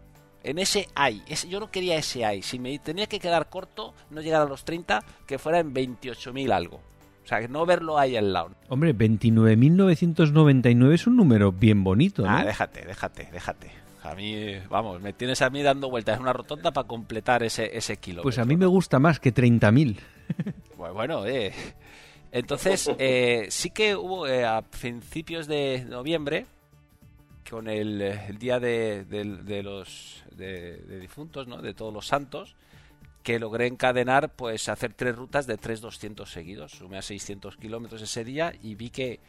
En 0.44 0.58
ese 0.60 0.88
hay, 0.96 1.22
yo 1.50 1.60
no 1.60 1.70
quería 1.70 1.98
ese 1.98 2.26
hay. 2.26 2.42
Si 2.42 2.58
me 2.58 2.80
tenía 2.80 3.08
que 3.08 3.20
quedar 3.20 3.50
corto, 3.50 3.94
no 4.10 4.22
llegar 4.22 4.42
a 4.42 4.46
los 4.46 4.64
30, 4.64 5.04
que 5.28 5.38
fuera 5.38 5.60
en 5.60 5.74
28.000 5.74 6.52
algo. 6.52 6.78
O 7.24 7.28
sea, 7.28 7.42
que 7.42 7.50
no 7.50 7.66
verlo 7.66 8.00
ahí 8.00 8.16
al 8.16 8.32
lado. 8.34 8.52
Hombre, 8.70 8.96
29.999 8.96 10.94
es 10.94 11.06
un 11.06 11.18
número 11.18 11.52
bien 11.52 11.84
bonito, 11.84 12.24
¿no? 12.24 12.30
Ah, 12.30 12.46
déjate, 12.46 12.86
déjate, 12.86 13.30
déjate. 13.32 13.81
A 14.04 14.16
mí, 14.16 14.56
vamos, 14.70 15.00
me 15.02 15.14
tienes 15.14 15.42
a 15.42 15.50
mí 15.50 15.62
dando 15.62 15.90
vueltas 15.90 16.16
en 16.16 16.24
una 16.24 16.34
rotonda 16.34 16.72
para 16.72 16.88
completar 16.88 17.44
ese, 17.44 17.78
ese 17.78 17.98
kilómetro. 17.98 18.24
Pues 18.24 18.40
a 18.40 18.46
mí 18.46 18.58
me 18.58 18.66
gusta 18.66 19.00
más 19.00 19.20
que 19.20 19.34
30.000. 19.34 20.00
Pues 20.76 20.94
bueno, 20.94 21.28
eh. 21.28 21.54
Entonces, 22.32 22.90
eh, 22.98 23.48
sí 23.50 23.70
que 23.70 23.96
hubo 23.96 24.26
eh, 24.26 24.46
a 24.46 24.62
principios 24.64 25.46
de 25.46 25.86
noviembre, 25.88 26.48
con 27.48 27.68
el, 27.68 28.02
el 28.02 28.38
día 28.38 28.60
de, 28.60 29.04
de 29.04 29.62
los 29.62 30.24
de, 30.32 31.00
difuntos, 31.00 31.48
¿no? 31.48 31.62
De 31.62 31.74
todos 31.74 31.94
los 31.94 32.08
santos, 32.08 32.56
que 33.24 33.40
logré 33.40 33.68
encadenar, 33.68 34.34
pues 34.34 34.70
hacer 34.70 34.94
tres 34.94 35.16
rutas 35.16 35.46
de 35.46 35.60
3.200 35.60 36.26
seguidos. 36.26 36.72
Sumé 36.72 36.98
a 36.98 37.02
600 37.02 37.58
kilómetros 37.58 38.02
ese 38.02 38.24
día 38.24 38.54
y 38.64 38.76
vi 38.76 38.90
que, 38.90 39.20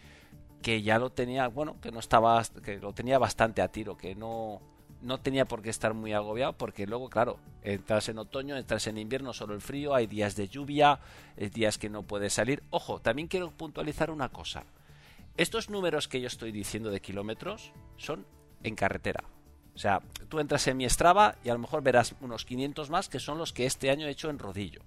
que 0.63 0.83
ya 0.83 0.99
lo 0.99 1.11
tenía, 1.11 1.49
bueno, 1.49 1.81
que 1.81 1.91
no 1.91 1.99
estaba, 1.99 2.43
que 2.65 2.79
lo 2.79 2.93
tenía 2.93 3.19
bastante 3.19 3.61
a 3.61 3.69
tiro, 3.69 3.97
que 3.97 4.15
no, 4.15 4.61
no 5.03 5.21
tenía 5.21 5.45
por 5.45 5.61
qué 5.61 5.71
estar 5.71 5.93
muy 5.93 6.13
agobiado, 6.13 6.55
porque 6.55 6.87
luego, 6.87 7.11
claro, 7.11 7.39
entras 7.63 8.09
en 8.09 8.19
otoño, 8.19 8.57
entras 8.57 8.87
en 8.87 8.99
invierno, 8.99 9.33
solo 9.33 9.55
el 9.55 9.61
frío, 9.61 9.95
hay 9.95 10.07
días 10.07 10.37
de 10.37 10.49
lluvia, 10.49 11.01
hay 11.39 11.49
días 11.49 11.79
que 11.79 11.91
no 11.91 12.05
puedes 12.05 12.33
salir. 12.33 12.63
Ojo, 12.71 13.01
también 13.01 13.29
quiero 13.29 13.51
puntualizar 13.51 14.11
una 14.11 14.29
cosa. 14.29 14.65
Estos 15.37 15.69
números 15.71 16.09
que 16.09 16.21
yo 16.21 16.29
estoy 16.29 16.53
diciendo 16.53 16.91
de 16.91 17.01
kilómetros 17.01 17.73
son 17.97 18.25
en 18.63 18.77
carretera. 18.77 19.25
O 19.75 19.79
sea, 19.79 20.01
tú 20.29 20.39
entras 20.39 20.67
en 20.67 20.77
mi 20.77 20.89
Strava 20.89 21.37
y 21.43 21.49
a 21.49 21.55
lo 21.55 21.59
mejor 21.59 21.83
verás 21.83 22.15
unos 22.21 22.45
500 22.45 22.91
más 22.91 23.09
que 23.09 23.19
son 23.19 23.39
los 23.39 23.53
que 23.53 23.67
este 23.67 23.91
año 23.91 24.07
he 24.07 24.11
hecho 24.11 24.31
en 24.31 24.39
rodillo. 24.39 24.83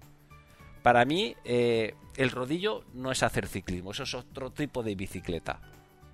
Para 0.86 1.04
mí, 1.04 1.36
eh, 1.46 1.96
el 2.16 2.30
rodillo 2.30 2.84
no 2.94 3.12
es 3.12 3.24
hacer 3.24 3.48
ciclismo, 3.48 3.90
eso 3.90 4.04
es 4.04 4.14
otro 4.14 4.52
tipo 4.52 4.84
de 4.84 4.94
bicicleta. 4.94 5.60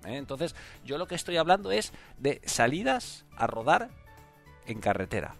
¿eh? 0.06 0.16
Entonces, 0.16 0.56
yo 0.82 0.96
lo 0.96 1.06
que 1.06 1.14
estoy 1.14 1.36
hablando 1.36 1.70
es 1.70 1.92
de 2.16 2.40
salidas 2.46 3.26
a 3.36 3.46
rodar 3.46 3.90
en 4.66 4.80
carretera. 4.80 5.34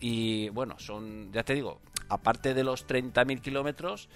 Y 0.00 0.48
bueno, 0.48 0.78
son, 0.78 1.30
ya 1.30 1.44
te 1.44 1.52
digo, 1.52 1.82
aparte 2.08 2.54
de 2.54 2.64
los 2.64 2.88
30.000 2.88 3.42
kilómetros, 3.42 4.08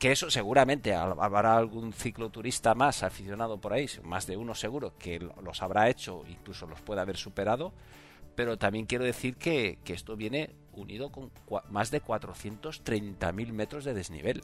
que 0.00 0.10
eso 0.10 0.28
seguramente 0.28 0.96
habrá 0.96 1.56
algún 1.56 1.92
cicloturista 1.92 2.74
más 2.74 3.04
aficionado 3.04 3.60
por 3.60 3.74
ahí, 3.74 3.86
más 4.02 4.26
de 4.26 4.36
uno 4.36 4.56
seguro, 4.56 4.98
que 4.98 5.20
los 5.40 5.62
habrá 5.62 5.88
hecho, 5.88 6.24
incluso 6.28 6.66
los 6.66 6.80
puede 6.80 7.00
haber 7.00 7.16
superado, 7.16 7.72
pero 8.34 8.58
también 8.58 8.86
quiero 8.86 9.04
decir 9.04 9.36
que, 9.36 9.78
esto 9.86 10.16
viene 10.16 10.50
unido 10.72 11.10
con 11.10 11.30
más 11.70 11.90
de 11.90 12.02
430.000 12.02 13.52
metros 13.52 13.84
de 13.84 13.94
desnivel 13.94 14.42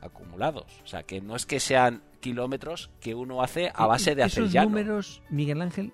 acumulados. 0.00 0.80
O 0.84 0.86
sea, 0.86 1.02
que 1.02 1.20
no 1.20 1.36
es 1.36 1.46
que 1.46 1.60
sean 1.60 2.02
kilómetros 2.20 2.90
que 3.00 3.14
uno 3.14 3.42
hace 3.42 3.70
a 3.74 3.86
base 3.86 4.14
de 4.14 4.22
hacer 4.22 4.44
Esos 4.44 4.62
números, 4.64 5.22
Miguel 5.30 5.62
Ángel, 5.62 5.92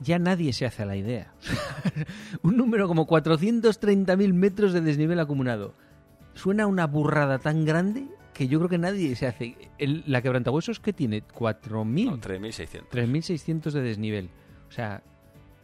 ya 0.00 0.18
nadie 0.18 0.52
se 0.52 0.66
hace 0.66 0.82
a 0.82 0.86
la 0.86 0.96
idea. 0.96 1.32
Un 2.42 2.56
número 2.56 2.88
como 2.88 3.06
430.000 3.06 4.32
metros 4.32 4.72
de 4.72 4.80
desnivel 4.80 5.20
acumulado. 5.20 5.74
Suena 6.34 6.66
una 6.68 6.86
burrada 6.86 7.38
tan 7.40 7.64
grande 7.64 8.06
que 8.32 8.46
yo 8.46 8.60
creo 8.60 8.68
que 8.68 8.78
nadie 8.78 9.16
se 9.16 9.26
hace. 9.26 9.56
El, 9.78 10.04
la 10.06 10.22
quebrantahuesos 10.22 10.78
que 10.78 10.92
tiene 10.92 11.24
4.000. 11.26 12.04
No, 12.04 12.18
3.600. 12.18 12.88
3.600 12.90 13.70
de 13.72 13.82
desnivel. 13.82 14.30
O 14.68 14.72
sea, 14.72 15.02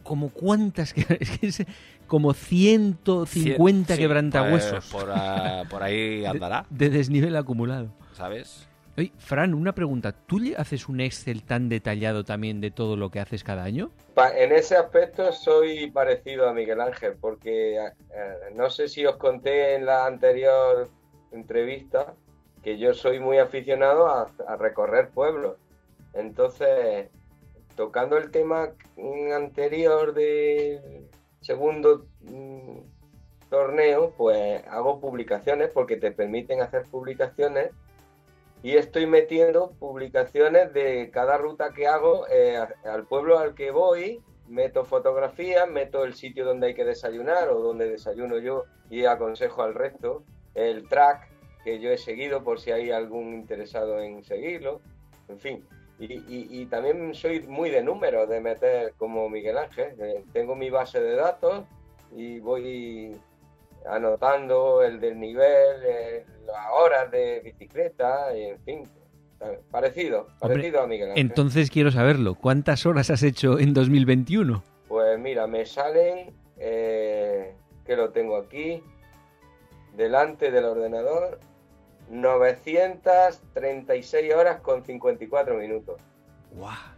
como 0.03 0.29
cuántas 0.29 0.93
es 1.19 1.39
que 1.39 1.65
como 2.07 2.33
150 2.33 3.97
quebrantahuesos. 3.97 4.85
Pues, 4.91 5.05
por, 5.69 5.83
ahí 5.83 6.25
andará. 6.25 6.65
De, 6.69 6.89
desnivel 6.89 7.35
acumulado. 7.35 7.89
¿Sabes? 8.13 8.67
Oye, 8.97 9.11
Fran, 9.17 9.53
una 9.53 9.75
pregunta. 9.75 10.13
¿Tú 10.13 10.39
le 10.39 10.55
haces 10.55 10.87
un 10.87 11.01
Excel 11.01 11.43
tan 11.43 11.67
detallado 11.67 12.23
también 12.23 12.61
de 12.61 12.71
todo 12.71 12.95
lo 12.95 13.11
que 13.11 13.19
haces 13.19 13.43
cada 13.43 13.63
año? 13.63 13.91
En 14.35 14.53
ese 14.53 14.77
aspecto 14.77 15.33
soy 15.33 15.91
parecido 15.91 16.47
a 16.47 16.53
Miguel 16.53 16.79
Ángel, 16.79 17.15
porque 17.19 17.75
eh, 17.77 17.91
no 18.53 18.69
sé 18.69 18.87
si 18.87 19.05
os 19.05 19.17
conté 19.17 19.75
en 19.75 19.85
la 19.85 20.05
anterior 20.05 20.89
entrevista 21.31 22.13
que 22.65 22.79
yo 22.79 22.95
soy 22.95 23.19
muy 23.19 23.37
aficionado 23.37 24.07
a, 24.07 24.27
recorrer 24.57 25.09
pueblos. 25.09 25.57
Entonces, 26.13 27.09
tocando 27.75 28.17
el 28.17 28.31
tema 28.31 28.69
anterior 29.35 30.15
del 30.15 31.07
segundo 31.45 32.07
mm, 32.21 32.79
torneo, 33.49 34.13
pues 34.17 34.65
hago 34.67 34.99
publicaciones 34.99 35.69
porque 35.69 35.95
te 35.95 36.11
permiten 36.11 36.61
hacer 36.61 36.83
publicaciones 36.89 37.69
y 38.63 38.77
estoy 38.77 39.05
metiendo 39.05 39.71
publicaciones 39.77 40.73
de 40.73 41.11
cada 41.11 41.37
ruta 41.37 41.71
que 41.71 41.85
hago 41.85 42.25
eh, 42.29 42.57
al 42.83 43.05
pueblo 43.05 43.37
al 43.37 43.53
que 43.53 43.69
voy, 43.69 44.23
meto 44.47 44.85
fotografías, 44.85 45.69
meto 45.69 46.03
el 46.03 46.15
sitio 46.15 46.45
donde 46.45 46.67
hay 46.67 46.73
que 46.73 46.83
desayunar 46.83 47.49
o 47.49 47.59
donde 47.61 47.91
desayuno 47.91 48.39
yo 48.39 48.63
y 48.89 49.05
aconsejo 49.05 49.61
al 49.61 49.75
resto, 49.75 50.23
el 50.55 50.89
track 50.89 51.29
que 51.63 51.79
yo 51.79 51.91
he 51.91 51.97
seguido 51.99 52.43
por 52.43 52.59
si 52.59 52.71
hay 52.71 52.89
algún 52.89 53.35
interesado 53.35 53.99
en 53.99 54.23
seguirlo, 54.23 54.81
en 55.27 55.39
fin. 55.39 55.67
Y, 55.97 56.65
también 56.65 57.13
soy 57.13 57.41
muy 57.43 57.69
de 57.69 57.81
números, 57.81 58.27
de 58.27 58.41
meter 58.41 58.93
como 58.97 59.29
Miguel 59.29 59.57
Ángel. 59.57 59.95
Eh, 59.99 60.25
tengo 60.33 60.55
mi 60.55 60.69
base 60.69 60.99
de 60.99 61.15
datos 61.15 61.63
y 62.13 62.39
voy 62.39 63.15
anotando 63.87 64.83
el 64.83 64.99
del 64.99 65.19
nivel, 65.19 65.83
eh, 65.85 66.25
las 66.45 66.65
horas 66.73 67.09
de 67.11 67.39
bicicleta, 67.41 68.35
y 68.35 68.43
en 68.45 68.59
fin. 68.61 68.83
Parecido, 69.69 70.27
parecido 70.39 70.81
a 70.81 70.87
Miguel 70.87 71.09
Ángel. 71.09 71.21
Entonces 71.21 71.69
quiero 71.69 71.91
saberlo. 71.91 72.35
¿Cuántas 72.35 72.85
horas 72.85 73.09
has 73.09 73.21
hecho 73.21 73.59
en 73.59 73.73
2021? 73.73 74.63
Pues 74.87 75.19
mira, 75.19 75.45
me 75.45 75.65
salen, 75.65 76.33
eh, 76.57 77.53
que 77.85 77.95
lo 77.95 78.09
tengo 78.09 78.37
aquí, 78.37 78.81
delante 79.95 80.51
del 80.51 80.65
ordenador, 80.65 81.39
936 82.09 84.33
horas 84.33 84.59
con 84.61 84.83
54 84.83 85.55
minutos. 85.55 86.01
¡Guau! 86.51 86.95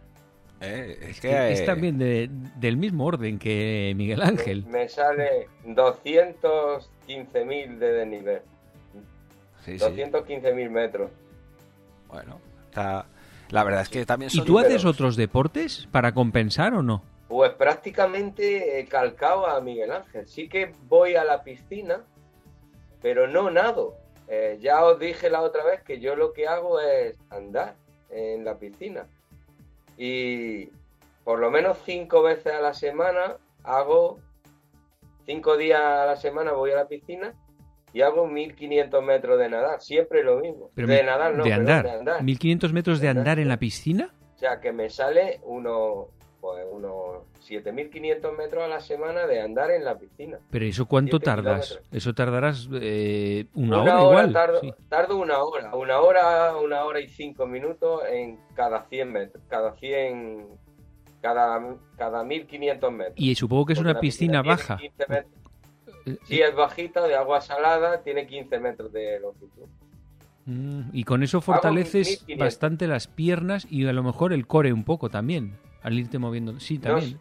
Eh, 0.60 0.98
es, 1.02 1.20
que, 1.20 1.52
es 1.52 1.64
también 1.64 1.98
del 1.98 2.76
mismo 2.76 3.06
orden 3.06 3.38
que 3.38 3.92
Miguel 3.96 4.22
Ángel. 4.22 4.66
Me, 4.66 4.88
sale 4.88 5.46
215.000 5.66 7.78
de 7.78 7.92
desnivel. 7.92 8.42
Sí, 9.64 9.78
215.000 9.78 10.70
metros. 10.70 11.12
Bueno, 12.08 12.40
está... 12.68 13.06
la 13.50 13.62
verdad 13.62 13.82
es 13.82 13.88
que 13.88 14.04
también 14.04 14.32
¿Y 14.34 14.40
tú 14.40 14.58
haces 14.58 14.84
otros 14.84 15.14
deportes 15.14 15.86
para 15.92 16.12
compensar 16.12 16.74
o 16.74 16.82
no? 16.82 17.04
Pues 17.28 17.52
prácticamente 17.52 18.84
calcado 18.90 19.46
a 19.46 19.60
Miguel 19.60 19.92
Ángel. 19.92 20.26
Sí 20.26 20.48
que 20.48 20.72
voy 20.88 21.14
a 21.14 21.22
la 21.22 21.44
piscina, 21.44 22.00
pero 23.00 23.28
no 23.28 23.48
nado. 23.50 23.94
Eh, 24.28 24.58
ya 24.60 24.84
os 24.84 24.98
dije 24.98 25.30
la 25.30 25.42
otra 25.42 25.64
vez 25.64 25.82
que 25.82 26.00
yo 26.00 26.14
lo 26.14 26.32
que 26.32 26.46
hago 26.46 26.80
es 26.80 27.16
andar 27.30 27.74
en 28.10 28.44
la 28.44 28.58
piscina. 28.58 29.06
Y 29.96 30.66
por 31.24 31.38
lo 31.38 31.50
menos 31.50 31.78
cinco 31.84 32.22
veces 32.22 32.52
a 32.52 32.60
la 32.60 32.74
semana 32.74 33.36
hago, 33.64 34.18
cinco 35.26 35.56
días 35.56 35.80
a 35.80 36.06
la 36.06 36.16
semana 36.16 36.52
voy 36.52 36.70
a 36.70 36.76
la 36.76 36.88
piscina 36.88 37.34
y 37.92 38.02
hago 38.02 38.26
1500 38.26 39.02
metros 39.02 39.38
de 39.38 39.48
nadar, 39.48 39.80
siempre 39.80 40.22
lo 40.22 40.40
mismo. 40.40 40.70
de 40.74 41.02
nadar, 41.02 41.34
no, 41.34 41.44
de 41.44 41.52
andar. 41.52 41.84
de 41.84 41.90
andar. 41.90 42.22
1500 42.22 42.72
metros 42.72 43.00
de, 43.00 43.08
andar 43.08 43.38
en 43.38 43.48
la 43.48 43.58
piscina. 43.58 44.14
O 44.36 44.38
sea, 44.38 44.60
que 44.60 44.72
me 44.72 44.90
sale 44.90 45.40
uno, 45.44 46.08
pues 46.40 46.64
unos 46.70 47.22
7.500 47.46 48.36
metros 48.36 48.62
a 48.62 48.68
la 48.68 48.80
semana 48.80 49.26
de 49.26 49.40
andar 49.40 49.70
en 49.70 49.84
la 49.84 49.98
piscina. 49.98 50.38
¿Pero 50.50 50.64
eso 50.64 50.86
cuánto 50.86 51.18
tardas? 51.18 51.80
Eso 51.90 52.14
tardarás 52.14 52.68
eh, 52.72 53.46
una, 53.54 53.82
hora, 53.82 54.02
igual. 54.02 54.32
Tardo, 54.88 55.16
una 55.16 55.38
hora, 55.38 55.74
una 55.74 56.00
hora, 56.00 56.56
una 56.56 56.84
hora 56.84 57.00
y 57.00 57.08
cinco 57.08 57.46
minutos 57.46 58.02
en 58.08 58.38
cada 58.54 58.84
100 58.84 59.12
metros, 59.12 59.42
cada 59.48 59.74
100, 59.74 60.46
cada, 61.20 61.76
cada 61.96 62.22
1.500 62.24 62.90
metros. 62.90 63.14
Y 63.16 63.34
supongo 63.34 63.66
que 63.66 63.72
es 63.72 63.80
una 63.80 63.98
piscina, 64.00 64.42
baja. 64.42 64.78
Si 66.24 66.40
es 66.40 66.54
bajita, 66.54 67.06
de 67.06 67.14
agua 67.14 67.40
salada, 67.40 68.02
tiene 68.02 68.26
15 68.26 68.58
metros 68.60 68.92
de 68.92 69.20
longitud. 69.20 69.66
Mm, 70.46 70.90
y 70.94 71.04
con 71.04 71.22
eso 71.22 71.42
fortaleces 71.42 72.24
bastante 72.38 72.86
las 72.86 73.06
piernas 73.06 73.66
y 73.70 73.86
a 73.86 73.92
lo 73.92 74.02
mejor 74.02 74.32
el 74.32 74.46
core 74.46 74.72
un 74.72 74.84
poco 74.84 75.10
también, 75.10 75.58
al 75.88 75.98
irte 75.98 76.18
moviendo. 76.18 76.60
Sí, 76.60 76.78
también. 76.78 77.18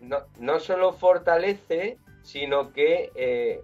No, 0.00 0.18
no, 0.40 0.58
solo 0.58 0.92
fortalece, 0.92 1.98
sino 2.22 2.72
que 2.72 3.12
eh, 3.14 3.62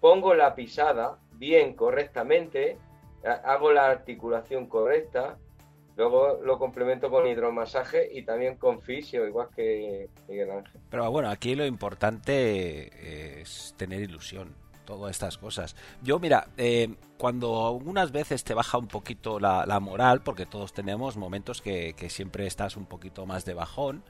pongo 0.00 0.34
la 0.34 0.54
pisada 0.56 1.18
bien, 1.34 1.74
correctamente, 1.74 2.76
hago 3.44 3.72
la 3.72 3.86
articulación 3.86 4.66
correcta, 4.66 5.38
luego 5.96 6.40
lo 6.44 6.58
complemento 6.58 7.08
con 7.08 7.28
hidromasaje 7.28 8.08
y 8.12 8.22
también 8.22 8.56
con 8.56 8.80
fisio, 8.82 9.26
igual 9.26 9.48
que 9.54 10.08
Miguel 10.28 10.50
Ángel. 10.50 10.80
Pero 10.90 11.10
bueno, 11.10 11.30
aquí 11.30 11.54
lo 11.54 11.66
importante 11.66 13.40
es 13.40 13.74
tener 13.76 14.00
ilusión 14.00 14.54
todas 14.88 15.10
estas 15.10 15.36
cosas. 15.36 15.76
Yo, 16.02 16.18
mira, 16.18 16.48
eh, 16.56 16.94
cuando 17.18 17.66
algunas 17.66 18.10
veces 18.10 18.42
te 18.42 18.54
baja 18.54 18.78
un 18.78 18.86
poquito 18.86 19.38
la, 19.38 19.80
moral, 19.80 20.22
porque 20.22 20.46
todos 20.46 20.72
tenemos 20.72 21.18
momentos 21.18 21.60
que, 21.60 21.94
siempre 22.08 22.46
estás 22.46 22.74
un 22.74 22.86
poquito 22.86 23.26
más 23.26 23.44
de 23.44 23.52
bajón, 23.52 24.02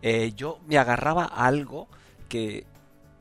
eh, 0.00 0.32
yo 0.34 0.58
me 0.66 0.78
agarraba 0.78 1.24
a 1.24 1.46
algo 1.46 1.86
que 2.30 2.64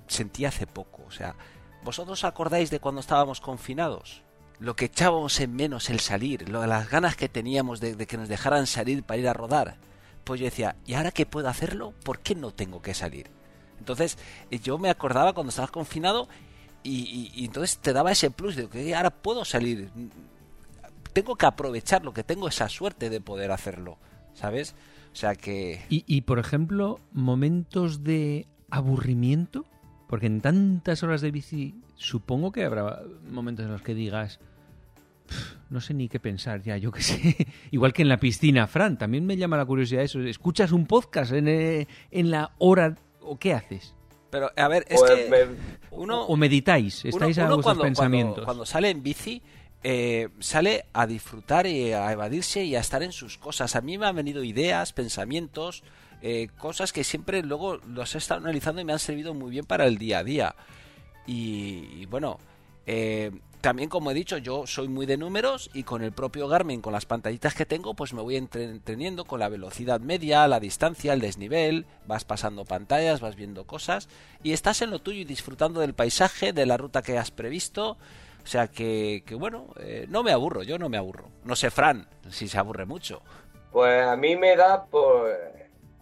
sentí 0.07 0.45
hace 0.45 0.67
poco. 0.67 1.03
O 1.05 1.11
sea, 1.11 1.35
¿vosotros 1.83 2.23
acordáis 2.23 2.69
de 2.69 2.79
cuando 2.79 3.01
estábamos 3.01 3.41
confinados? 3.41 4.23
Lo 4.59 4.77
que 4.77 4.85
echábamos 4.85 5.37
en 5.41 5.53
menos 5.53 5.89
el 5.89 5.99
salir, 5.99 6.47
las 6.47 6.89
ganas 6.89 7.17
que 7.17 7.27
teníamos 7.27 7.81
de, 7.81 8.07
que 8.07 8.17
nos 8.17 8.29
dejaran 8.29 8.67
salir 8.67 9.03
para 9.03 9.19
ir 9.19 9.27
a 9.27 9.33
rodar. 9.33 9.75
Pues 10.23 10.39
yo 10.39 10.45
decía, 10.45 10.77
¿y 10.85 10.93
ahora 10.93 11.11
que 11.11 11.25
puedo 11.25 11.49
hacerlo? 11.49 11.93
¿Por 12.05 12.19
qué 12.19 12.35
no 12.35 12.51
tengo 12.51 12.81
que 12.81 12.93
salir? 12.93 13.29
Entonces, 13.79 14.17
yo 14.49 14.77
me 14.77 14.89
acordaba 14.89 15.33
cuando 15.33 15.49
estabas 15.49 15.71
confinado 15.71 16.29
y, 16.83 17.45
entonces 17.45 17.77
te 17.77 17.93
daba 17.93 18.11
ese 18.11 18.31
plus 18.31 18.55
de 18.55 18.67
que 18.67 18.95
ahora 18.95 19.09
puedo 19.09 19.45
salir. 19.45 19.89
Tengo 21.13 21.35
que 21.35 21.45
aprovecharlo, 21.45 22.13
que 22.13 22.23
tengo 22.23 22.47
esa 22.47 22.69
suerte 22.69 23.09
de 23.09 23.21
poder 23.21 23.51
hacerlo, 23.51 23.97
¿sabes? 24.33 24.75
O 25.11 25.15
sea 25.15 25.35
que... 25.35 25.81
Y, 25.89 26.03
y 26.07 26.21
por 26.21 26.39
ejemplo, 26.39 26.99
momentos 27.11 28.03
de 28.03 28.47
aburrimiento, 28.69 29.65
porque 30.07 30.27
en 30.27 30.41
tantas 30.41 31.03
horas 31.03 31.21
de 31.21 31.31
bici 31.31 31.75
supongo 31.95 32.51
que 32.51 32.63
habrá 32.63 33.01
momentos 33.29 33.65
en 33.65 33.71
los 33.73 33.81
que 33.81 33.93
digas, 33.93 34.39
no 35.69 35.81
sé 35.81 35.93
ni 35.93 36.09
qué 36.09 36.19
pensar 36.19 36.61
ya, 36.61 36.77
yo 36.77 36.91
qué 36.91 37.01
sé. 37.01 37.47
Igual 37.71 37.93
que 37.93 38.01
en 38.01 38.09
la 38.09 38.17
piscina, 38.17 38.67
Fran, 38.67 38.97
también 38.97 39.25
me 39.25 39.37
llama 39.37 39.57
la 39.57 39.65
curiosidad 39.65 40.03
eso. 40.03 40.21
¿Escuchas 40.21 40.71
un 40.71 40.85
podcast 40.85 41.33
en, 41.33 41.47
eh, 41.47 41.87
en 42.09 42.31
la 42.31 42.53
hora 42.57 42.95
o 43.21 43.37
qué 43.37 43.53
haces? 43.53 43.95
Pero, 44.31 44.51
a 44.55 44.67
ver, 44.67 44.85
es 44.89 45.01
que 45.03 45.47
uno... 45.91 46.23
O 46.25 46.37
meditáis, 46.37 47.05
estáis 47.05 47.37
a 47.37 47.45
vuestros 47.45 47.63
cuando, 47.63 47.83
pensamientos. 47.83 48.45
Cuando, 48.45 48.65
sale 48.65 48.89
en 48.89 49.03
bici, 49.03 49.41
eh, 49.83 50.29
sale 50.39 50.85
a 50.93 51.05
disfrutar 51.05 51.67
y 51.67 51.91
a 51.91 52.11
evadirse 52.11 52.63
y 52.63 52.75
a 52.75 52.79
estar 52.79 53.03
en 53.03 53.11
sus 53.11 53.37
cosas. 53.37 53.75
A 53.75 53.81
mí 53.81 53.97
me 53.97 54.05
han 54.05 54.15
venido 54.15 54.43
ideas, 54.43 54.93
pensamientos, 54.93 55.83
eh, 56.21 56.47
cosas 56.57 56.93
que 56.93 57.03
siempre 57.03 57.43
luego 57.43 57.77
los 57.77 58.15
he 58.15 58.19
estado 58.19 58.39
analizando 58.41 58.79
y 58.79 58.85
me 58.85 58.93
han 58.93 58.99
servido 58.99 59.33
muy 59.33 59.51
bien 59.51 59.65
para 59.65 59.85
el 59.85 59.97
día 59.97 60.19
a 60.19 60.23
día. 60.23 60.55
Y, 61.27 62.05
bueno, 62.07 62.39
eh, 62.85 63.31
también 63.61 63.89
como 63.89 64.11
he 64.11 64.13
dicho, 64.13 64.37
yo 64.37 64.67
soy 64.67 64.87
muy 64.87 65.05
de 65.05 65.17
números 65.17 65.69
y 65.73 65.83
con 65.83 66.03
el 66.03 66.11
propio 66.11 66.47
Garmin, 66.47 66.81
con 66.81 66.93
las 66.93 67.05
pantallitas 67.05 67.53
que 67.53 67.65
tengo, 67.65 67.93
pues 67.93 68.13
me 68.13 68.21
voy 68.21 68.35
entreteniendo 68.35 69.25
con 69.25 69.39
la 69.39 69.49
velocidad 69.49 69.99
media, 69.99 70.47
la 70.47 70.59
distancia, 70.59 71.13
el 71.13 71.21
desnivel, 71.21 71.85
vas 72.07 72.25
pasando 72.25 72.65
pantallas, 72.65 73.21
vas 73.21 73.35
viendo 73.35 73.65
cosas 73.65 74.09
y 74.43 74.53
estás 74.53 74.81
en 74.81 74.89
lo 74.89 74.99
tuyo 74.99 75.21
y 75.21 75.25
disfrutando 75.25 75.79
del 75.79 75.93
paisaje, 75.93 76.53
de 76.53 76.65
la 76.65 76.77
ruta 76.77 77.01
que 77.01 77.17
has 77.17 77.31
previsto. 77.31 77.97
O 78.43 78.47
sea 78.47 78.67
que, 78.67 79.23
que 79.25 79.35
bueno, 79.35 79.67
eh, 79.79 80.07
no 80.09 80.23
me 80.23 80.31
aburro, 80.31 80.63
yo 80.63 80.79
no 80.79 80.89
me 80.89 80.97
aburro. 80.97 81.29
No 81.43 81.55
sé, 81.55 81.69
Fran, 81.69 82.07
si 82.29 82.47
se 82.47 82.57
aburre 82.57 82.85
mucho. 82.85 83.21
Pues 83.71 84.03
a 84.03 84.15
mí 84.17 84.35
me 84.35 84.55
da 84.55 84.83
por 84.85 85.29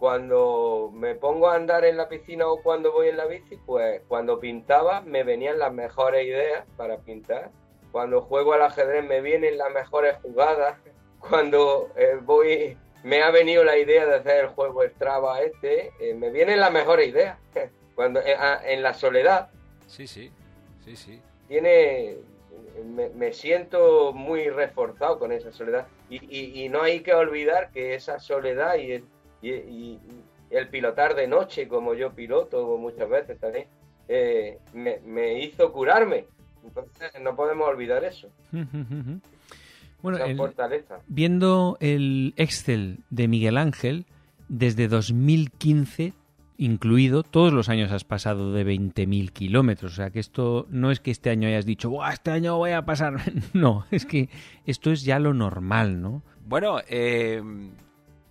cuando 0.00 0.90
me 0.94 1.14
pongo 1.14 1.50
a 1.50 1.56
andar 1.56 1.84
en 1.84 1.98
la 1.98 2.08
piscina 2.08 2.48
o 2.48 2.62
cuando 2.62 2.90
voy 2.90 3.08
en 3.08 3.18
la 3.18 3.26
bici, 3.26 3.58
pues 3.66 4.00
cuando 4.08 4.40
pintaba 4.40 5.02
me 5.02 5.24
venían 5.24 5.58
las 5.58 5.74
mejores 5.74 6.26
ideas 6.26 6.64
para 6.78 6.96
pintar. 7.00 7.50
Cuando 7.92 8.22
juego 8.22 8.54
al 8.54 8.62
ajedrez 8.62 9.04
me 9.04 9.20
vienen 9.20 9.58
las 9.58 9.70
mejores 9.70 10.16
jugadas. 10.22 10.78
Cuando 11.20 11.90
eh, 11.96 12.18
voy, 12.22 12.78
me 13.04 13.22
ha 13.22 13.30
venido 13.30 13.62
la 13.62 13.76
idea 13.76 14.06
de 14.06 14.14
hacer 14.14 14.46
el 14.46 14.48
juego 14.48 14.82
Strava 14.84 15.42
este, 15.42 15.92
eh, 16.00 16.14
me 16.14 16.30
vienen 16.30 16.60
las 16.60 16.72
mejores 16.72 17.08
ideas. 17.08 17.38
Cuando 17.94 18.20
eh, 18.20 18.34
ah, 18.38 18.58
en 18.64 18.82
la 18.82 18.94
soledad. 18.94 19.50
Sí, 19.86 20.06
sí, 20.06 20.32
sí, 20.82 20.96
sí. 20.96 21.20
Tiene, 21.46 22.16
me, 22.86 23.32
siento 23.34 24.14
muy 24.14 24.48
reforzado 24.48 25.18
con 25.18 25.30
esa 25.30 25.52
soledad. 25.52 25.88
Y, 26.08 26.64
y 26.64 26.70
no 26.70 26.80
hay 26.80 27.00
que 27.00 27.12
olvidar 27.12 27.70
que 27.70 27.94
esa 27.94 28.18
soledad 28.18 28.76
y 28.76 29.04
y, 29.42 29.98
el 30.50 30.68
pilotar 30.68 31.14
de 31.14 31.28
noche, 31.28 31.68
como 31.68 31.94
yo 31.94 32.12
piloto 32.12 32.76
muchas 32.76 33.08
veces 33.08 33.38
también, 33.38 33.66
eh, 34.08 34.58
me, 34.74 35.38
hizo 35.40 35.72
curarme. 35.72 36.26
Entonces 36.64 37.12
no 37.22 37.36
podemos 37.36 37.68
olvidar 37.68 38.02
eso. 38.04 38.28
bueno, 40.02 40.18
viendo 41.06 41.76
el 41.80 42.34
Excel 42.36 42.98
de 43.10 43.28
Miguel 43.28 43.56
Ángel, 43.56 44.06
desde 44.48 44.88
2015 44.88 46.14
incluido, 46.60 47.22
todos 47.22 47.54
los 47.54 47.70
años 47.70 47.90
has 47.90 48.04
pasado 48.04 48.52
de 48.52 48.66
20.000 48.66 49.30
kilómetros. 49.30 49.92
O 49.92 49.96
sea 49.96 50.10
que 50.10 50.20
esto 50.20 50.66
no 50.68 50.90
es 50.90 51.00
que 51.00 51.10
este 51.10 51.30
año 51.30 51.48
hayas 51.48 51.64
dicho, 51.64 51.90
este 52.12 52.30
año 52.30 52.58
voy 52.58 52.72
a 52.72 52.84
pasar. 52.84 53.16
no, 53.54 53.86
es 53.90 54.04
que 54.04 54.28
esto 54.66 54.90
es 54.90 55.02
ya 55.02 55.18
lo 55.18 55.32
normal, 55.32 56.02
¿no? 56.02 56.22
Bueno, 56.46 56.78
eh, 56.88 57.42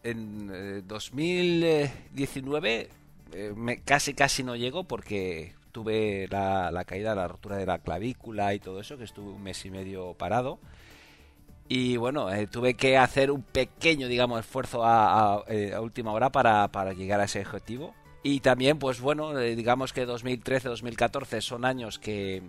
en 0.10 0.88
2019 0.88 2.82
eh, 2.82 2.90
eh, 3.34 3.54
me, 3.56 3.82
casi 3.82 4.14
casi 4.14 4.44
no 4.44 4.56
llego 4.56 4.84
porque 4.84 5.54
tuve 5.72 6.28
la, 6.30 6.84
caída, 6.86 7.16
la 7.16 7.28
rotura 7.28 7.58
de 7.58 7.66
la 7.66 7.80
clavícula 7.80 8.54
y 8.54 8.60
todo 8.60 8.80
eso, 8.80 8.98
que 8.98 9.04
estuve 9.04 9.32
un 9.32 9.44
mes 9.44 9.66
y 9.66 9.72
medio 9.72 10.14
parado. 10.14 10.60
Y 11.68 11.98
bueno, 11.98 12.34
eh, 12.34 12.48
tuve 12.48 12.74
que 12.74 12.98
hacer 12.98 13.30
un 13.30 13.44
pequeño, 13.44 14.08
digamos, 14.08 14.40
esfuerzo 14.40 14.84
a, 14.84 15.44
última 15.80 16.12
hora 16.12 16.32
para, 16.32 16.68
para, 16.70 16.94
llegar 16.94 17.20
a 17.20 17.26
ese 17.26 17.42
objetivo. 17.42 17.94
Y 18.24 18.40
también, 18.40 18.80
pues 18.80 19.00
bueno, 19.00 19.38
digamos 19.38 19.94
que 19.94 20.08
2013-2014 20.08 21.42
son 21.42 21.64
años 21.66 22.00
que, 22.00 22.42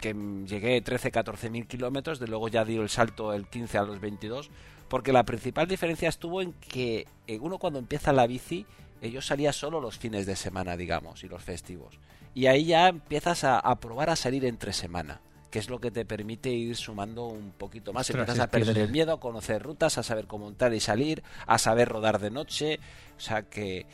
que 0.00 0.12
llegué 0.46 0.82
13-14 0.82 1.50
mil 1.50 1.66
kilómetros, 1.66 2.18
de 2.18 2.26
luego 2.26 2.48
ya 2.48 2.64
dio 2.64 2.82
el 2.82 2.88
salto 2.88 3.32
el 3.32 3.46
15 3.46 3.78
a 3.78 3.82
los 3.84 4.00
22 4.00 4.50
porque 4.92 5.10
la 5.10 5.24
principal 5.24 5.66
diferencia 5.66 6.10
estuvo 6.10 6.42
en 6.42 6.52
que 6.52 7.06
eh, 7.26 7.38
uno 7.40 7.56
cuando 7.56 7.78
empieza 7.78 8.12
la 8.12 8.26
bici, 8.26 8.66
eh, 9.00 9.10
yo 9.10 9.22
salía 9.22 9.50
solo 9.54 9.80
los 9.80 9.96
fines 9.96 10.26
de 10.26 10.36
semana, 10.36 10.76
digamos, 10.76 11.24
y 11.24 11.28
los 11.28 11.42
festivos. 11.42 11.98
Y 12.34 12.44
ahí 12.44 12.66
ya 12.66 12.88
empiezas 12.88 13.42
a, 13.44 13.74
probar 13.76 14.10
a 14.10 14.16
salir 14.16 14.44
entre 14.44 14.74
semana 14.74 15.22
que 15.50 15.60
es 15.60 15.70
lo 15.70 15.80
que 15.80 15.90
te 15.90 16.04
permite 16.04 16.50
ir 16.50 16.76
sumando 16.76 17.24
un 17.24 17.52
poquito 17.52 17.94
más. 17.94 18.10
empiezas 18.10 18.38
a 18.38 18.48
perder 18.48 18.76
el 18.76 18.90
miedo, 18.90 19.14
a 19.14 19.20
conocer 19.20 19.62
rutas, 19.62 19.96
a 19.96 20.02
saber 20.02 20.26
cómo 20.26 20.46
entrar 20.46 20.74
y 20.74 20.80
salir, 20.80 21.22
a 21.46 21.56
saber 21.56 21.88
rodar 21.88 22.18
de 22.18 22.30
noche. 22.30 22.78
O 23.16 23.20
sea 23.20 23.44
que, 23.44 23.86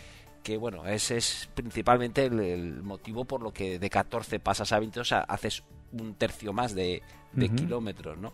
que 0.43 0.57
bueno, 0.57 0.85
ese 0.85 1.17
es 1.17 1.49
principalmente 1.55 2.25
el, 2.27 2.83
motivo 2.83 3.25
por 3.25 3.41
lo 3.41 3.53
que 3.53 3.79
de 3.79 3.89
14 3.89 4.41
pasas 4.41 4.73
a 4.73 4.81
20, 4.81 4.99
o 4.99 5.05
sea, 5.05 5.21
haces 5.21 5.63
un 5.93 6.15
tercio 6.15 6.53
más 6.53 6.75
de, 6.75 7.03
kilómetros, 7.57 8.19
¿no? 8.19 8.33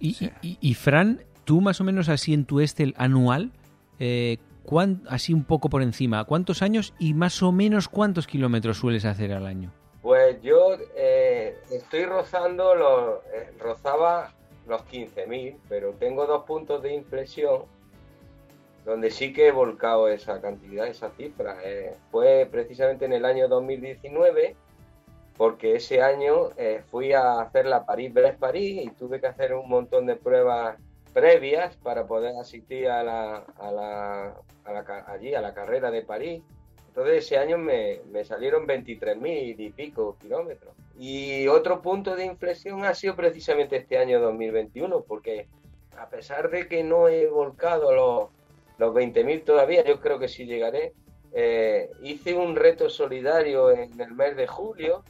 Y, 0.00 0.30
y, 0.42 0.74
Fran, 0.74 1.20
tú 1.48 1.62
más 1.62 1.80
o 1.80 1.84
menos 1.84 2.10
así 2.10 2.34
en 2.34 2.44
tu 2.44 2.60
Estel 2.60 2.94
anual, 2.98 3.52
eh, 3.98 4.36
así 5.08 5.32
un 5.32 5.44
poco 5.44 5.70
por 5.70 5.80
encima, 5.80 6.24
¿cuántos 6.24 6.60
años 6.60 6.92
y 6.98 7.14
más 7.14 7.42
o 7.42 7.52
menos 7.52 7.88
cuántos 7.88 8.26
kilómetros 8.26 8.76
sueles 8.76 9.06
hacer 9.06 9.32
al 9.32 9.46
año? 9.46 9.72
Pues 10.02 10.42
yo 10.42 10.76
eh, 10.94 11.56
estoy 11.70 12.04
rozando, 12.04 12.74
los, 12.74 13.24
eh, 13.32 13.50
rozaba 13.58 14.30
los 14.66 14.82
15.000, 14.82 15.56
pero 15.70 15.92
tengo 15.92 16.26
dos 16.26 16.44
puntos 16.44 16.82
de 16.82 16.92
impresión 16.92 17.62
donde 18.84 19.10
sí 19.10 19.32
que 19.32 19.48
he 19.48 19.50
volcado 19.50 20.08
esa 20.08 20.42
cantidad, 20.42 20.86
esa 20.86 21.08
cifra. 21.12 21.56
fue 22.10 22.46
precisamente 22.50 23.06
en 23.06 23.14
el 23.14 23.24
año 23.24 23.48
2019, 23.48 24.54
porque 25.38 25.76
ese 25.76 26.02
año 26.02 26.50
fui 26.90 27.14
a 27.14 27.40
hacer 27.40 27.64
la 27.64 27.86
París-Brest-París 27.86 28.82
y 28.84 28.90
tuve 28.90 29.18
que 29.18 29.28
hacer 29.28 29.54
un 29.54 29.68
montón 29.68 30.04
de 30.04 30.16
pruebas 30.16 30.76
previas 31.08 31.76
para 31.76 32.06
poder 32.06 32.36
asistir 32.36 32.88
a 32.88 33.02
la, 33.02 33.36
a 33.58 33.72
la, 33.72 35.04
allí 35.06 35.34
a 35.34 35.40
la 35.40 35.54
carrera 35.54 35.90
de 35.90 36.02
París. 36.02 36.42
Entonces 36.88 37.24
ese 37.24 37.38
año 37.38 37.58
me, 37.58 38.00
me 38.10 38.24
salieron 38.24 38.66
23.000 38.66 39.54
y 39.58 39.70
pico 39.70 40.16
kilómetros. 40.20 40.74
Y 40.98 41.46
otro 41.46 41.80
punto 41.80 42.16
de 42.16 42.24
inflexión 42.24 42.84
ha 42.84 42.94
sido 42.94 43.14
precisamente 43.14 43.76
este 43.76 43.98
año 43.98 44.20
2021, 44.20 45.02
porque 45.02 45.46
a 45.96 46.08
pesar 46.08 46.50
de 46.50 46.66
que 46.66 46.82
no 46.82 47.08
he 47.08 47.28
volcado 47.28 47.92
los, 47.92 48.28
los 48.78 48.94
20.000 48.94 49.44
todavía, 49.44 49.84
yo 49.84 50.00
creo 50.00 50.18
que 50.18 50.28
sí 50.28 50.44
llegaré, 50.46 50.92
eh, 51.32 51.90
hice 52.02 52.34
un 52.34 52.56
reto 52.56 52.88
solidario 52.88 53.70
en 53.70 54.00
el 54.00 54.12
mes 54.12 54.36
de 54.36 54.46
julio 54.46 55.04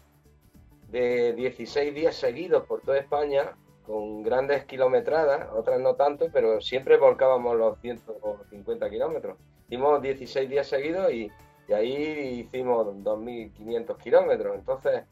de 0.91 1.33
16 1.35 1.95
días 1.95 2.17
seguidos 2.17 2.67
por 2.67 2.81
toda 2.81 2.99
España 2.99 3.57
con 3.89 4.23
grandes 4.23 4.67
kilometradas, 4.67 5.49
otras 5.57 5.81
no 5.81 5.95
tanto, 5.95 6.27
pero 6.31 6.61
siempre 6.61 6.99
volcábamos 6.99 7.57
los 7.57 7.81
150 7.81 8.91
kilómetros. 8.91 9.39
Hicimos 9.67 10.03
16 10.03 10.51
días 10.51 10.67
seguidos 10.67 11.11
y, 11.11 11.31
ahí 11.73 12.47
hicimos 12.47 12.87
2.500 12.87 13.97
kilómetros. 13.97 14.57
Entonces, 14.57 15.05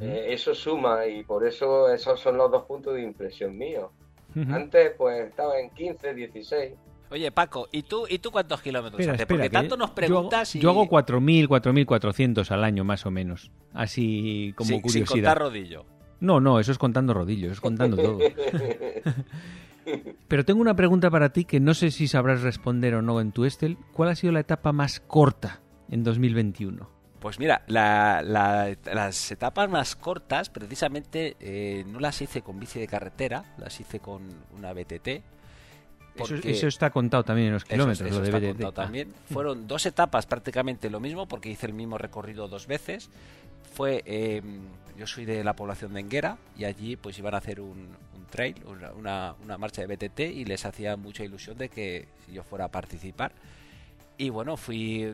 eh, 0.00 0.26
eso 0.28 0.54
suma 0.54 1.06
y 1.06 1.24
por 1.24 1.46
eso 1.46 1.90
esos 1.90 2.20
son 2.20 2.36
los 2.36 2.50
dos 2.50 2.64
puntos 2.66 2.94
de 2.94 3.02
impresión 3.02 3.56
míos. 3.56 3.90
Antes, 4.50 4.92
pues 4.96 5.28
estaba 5.28 5.58
en 5.58 5.70
15, 5.70 6.14
16 6.14 6.72
Oye, 7.10 7.32
Paco, 7.32 7.68
¿y 7.72 7.82
tú, 7.82 8.06
¿y 8.08 8.18
tú 8.20 8.30
cuántos 8.30 8.62
kilómetros 8.62 9.04
haces? 9.04 9.26
Porque 9.26 9.50
tanto 9.50 9.76
nos 9.76 9.90
preguntas 9.90 10.54
yo 10.54 10.70
hago, 10.70 10.84
y... 10.84 10.84
yo 10.84 10.92
hago 10.92 11.02
4.000, 11.02 11.48
4.400 11.48 12.50
al 12.52 12.62
año, 12.62 12.84
más 12.84 13.04
o 13.04 13.10
menos. 13.10 13.50
Así 13.72 14.54
como 14.56 14.80
curiosidad. 14.80 15.06
Sin 15.06 15.22
contar 15.22 15.38
rodillo. 15.38 15.84
No, 16.20 16.40
no, 16.40 16.60
eso 16.60 16.72
es 16.72 16.78
contando 16.78 17.14
rodillo, 17.14 17.46
eso 17.46 17.54
es 17.54 17.60
contando 17.60 17.96
todo. 17.96 18.18
Pero 20.28 20.44
tengo 20.44 20.60
una 20.60 20.74
pregunta 20.74 21.10
para 21.10 21.30
ti 21.30 21.44
que 21.44 21.58
no 21.58 21.74
sé 21.74 21.90
si 21.90 22.06
sabrás 22.06 22.42
responder 22.42 22.94
o 22.94 23.02
no 23.02 23.20
en 23.20 23.32
tu 23.32 23.44
Estel. 23.44 23.76
¿Cuál 23.92 24.10
ha 24.10 24.14
sido 24.14 24.32
la 24.32 24.40
etapa 24.40 24.72
más 24.72 25.00
corta 25.00 25.60
en 25.90 26.04
2021? 26.04 26.88
Pues 27.18 27.38
mira, 27.38 27.62
las 27.66 29.30
etapas 29.30 29.68
más 29.68 29.96
cortas, 29.96 30.48
precisamente, 30.48 31.36
eh, 31.40 31.84
no 31.86 32.00
las 32.00 32.22
hice 32.22 32.42
con 32.42 32.58
bici 32.60 32.80
de 32.80 32.86
carretera, 32.86 33.56
las 33.58 33.78
hice 33.80 34.00
con 34.00 34.22
una 34.56 34.72
BTT 34.72 35.22
eso, 36.44 36.66
está 36.66 36.90
contado 36.90 37.24
también 37.24 37.48
en 37.48 37.54
los 37.54 37.64
kilómetros, 37.64 38.10
lo 38.10 38.22
está 38.22 38.40
contado 38.40 38.72
también. 38.72 39.12
Fueron 39.32 39.66
dos 39.66 39.86
etapas 39.86 40.26
prácticamente 40.26 40.90
lo 40.90 41.00
mismo, 41.00 41.26
porque 41.26 41.50
hice 41.50 41.66
el 41.66 41.72
mismo 41.72 41.98
recorrido 41.98 42.48
dos 42.48 42.66
veces. 42.66 43.10
Fue, 43.74 44.02
em, 44.04 44.62
yo 45.00 45.06
soy 45.06 45.24
de 45.24 45.42
la 45.42 45.56
población 45.56 45.94
de 45.94 46.00
Enguera 46.00 46.36
y 46.58 46.64
allí 46.64 46.94
pues 46.96 47.18
iban 47.18 47.34
a 47.34 47.38
hacer 47.38 47.58
un, 47.58 47.88
trail, 48.28 48.54
una, 48.66 49.34
una, 49.42 49.56
marcha 49.56 49.80
de 49.80 49.96
BTT 49.96 50.20
y 50.20 50.44
les 50.44 50.66
hacía 50.66 50.98
mucha 50.98 51.24
ilusión 51.24 51.56
de 51.56 51.70
que 51.70 52.06
yo 52.30 52.42
fuera 52.42 52.66
a 52.66 52.68
participar. 52.68 53.32
Y 54.18 54.28
bueno, 54.28 54.58
fui 54.58 55.12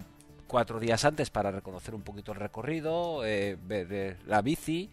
cuatro 0.48 0.80
días 0.80 1.04
antes 1.04 1.30
para 1.30 1.52
reconocer 1.52 1.94
un 1.94 2.02
poquito 2.02 2.32
el 2.32 2.40
recorrido, 2.40 3.24
eh, 3.24 3.56
ver 3.62 4.16
la 4.26 4.42
bici 4.42 4.90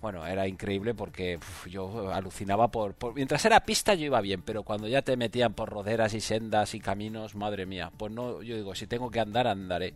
bueno, 0.00 0.26
era 0.26 0.46
increíble 0.46 0.94
porque 0.94 1.38
yo 1.68 2.12
alucinaba 2.12 2.68
por, 2.68 2.94
Mientras 3.14 3.44
era 3.44 3.60
pista 3.60 3.94
yo 3.94 4.04
iba 4.04 4.20
bien, 4.20 4.42
pero 4.42 4.62
cuando 4.62 4.86
ya 4.88 5.02
te 5.02 5.16
metían 5.16 5.54
por 5.54 5.70
roderas 5.70 6.14
y 6.14 6.20
sendas 6.20 6.74
y 6.74 6.80
caminos, 6.80 7.34
madre 7.34 7.66
mía, 7.66 7.90
pues 7.96 8.12
no, 8.12 8.42
yo 8.42 8.56
digo, 8.56 8.74
si 8.74 8.86
tengo 8.86 9.10
que 9.10 9.20
andar, 9.20 9.46
andaré. 9.46 9.94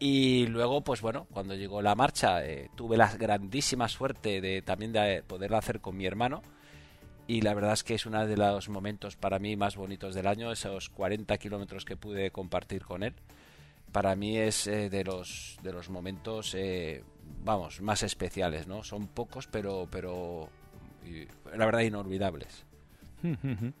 Y 0.00 0.46
luego, 0.46 0.82
pues 0.82 1.00
bueno, 1.00 1.26
cuando 1.32 1.54
llegó 1.54 1.82
la 1.82 1.94
marcha, 1.94 2.44
eh, 2.46 2.70
tuve 2.76 2.96
la 2.96 3.12
grandísima 3.16 3.88
suerte 3.88 4.40
de 4.40 4.62
también 4.62 4.92
de 4.92 5.24
poderla 5.26 5.58
hacer 5.58 5.80
con 5.80 5.96
mi 5.96 6.06
hermano. 6.06 6.42
Y 7.26 7.42
la 7.42 7.52
verdad 7.52 7.72
es 7.72 7.84
que 7.84 7.94
es 7.94 8.06
uno 8.06 8.26
de 8.26 8.36
los 8.36 8.68
momentos 8.68 9.16
para 9.16 9.38
mí 9.38 9.56
más 9.56 9.76
bonitos 9.76 10.14
del 10.14 10.26
año, 10.26 10.52
esos 10.52 10.88
40 10.88 11.36
kilómetros 11.38 11.84
que 11.84 11.96
pude 11.96 12.30
compartir 12.30 12.84
con 12.84 13.02
él. 13.02 13.14
Para 13.92 14.14
mí 14.14 14.38
es 14.38 14.66
eh, 14.66 14.88
de, 14.88 15.04
los, 15.04 15.58
de 15.62 15.72
los 15.72 15.90
momentos 15.90 16.54
eh, 16.54 17.02
vamos, 17.44 17.80
más 17.80 18.02
especiales, 18.02 18.66
¿no? 18.66 18.84
Son 18.84 19.08
pocos, 19.08 19.46
pero, 19.46 19.88
pero 19.90 20.48
la 21.54 21.66
verdad 21.66 21.80
inolvidables. 21.80 22.64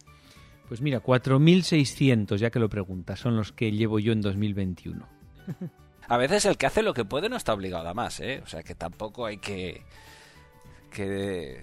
Pues 0.68 0.82
mira, 0.82 1.02
4.600, 1.02 2.36
ya 2.36 2.50
que 2.50 2.58
lo 2.58 2.68
preguntas, 2.68 3.20
son 3.20 3.36
los 3.36 3.52
que 3.52 3.72
llevo 3.72 4.00
yo 4.00 4.12
en 4.12 4.20
2021. 4.20 5.08
A 6.08 6.16
veces 6.16 6.44
el 6.46 6.56
que 6.56 6.66
hace 6.66 6.82
lo 6.82 6.94
que 6.94 7.04
puede 7.04 7.28
no 7.28 7.36
está 7.36 7.52
obligado 7.52 7.88
a 7.88 7.94
más, 7.94 8.20
¿eh? 8.20 8.40
O 8.42 8.46
sea, 8.46 8.62
que 8.62 8.74
tampoco 8.74 9.26
hay 9.26 9.38
que... 9.38 9.82
que 10.90 11.60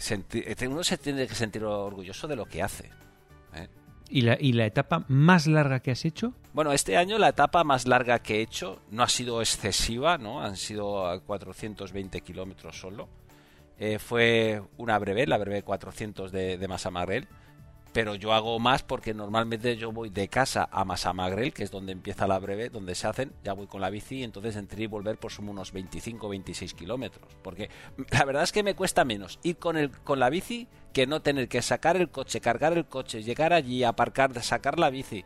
uno 0.69 0.83
se 0.83 0.97
tiene 0.97 1.27
que 1.27 1.35
sentir 1.35 1.63
orgulloso 1.63 2.27
de 2.27 2.35
lo 2.35 2.45
que 2.45 2.61
hace. 2.61 2.91
¿Y 4.07 4.21
la, 4.21 4.37
¿Y 4.39 4.53
la 4.53 4.65
etapa 4.65 5.03
más 5.07 5.47
larga 5.47 5.79
que 5.79 5.91
has 5.91 6.05
hecho? 6.05 6.33
Bueno, 6.53 6.71
este 6.71 6.95
año 6.95 7.17
la 7.17 7.29
etapa 7.29 7.63
más 7.63 7.87
larga 7.87 8.19
que 8.19 8.37
he 8.37 8.41
hecho 8.41 8.79
no 8.91 9.01
ha 9.01 9.09
sido 9.09 9.41
excesiva, 9.41 10.17
¿no? 10.19 10.43
Han 10.43 10.57
sido 10.57 11.07
a 11.07 11.19
420 11.19 12.21
kilómetros 12.21 12.79
solo. 12.79 13.09
Eh, 13.79 13.97
fue 13.97 14.61
una 14.77 14.97
breve, 14.99 15.25
la 15.25 15.37
breve 15.37 15.63
400 15.63 16.31
de, 16.31 16.57
de 16.57 16.67
Masamagrel 16.67 17.27
pero 17.95 18.13
yo 18.13 18.33
hago 18.33 18.59
más 18.59 18.83
porque 18.83 19.13
normalmente 19.13 19.77
yo 19.77 19.93
voy 19.93 20.09
de 20.09 20.27
casa 20.27 20.67
a 20.69 20.83
Masamagrel, 20.83 21.53
que 21.53 21.63
es 21.63 21.71
donde 21.71 21.93
empieza 21.93 22.27
la 22.27 22.37
breve, 22.39 22.67
donde 22.67 22.93
se 22.93 23.07
hacen, 23.07 23.31
ya 23.41 23.53
voy 23.53 23.67
con 23.67 23.79
la 23.79 23.89
bici, 23.89 24.17
y 24.17 24.23
entonces 24.25 24.57
entre 24.57 24.83
y 24.83 24.87
volver 24.87 25.17
por 25.17 25.31
son 25.31 25.47
unos 25.47 25.71
25 25.71 26.27
26 26.27 26.73
kilómetros, 26.73 27.25
porque 27.41 27.69
la 28.11 28.25
verdad 28.25 28.43
es 28.43 28.51
que 28.51 28.63
me 28.63 28.75
cuesta 28.75 29.05
menos 29.05 29.39
ir 29.43 29.55
con, 29.55 29.77
el, 29.77 29.91
con 29.91 30.19
la 30.19 30.29
bici 30.29 30.67
que 30.91 31.07
no 31.07 31.21
tener 31.21 31.47
que 31.47 31.61
sacar 31.61 31.95
el 31.95 32.09
coche, 32.09 32.41
cargar 32.41 32.73
el 32.73 32.85
coche, 32.85 33.23
llegar 33.23 33.53
allí, 33.53 33.85
aparcar, 33.85 34.43
sacar 34.43 34.77
la 34.77 34.89
bici, 34.89 35.23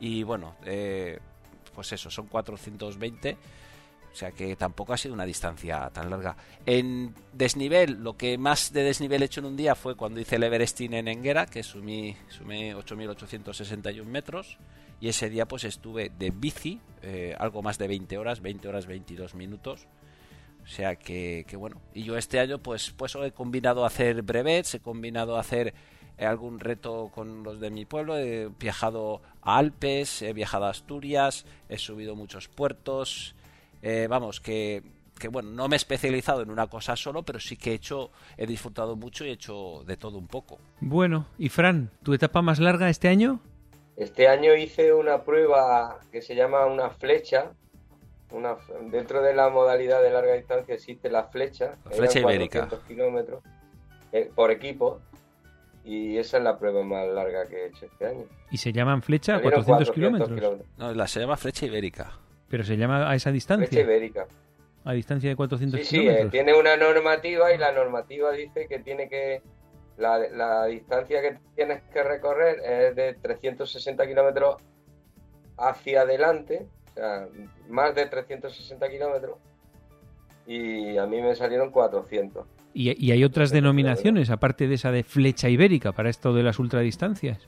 y 0.00 0.24
bueno, 0.24 0.56
eh, 0.64 1.20
pues 1.76 1.92
eso, 1.92 2.10
son 2.10 2.26
420 2.26 3.36
o 4.12 4.16
sea 4.16 4.32
que 4.32 4.56
tampoco 4.56 4.92
ha 4.92 4.96
sido 4.96 5.14
una 5.14 5.24
distancia 5.24 5.88
tan 5.92 6.10
larga. 6.10 6.36
En 6.66 7.14
desnivel, 7.32 8.02
lo 8.02 8.16
que 8.16 8.38
más 8.38 8.72
de 8.72 8.82
desnivel 8.82 9.22
he 9.22 9.26
hecho 9.26 9.40
en 9.40 9.46
un 9.46 9.56
día 9.56 9.74
fue 9.74 9.94
cuando 9.94 10.20
hice 10.20 10.36
el 10.36 10.42
Everesting 10.42 10.94
en 10.94 11.08
Enguera, 11.08 11.46
que 11.46 11.62
sumí, 11.62 12.16
sumé 12.28 12.74
8.861 12.74 14.04
metros. 14.04 14.58
Y 15.00 15.08
ese 15.08 15.30
día 15.30 15.46
pues 15.46 15.64
estuve 15.64 16.10
de 16.18 16.30
bici, 16.30 16.80
eh, 17.02 17.34
algo 17.38 17.62
más 17.62 17.78
de 17.78 17.88
20 17.88 18.18
horas, 18.18 18.42
20 18.42 18.68
horas 18.68 18.86
22 18.86 19.34
minutos. 19.34 19.86
O 20.62 20.66
sea 20.66 20.96
que, 20.96 21.46
que, 21.48 21.56
bueno. 21.56 21.80
Y 21.94 22.02
yo 22.02 22.16
este 22.16 22.38
año 22.38 22.58
pues, 22.58 22.90
pues 22.90 23.14
he 23.14 23.32
combinado 23.32 23.84
hacer 23.86 24.22
brevets, 24.22 24.74
he 24.74 24.80
combinado 24.80 25.38
hacer 25.38 25.72
eh, 26.18 26.26
algún 26.26 26.60
reto 26.60 27.10
con 27.14 27.42
los 27.42 27.60
de 27.60 27.70
mi 27.70 27.86
pueblo. 27.86 28.18
He 28.18 28.50
viajado 28.58 29.22
a 29.40 29.56
Alpes, 29.56 30.20
he 30.20 30.32
viajado 30.34 30.66
a 30.66 30.70
Asturias, 30.70 31.46
he 31.68 31.78
subido 31.78 32.14
muchos 32.14 32.48
puertos, 32.48 33.34
eh, 33.82 34.06
vamos, 34.08 34.40
que, 34.40 34.82
que 35.18 35.28
bueno, 35.28 35.50
no 35.50 35.68
me 35.68 35.76
he 35.76 35.78
especializado 35.78 36.42
en 36.42 36.50
una 36.50 36.66
cosa 36.66 36.96
solo, 36.96 37.22
pero 37.22 37.38
sí 37.38 37.56
que 37.56 37.72
he 37.72 37.74
hecho, 37.74 38.10
he 38.36 38.46
disfrutado 38.46 38.96
mucho 38.96 39.24
y 39.24 39.28
he 39.28 39.32
hecho 39.32 39.84
de 39.86 39.96
todo 39.96 40.18
un 40.18 40.26
poco. 40.26 40.58
Bueno, 40.80 41.26
y 41.38 41.48
Fran, 41.48 41.90
¿tu 42.02 42.14
etapa 42.14 42.42
más 42.42 42.58
larga 42.58 42.88
este 42.88 43.08
año? 43.08 43.40
Este 43.96 44.28
año 44.28 44.54
hice 44.54 44.94
una 44.94 45.24
prueba 45.24 46.00
que 46.10 46.22
se 46.22 46.34
llama 46.34 46.64
una 46.66 46.88
flecha. 46.88 47.52
Una, 48.30 48.56
dentro 48.90 49.22
de 49.22 49.34
la 49.34 49.50
modalidad 49.50 50.02
de 50.02 50.10
larga 50.10 50.34
distancia 50.34 50.74
existe 50.74 51.10
la 51.10 51.24
flecha. 51.24 51.76
La 51.84 51.90
flecha 51.90 52.20
ibérica. 52.20 52.68
kilómetros 52.88 53.42
eh, 54.12 54.30
por 54.34 54.50
equipo. 54.50 55.00
Y 55.84 56.16
esa 56.16 56.38
es 56.38 56.44
la 56.44 56.58
prueba 56.58 56.82
más 56.82 57.08
larga 57.08 57.46
que 57.46 57.56
he 57.56 57.66
hecho 57.66 57.86
este 57.86 58.06
año. 58.06 58.24
¿Y 58.50 58.56
se 58.56 58.72
llaman 58.72 59.02
flecha 59.02 59.40
400, 59.40 59.90
kilómetros? 59.90 60.60
No, 60.78 60.94
la 60.94 61.06
se 61.06 61.20
llama 61.20 61.36
flecha 61.36 61.66
ibérica. 61.66 62.12
¿Pero 62.50 62.64
se 62.64 62.76
llama 62.76 63.08
a 63.08 63.14
esa 63.14 63.30
distancia? 63.30 63.68
Flecha 63.68 63.82
ibérica. 63.84 64.26
¿A 64.84 64.92
distancia 64.92 65.30
de 65.30 65.36
400 65.36 65.80
sí, 65.80 65.86
kilómetros? 65.86 66.24
Sí, 66.24 66.30
tiene 66.30 66.54
una 66.54 66.76
normativa 66.76 67.54
y 67.54 67.58
la 67.58 67.72
normativa 67.72 68.32
dice 68.32 68.66
que 68.68 68.80
tiene 68.80 69.08
que... 69.08 69.40
La, 69.96 70.64
distancia 70.64 71.20
que 71.20 71.38
tienes 71.54 71.82
que 71.92 72.02
recorrer 72.02 72.58
es 72.64 72.96
de 72.96 73.14
360 73.20 74.06
kilómetros 74.06 74.56
hacia 75.58 76.02
adelante, 76.02 76.66
o 76.86 76.94
sea, 76.94 77.28
más 77.68 77.94
de 77.94 78.06
360 78.06 78.88
kilómetros, 78.88 79.36
y 80.46 80.96
a 80.96 81.04
mí 81.04 81.20
me 81.20 81.34
salieron 81.34 81.70
400. 81.70 82.46
¿Y, 82.72 83.06
¿Y, 83.06 83.12
hay 83.12 83.24
otras 83.24 83.50
denominaciones, 83.50 84.30
aparte 84.30 84.68
de 84.68 84.76
esa 84.76 84.90
de 84.90 85.02
flecha 85.02 85.50
ibérica, 85.50 85.92
para 85.92 86.08
esto 86.08 86.32
de 86.32 86.44
las 86.44 86.58
ultradistancias? 86.58 87.46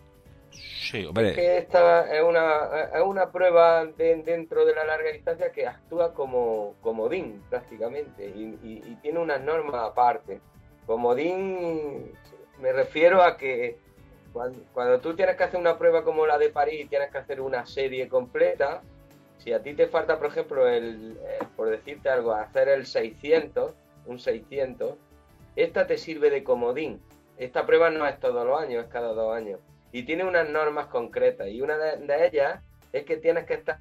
Que 0.93 1.59
esta 1.59 2.15
es 2.15 2.23
una, 2.23 2.91
es 2.95 3.03
una 3.03 3.33
prueba 3.33 3.87
dentro 3.87 4.67
de 4.67 4.75
la 4.75 4.85
larga 4.85 5.11
distancia 5.11 5.51
que 5.51 5.67
actúa 5.67 6.13
como 6.13 6.75
comodín 6.83 7.43
prácticamente 7.49 8.27
y, 8.27 8.99
tiene 9.03 9.19
unas 9.19 9.41
normas 9.41 9.91
aparte. 9.91 10.41
Comodín 10.87 12.13
me 12.61 12.73
refiero 12.73 13.23
a 13.23 13.37
que 13.37 13.79
cuando, 14.33 15.01
tú 15.01 15.15
tienes 15.15 15.37
que 15.37 15.45
hacer 15.45 15.59
una 15.59 15.79
prueba 15.79 16.05
como 16.05 16.27
la 16.27 16.39
de 16.39 16.51
París 16.51 16.83
y 16.85 16.89
tienes 16.89 17.11
que 17.11 17.19
hacer 17.19 17.41
una 17.41 17.67
serie 17.67 18.09
completa, 18.09 18.83
si 19.39 19.53
a 19.53 19.63
ti 19.63 19.75
te 19.75 19.89
falta, 19.89 20.19
por 20.19 20.29
ejemplo, 20.29 20.69
el, 20.69 21.19
eh, 21.21 21.39
por 21.57 21.69
decirte 21.69 22.09
algo, 22.09 22.33
hacer 22.33 22.69
el 22.69 22.87
600, 22.87 23.73
un 24.07 24.19
600, 24.19 24.95
esta 25.57 25.87
te 25.87 25.99
sirve 25.99 26.31
de 26.31 26.45
comodín. 26.45 27.01
Esta 27.39 27.67
prueba 27.67 27.91
no 27.91 28.07
es 28.07 28.21
todos 28.21 28.47
los 28.47 28.61
años, 28.61 28.85
es 28.85 28.91
cada 28.91 29.13
dos 29.13 29.35
años 29.35 29.59
y 29.93 30.03
tiene 30.05 30.25
unas 30.25 30.49
normas 30.49 30.87
concretas 30.87 31.49
y 31.49 31.61
una 31.61 31.77
de, 31.77 32.27
ellas 32.27 32.61
es 32.93 33.05
que 33.05 33.19
tienes 33.19 33.45
que 33.45 33.55
estar 33.55 33.79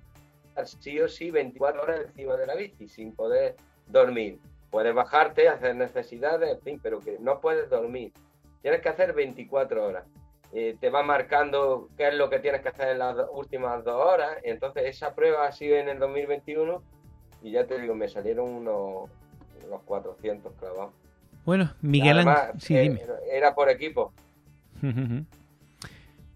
sí 0.65 0.99
o 0.99 1.07
sí 1.07 1.31
24 1.31 1.81
horas 1.81 2.01
encima 2.01 2.35
de 2.35 2.45
la 2.45 2.55
bici 2.55 2.87
sin 2.87 3.15
poder 3.15 3.55
dormir. 3.87 4.37
Puedes 4.69 4.93
bajarte, 4.93 5.47
hacer 5.47 5.75
necesidades, 5.75 6.51
en 6.51 6.61
fin, 6.61 6.79
pero 6.81 6.99
que 6.99 7.17
no 7.19 7.39
puedes 7.39 7.69
dormir. 7.69 8.11
Tienes 8.61 8.81
que 8.81 8.89
hacer 8.89 9.13
24 9.13 9.85
horas. 9.85 10.05
eh, 10.53 10.75
te 10.81 10.89
va 10.89 11.01
marcando 11.01 11.87
qué 11.95 12.09
es 12.09 12.13
lo 12.13 12.29
que 12.29 12.39
tienes 12.39 12.61
que 12.61 12.67
hacer 12.69 12.89
en 12.89 12.99
las 12.99 13.15
últimas 13.31 13.83
dos 13.85 14.05
horas. 14.05 14.37
Entonces 14.43 14.83
esa 14.85 15.15
prueba 15.15 15.47
ha 15.47 15.51
sido 15.53 15.77
en 15.77 15.87
el 15.87 15.97
2021 15.97 16.83
y 17.41 17.51
ya 17.51 17.65
te 17.65 17.79
digo, 17.79 17.95
me 17.95 18.09
salieron 18.09 18.49
unos, 18.49 19.09
unos 19.65 19.81
400 19.83 20.53
clavados. 20.59 20.91
Bueno, 21.45 21.73
Miguel 21.81 22.19
Ángel, 22.19 22.59
sí, 22.59 22.75
eh. 22.75 23.07
Era 23.31 23.55
por 23.55 23.69
equipo. 23.69 24.13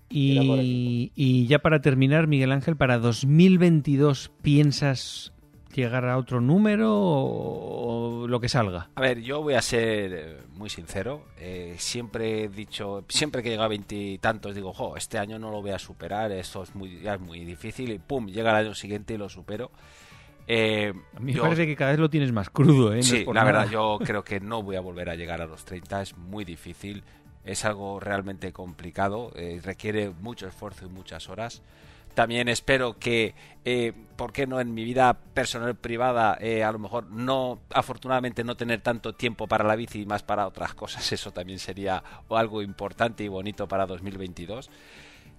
y, 0.10 1.12
y 1.16 1.48
ya 1.48 1.60
para 1.60 1.82
terminar, 1.82 2.28
Miguel 2.28 2.52
Ángel, 2.52 2.76
para 2.76 3.00
2022 3.00 4.32
piensas 4.42 5.34
llegar 5.76 6.06
a 6.06 6.18
otro 6.18 6.42
número 6.42 6.92
o, 6.94 8.28
lo 8.28 8.40
que 8.40 8.50
salga? 8.50 8.90
A 8.96 9.02
ver, 9.02 9.22
yo 9.22 9.42
voy 9.42 9.56
a 9.56 9.62
ser 9.62 10.14
eh, 10.14 10.38
muy 10.54 10.70
sincero. 10.70 11.26
Eh, 11.38 11.76
siempre 11.78 12.46
he 12.46 12.48
dicho, 12.50 13.04
siempre 13.10 13.44
que 13.44 13.50
llega 13.50 13.66
a 13.66 13.68
veintitantos, 13.68 14.56
digo, 14.56 14.74
jo, 14.74 14.96
este 14.98 15.18
año 15.18 15.38
no 15.38 15.52
lo 15.52 15.62
voy 15.62 15.72
a 15.72 15.80
superar, 15.80 16.32
esto 16.32 16.64
es 16.64 16.74
muy, 16.76 17.02
ya 17.02 17.16
es 17.16 17.22
muy 17.22 17.44
difícil, 17.46 17.92
y 17.92 18.00
pum, 18.00 18.28
llega 18.28 18.52
el 18.52 18.68
año 18.68 18.76
siguiente 18.76 19.14
y 19.14 19.18
lo 19.18 19.30
supero. 19.30 19.72
Eh, 20.48 20.94
a 21.16 21.20
mí 21.20 21.34
me 21.34 21.42
parece 21.42 21.66
que 21.66 21.76
cada 21.76 21.92
vez 21.92 22.00
lo 22.00 22.10
tienes 22.10 22.32
más 22.32 22.50
crudo, 22.52 22.94
¿eh? 22.94 23.02
sí, 23.02 23.26
la 23.34 23.44
verdad, 23.44 23.68
yo 23.70 23.98
creo 24.06 24.24
que 24.24 24.40
no 24.40 24.62
voy 24.62 24.76
a 24.76 24.82
volver 24.82 25.10
a 25.10 25.16
llegar 25.16 25.42
a 25.42 25.48
los 25.48 25.66
30, 25.66 26.04
es 26.04 26.18
muy 26.18 26.46
difícil, 26.46 27.04
es 27.46 27.64
algo 27.66 28.00
realmente 28.00 28.52
complicado, 28.52 29.32
requiere 29.64 30.10
mucho 30.10 30.48
esfuerzo 30.48 30.86
y 30.86 30.90
muchas 30.90 31.30
horas. 31.30 31.62
También 32.16 32.48
espero 32.48 32.98
que, 32.98 33.36
eh, 33.66 33.92
¿por 34.16 34.32
qué 34.32 34.48
no 34.48 34.62
en 34.62 34.74
mi 34.74 34.86
vida 34.86 35.14
personal 35.14 35.76
privada, 35.76 36.38
eh, 36.40 36.64
a 36.64 36.72
lo 36.72 36.80
mejor 36.80 37.12
no, 37.12 37.60
afortunadamente 37.72 38.46
no 38.46 38.56
tener 38.56 38.80
tanto 38.80 39.14
tiempo 39.14 39.48
para 39.48 39.66
la 39.66 39.76
bici 39.76 40.02
y 40.02 40.06
más 40.06 40.24
para 40.24 40.48
otras 40.48 40.74
cosas? 40.74 41.12
Eso 41.12 41.32
también 41.32 41.60
sería 41.60 42.02
algo 42.30 42.62
importante 42.62 43.24
y 43.24 43.28
bonito 43.28 43.68
para 43.68 43.86
2022 43.86 44.72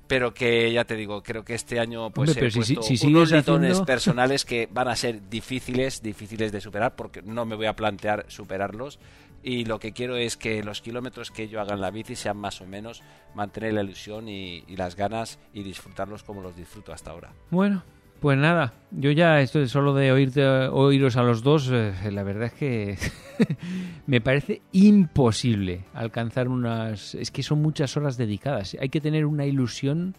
pero 0.09 0.32
que 0.32 0.72
ya 0.72 0.84
te 0.84 0.94
digo, 0.94 1.20
creo 1.24 1.44
que 1.44 1.54
este 1.54 1.80
año 1.80 2.11
pues 2.11 2.36
he 2.36 2.40
puesto 2.40 2.80
unos 3.09 3.32
haciendo... 3.32 3.84
personales 3.86 4.44
que 4.44 4.68
van 4.70 4.86
a 4.86 4.94
ser 4.94 5.28
difíciles, 5.28 6.00
difíciles 6.00 6.52
de 6.52 6.61
superar 6.61 6.94
porque 6.94 7.22
no 7.22 7.44
me 7.44 7.57
voy 7.57 7.66
a 7.66 7.74
plantear 7.74 8.24
superarlos 8.28 9.00
y 9.47 9.64
lo 9.64 9.78
que 9.78 9.92
quiero 9.92 10.16
es 10.16 10.36
que 10.36 10.64
los 10.64 10.82
kilómetros 10.82 11.30
que 11.30 11.47
yo 11.47 11.61
haga 11.61 11.74
en 11.74 11.80
la 11.80 11.92
bici 11.92 12.16
sean 12.16 12.36
más 12.36 12.61
o 12.61 12.66
menos 12.66 13.05
mantener 13.32 13.74
la 13.74 13.82
ilusión 13.84 14.28
y, 14.28 14.64
las 14.76 14.97
ganas 14.97 15.38
y 15.55 15.62
disfrutarlos 15.62 16.24
como 16.24 16.42
los 16.42 16.57
disfruto 16.57 16.92
hasta 16.92 17.12
ahora. 17.12 17.32
Bueno, 17.53 17.84
pues 18.18 18.36
nada, 18.36 18.72
yo 18.90 19.12
ya 19.12 19.40
estoy 19.40 19.68
solo 19.68 19.94
de 19.94 20.11
oírte, 20.11 20.44
oíros 20.44 21.16
a 21.16 21.22
los 21.22 21.44
dos, 21.44 21.70
eh, 21.72 21.94
la 22.11 22.24
verdad 22.24 22.47
es 22.47 22.55
que 22.55 22.99
me 24.09 24.20
parece 24.20 24.62
imposible 24.72 25.84
alcanzar 25.94 26.49
unas... 26.49 27.14
Es 27.14 27.30
que 27.30 27.44
son 27.44 27.62
muchas 27.62 27.97
horas 27.97 28.16
dedicadas, 28.16 28.76
hay 28.80 28.88
que 28.88 29.01
tener 29.01 29.26
una 29.26 29.47
ilusión 29.47 30.16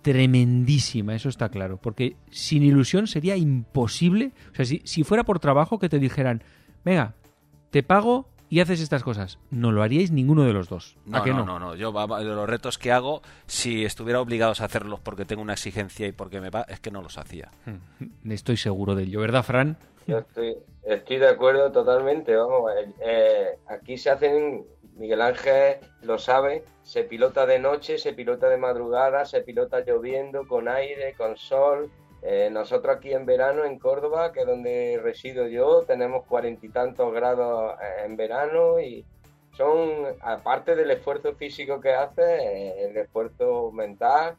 tremendísima, 0.00 1.14
eso 1.14 1.28
está 1.28 1.50
claro, 1.50 1.76
porque 1.76 2.16
sin 2.30 2.62
ilusión 2.62 3.06
sería 3.06 3.36
imposible, 3.36 4.32
o 4.52 4.54
sea, 4.54 4.64
si, 4.64 4.80
si 4.84 5.04
fuera 5.04 5.24
por 5.24 5.40
trabajo 5.40 5.78
que 5.78 5.90
te 5.90 5.98
dijeran, 5.98 6.42
venga, 6.86 7.16
te 7.70 7.82
pago 7.82 8.30
y 8.48 8.60
haces 8.60 8.80
estas 8.80 9.02
cosas. 9.02 9.38
No 9.50 9.72
lo 9.72 9.82
haríais 9.82 10.10
ninguno 10.10 10.44
de 10.44 10.52
los 10.52 10.68
dos. 10.68 10.96
No, 11.04 11.24
no, 11.24 11.44
no, 11.44 11.58
no, 11.58 11.74
Yo 11.74 11.92
de 11.92 12.24
los 12.24 12.48
retos 12.48 12.78
que 12.78 12.92
hago, 12.92 13.22
si 13.46 13.84
estuviera 13.84 14.20
obligados 14.20 14.60
a 14.60 14.66
hacerlos 14.66 15.00
porque 15.00 15.24
tengo 15.24 15.42
una 15.42 15.54
exigencia 15.54 16.06
y 16.06 16.12
porque 16.12 16.40
me 16.40 16.50
va, 16.50 16.62
es 16.68 16.80
que 16.80 16.90
no 16.90 17.02
los 17.02 17.18
hacía. 17.18 17.50
Estoy 18.28 18.56
seguro 18.56 18.94
de 18.94 19.04
ello, 19.04 19.20
¿verdad, 19.20 19.42
Fran? 19.42 19.76
Yo 20.06 20.18
estoy, 20.18 20.56
estoy 20.84 21.18
de 21.18 21.28
acuerdo 21.28 21.72
totalmente. 21.72 22.36
Vamos, 22.36 22.70
eh, 22.72 22.92
eh, 23.04 23.58
aquí 23.66 23.98
se 23.98 24.10
hacen, 24.10 24.64
Miguel 24.96 25.20
Ángel 25.20 25.78
lo 26.02 26.18
sabe, 26.18 26.64
se 26.82 27.02
pilota 27.02 27.46
de 27.46 27.58
noche, 27.58 27.98
se 27.98 28.12
pilota 28.12 28.48
de 28.48 28.56
madrugada, 28.56 29.24
se 29.24 29.40
pilota 29.40 29.80
lloviendo, 29.84 30.46
con 30.46 30.68
aire, 30.68 31.14
con 31.14 31.36
sol 31.36 31.90
eh, 32.28 32.50
nosotros 32.50 32.96
aquí 32.96 33.12
en 33.12 33.24
verano, 33.24 33.64
en 33.64 33.78
Córdoba, 33.78 34.32
que 34.32 34.40
es 34.40 34.46
donde 34.46 34.98
resido 35.00 35.46
yo, 35.46 35.84
tenemos 35.86 36.26
cuarenta 36.26 36.66
y 36.66 36.70
tantos 36.70 37.14
grados 37.14 37.74
eh, 37.80 38.04
en 38.04 38.16
verano 38.16 38.80
y 38.80 39.04
son, 39.56 40.04
aparte 40.20 40.74
del 40.74 40.90
esfuerzo 40.90 41.36
físico 41.36 41.80
que 41.80 41.92
hace, 41.92 42.22
eh, 42.22 42.88
el 42.88 42.96
esfuerzo 42.96 43.70
mental, 43.70 44.36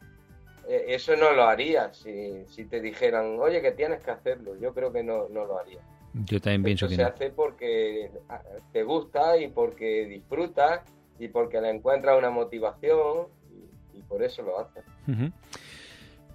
eso 0.68 1.16
no 1.16 1.32
lo 1.32 1.44
haría 1.44 1.94
si, 1.94 2.44
si, 2.48 2.66
te 2.66 2.82
dijeran, 2.82 3.38
oye, 3.40 3.62
que 3.62 3.72
tienes 3.72 4.04
que 4.04 4.10
hacerlo. 4.10 4.54
Yo 4.60 4.74
creo 4.74 4.92
que 4.92 5.02
no, 5.02 5.26
no 5.30 5.46
lo 5.46 5.58
haría. 5.58 5.80
Yo 6.12 6.38
también 6.42 6.62
pienso 6.62 6.88
que 6.88 6.96
se 6.96 7.02
hace 7.02 7.30
porque 7.30 8.10
ah, 8.28 8.42
te 8.70 8.82
gusta 8.82 9.38
y 9.38 9.48
porque 9.48 10.04
disfrutas 10.04 10.82
y 11.18 11.28
porque 11.28 11.58
le 11.62 11.70
encuentras 11.70 12.18
una 12.18 12.28
motivación 12.28 13.28
y, 13.94 14.02
por 14.02 14.22
eso 14.22 14.42
lo 14.42 14.58
haces. 14.58 14.84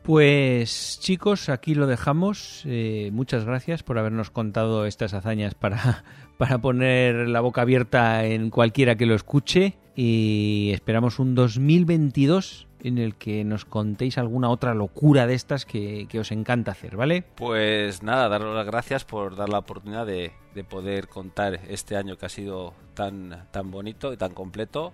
Pues 0.03 0.99
chicos, 0.99 1.47
aquí 1.47 1.75
lo 1.75 1.87
dejamos. 1.87 2.63
Eh, 2.65 3.09
muchas 3.13 3.45
gracias 3.45 3.83
por 3.83 3.97
habernos 3.97 4.31
contado 4.31 4.85
estas 4.85 5.13
hazañas 5.13 5.55
para, 5.55 6.03
para 6.37 6.57
poner 6.57 7.29
la 7.29 7.39
boca 7.39 7.61
abierta 7.61 8.25
en 8.25 8.49
cualquiera 8.49 8.95
que 8.95 9.05
lo 9.05 9.15
escuche. 9.15 9.77
Y 9.95 10.71
esperamos 10.73 11.19
un 11.19 11.35
2022 11.35 12.67
en 12.81 12.97
el 12.97 13.15
que 13.15 13.45
nos 13.45 13.63
contéis 13.63 14.17
alguna 14.17 14.49
otra 14.49 14.73
locura 14.73 15.25
de 15.25 15.35
estas 15.35 15.65
que, 15.65 16.05
os 16.19 16.31
encanta 16.33 16.71
hacer, 16.71 16.97
¿vale? 16.97 17.23
Pues 17.35 18.03
nada, 18.03 18.27
daros 18.27 18.53
las 18.53 18.65
gracias 18.65 19.05
por 19.05 19.37
dar 19.37 19.47
la 19.47 19.59
oportunidad 19.59 20.05
de, 20.05 20.33
de 20.53 20.63
poder 20.65 21.07
contar 21.07 21.61
este 21.69 21.95
año 21.95 22.17
que 22.17 22.25
ha 22.25 22.29
sido 22.29 22.73
tan, 22.93 23.47
tan 23.51 23.71
bonito 23.71 24.11
y 24.11 24.17
tan 24.17 24.33
completo. 24.33 24.91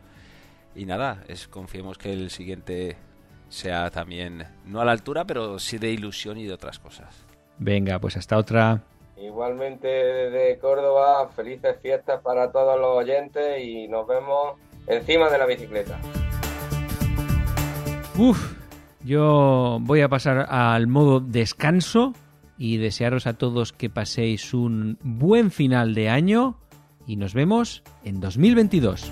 Y 0.76 0.86
nada, 0.86 1.24
confiemos 1.50 1.98
que 1.98 2.14
el 2.14 2.30
siguiente 2.30 2.96
sea 3.50 3.90
también, 3.90 4.46
no 4.66 4.80
a 4.80 4.86
la 4.86 4.92
altura, 4.92 5.26
pero 5.26 5.60
sí 5.60 5.78
de 5.78 5.92
ilusión 5.92 6.38
y 6.38 6.46
de 6.46 6.54
otras 6.54 6.80
cosas. 6.80 7.26
Venga, 7.58 8.00
pues 8.00 8.16
hasta 8.16 8.38
otra. 8.38 8.82
Igualmente 9.18 9.88
de 9.88 10.58
Córdoba, 10.60 11.30
felices 11.36 11.76
fiestas 11.82 12.22
para 12.22 12.52
todos 12.52 12.80
los 12.80 12.98
oyentes 12.98 13.62
y 13.62 13.88
nos 13.88 14.08
vemos 14.08 14.54
encima 14.88 15.30
de 15.30 15.38
la 15.38 15.46
bicicleta. 15.46 16.00
Uf, 18.18 18.54
yo 19.04 19.78
voy 19.82 20.02
a 20.02 20.10
pasar 20.10 20.46
al 20.50 20.88
modo 20.88 21.20
descanso 21.20 22.14
y 22.58 22.78
desearos 22.78 23.28
a 23.28 23.34
todos 23.34 23.74
que 23.74 23.90
paséis 23.90 24.54
un 24.54 24.98
buen 25.02 25.52
final 25.52 25.94
de 25.96 26.10
año 26.10 26.58
y 27.08 27.16
nos 27.16 27.34
vemos 27.34 27.84
en 28.04 28.20
2022. 28.20 29.12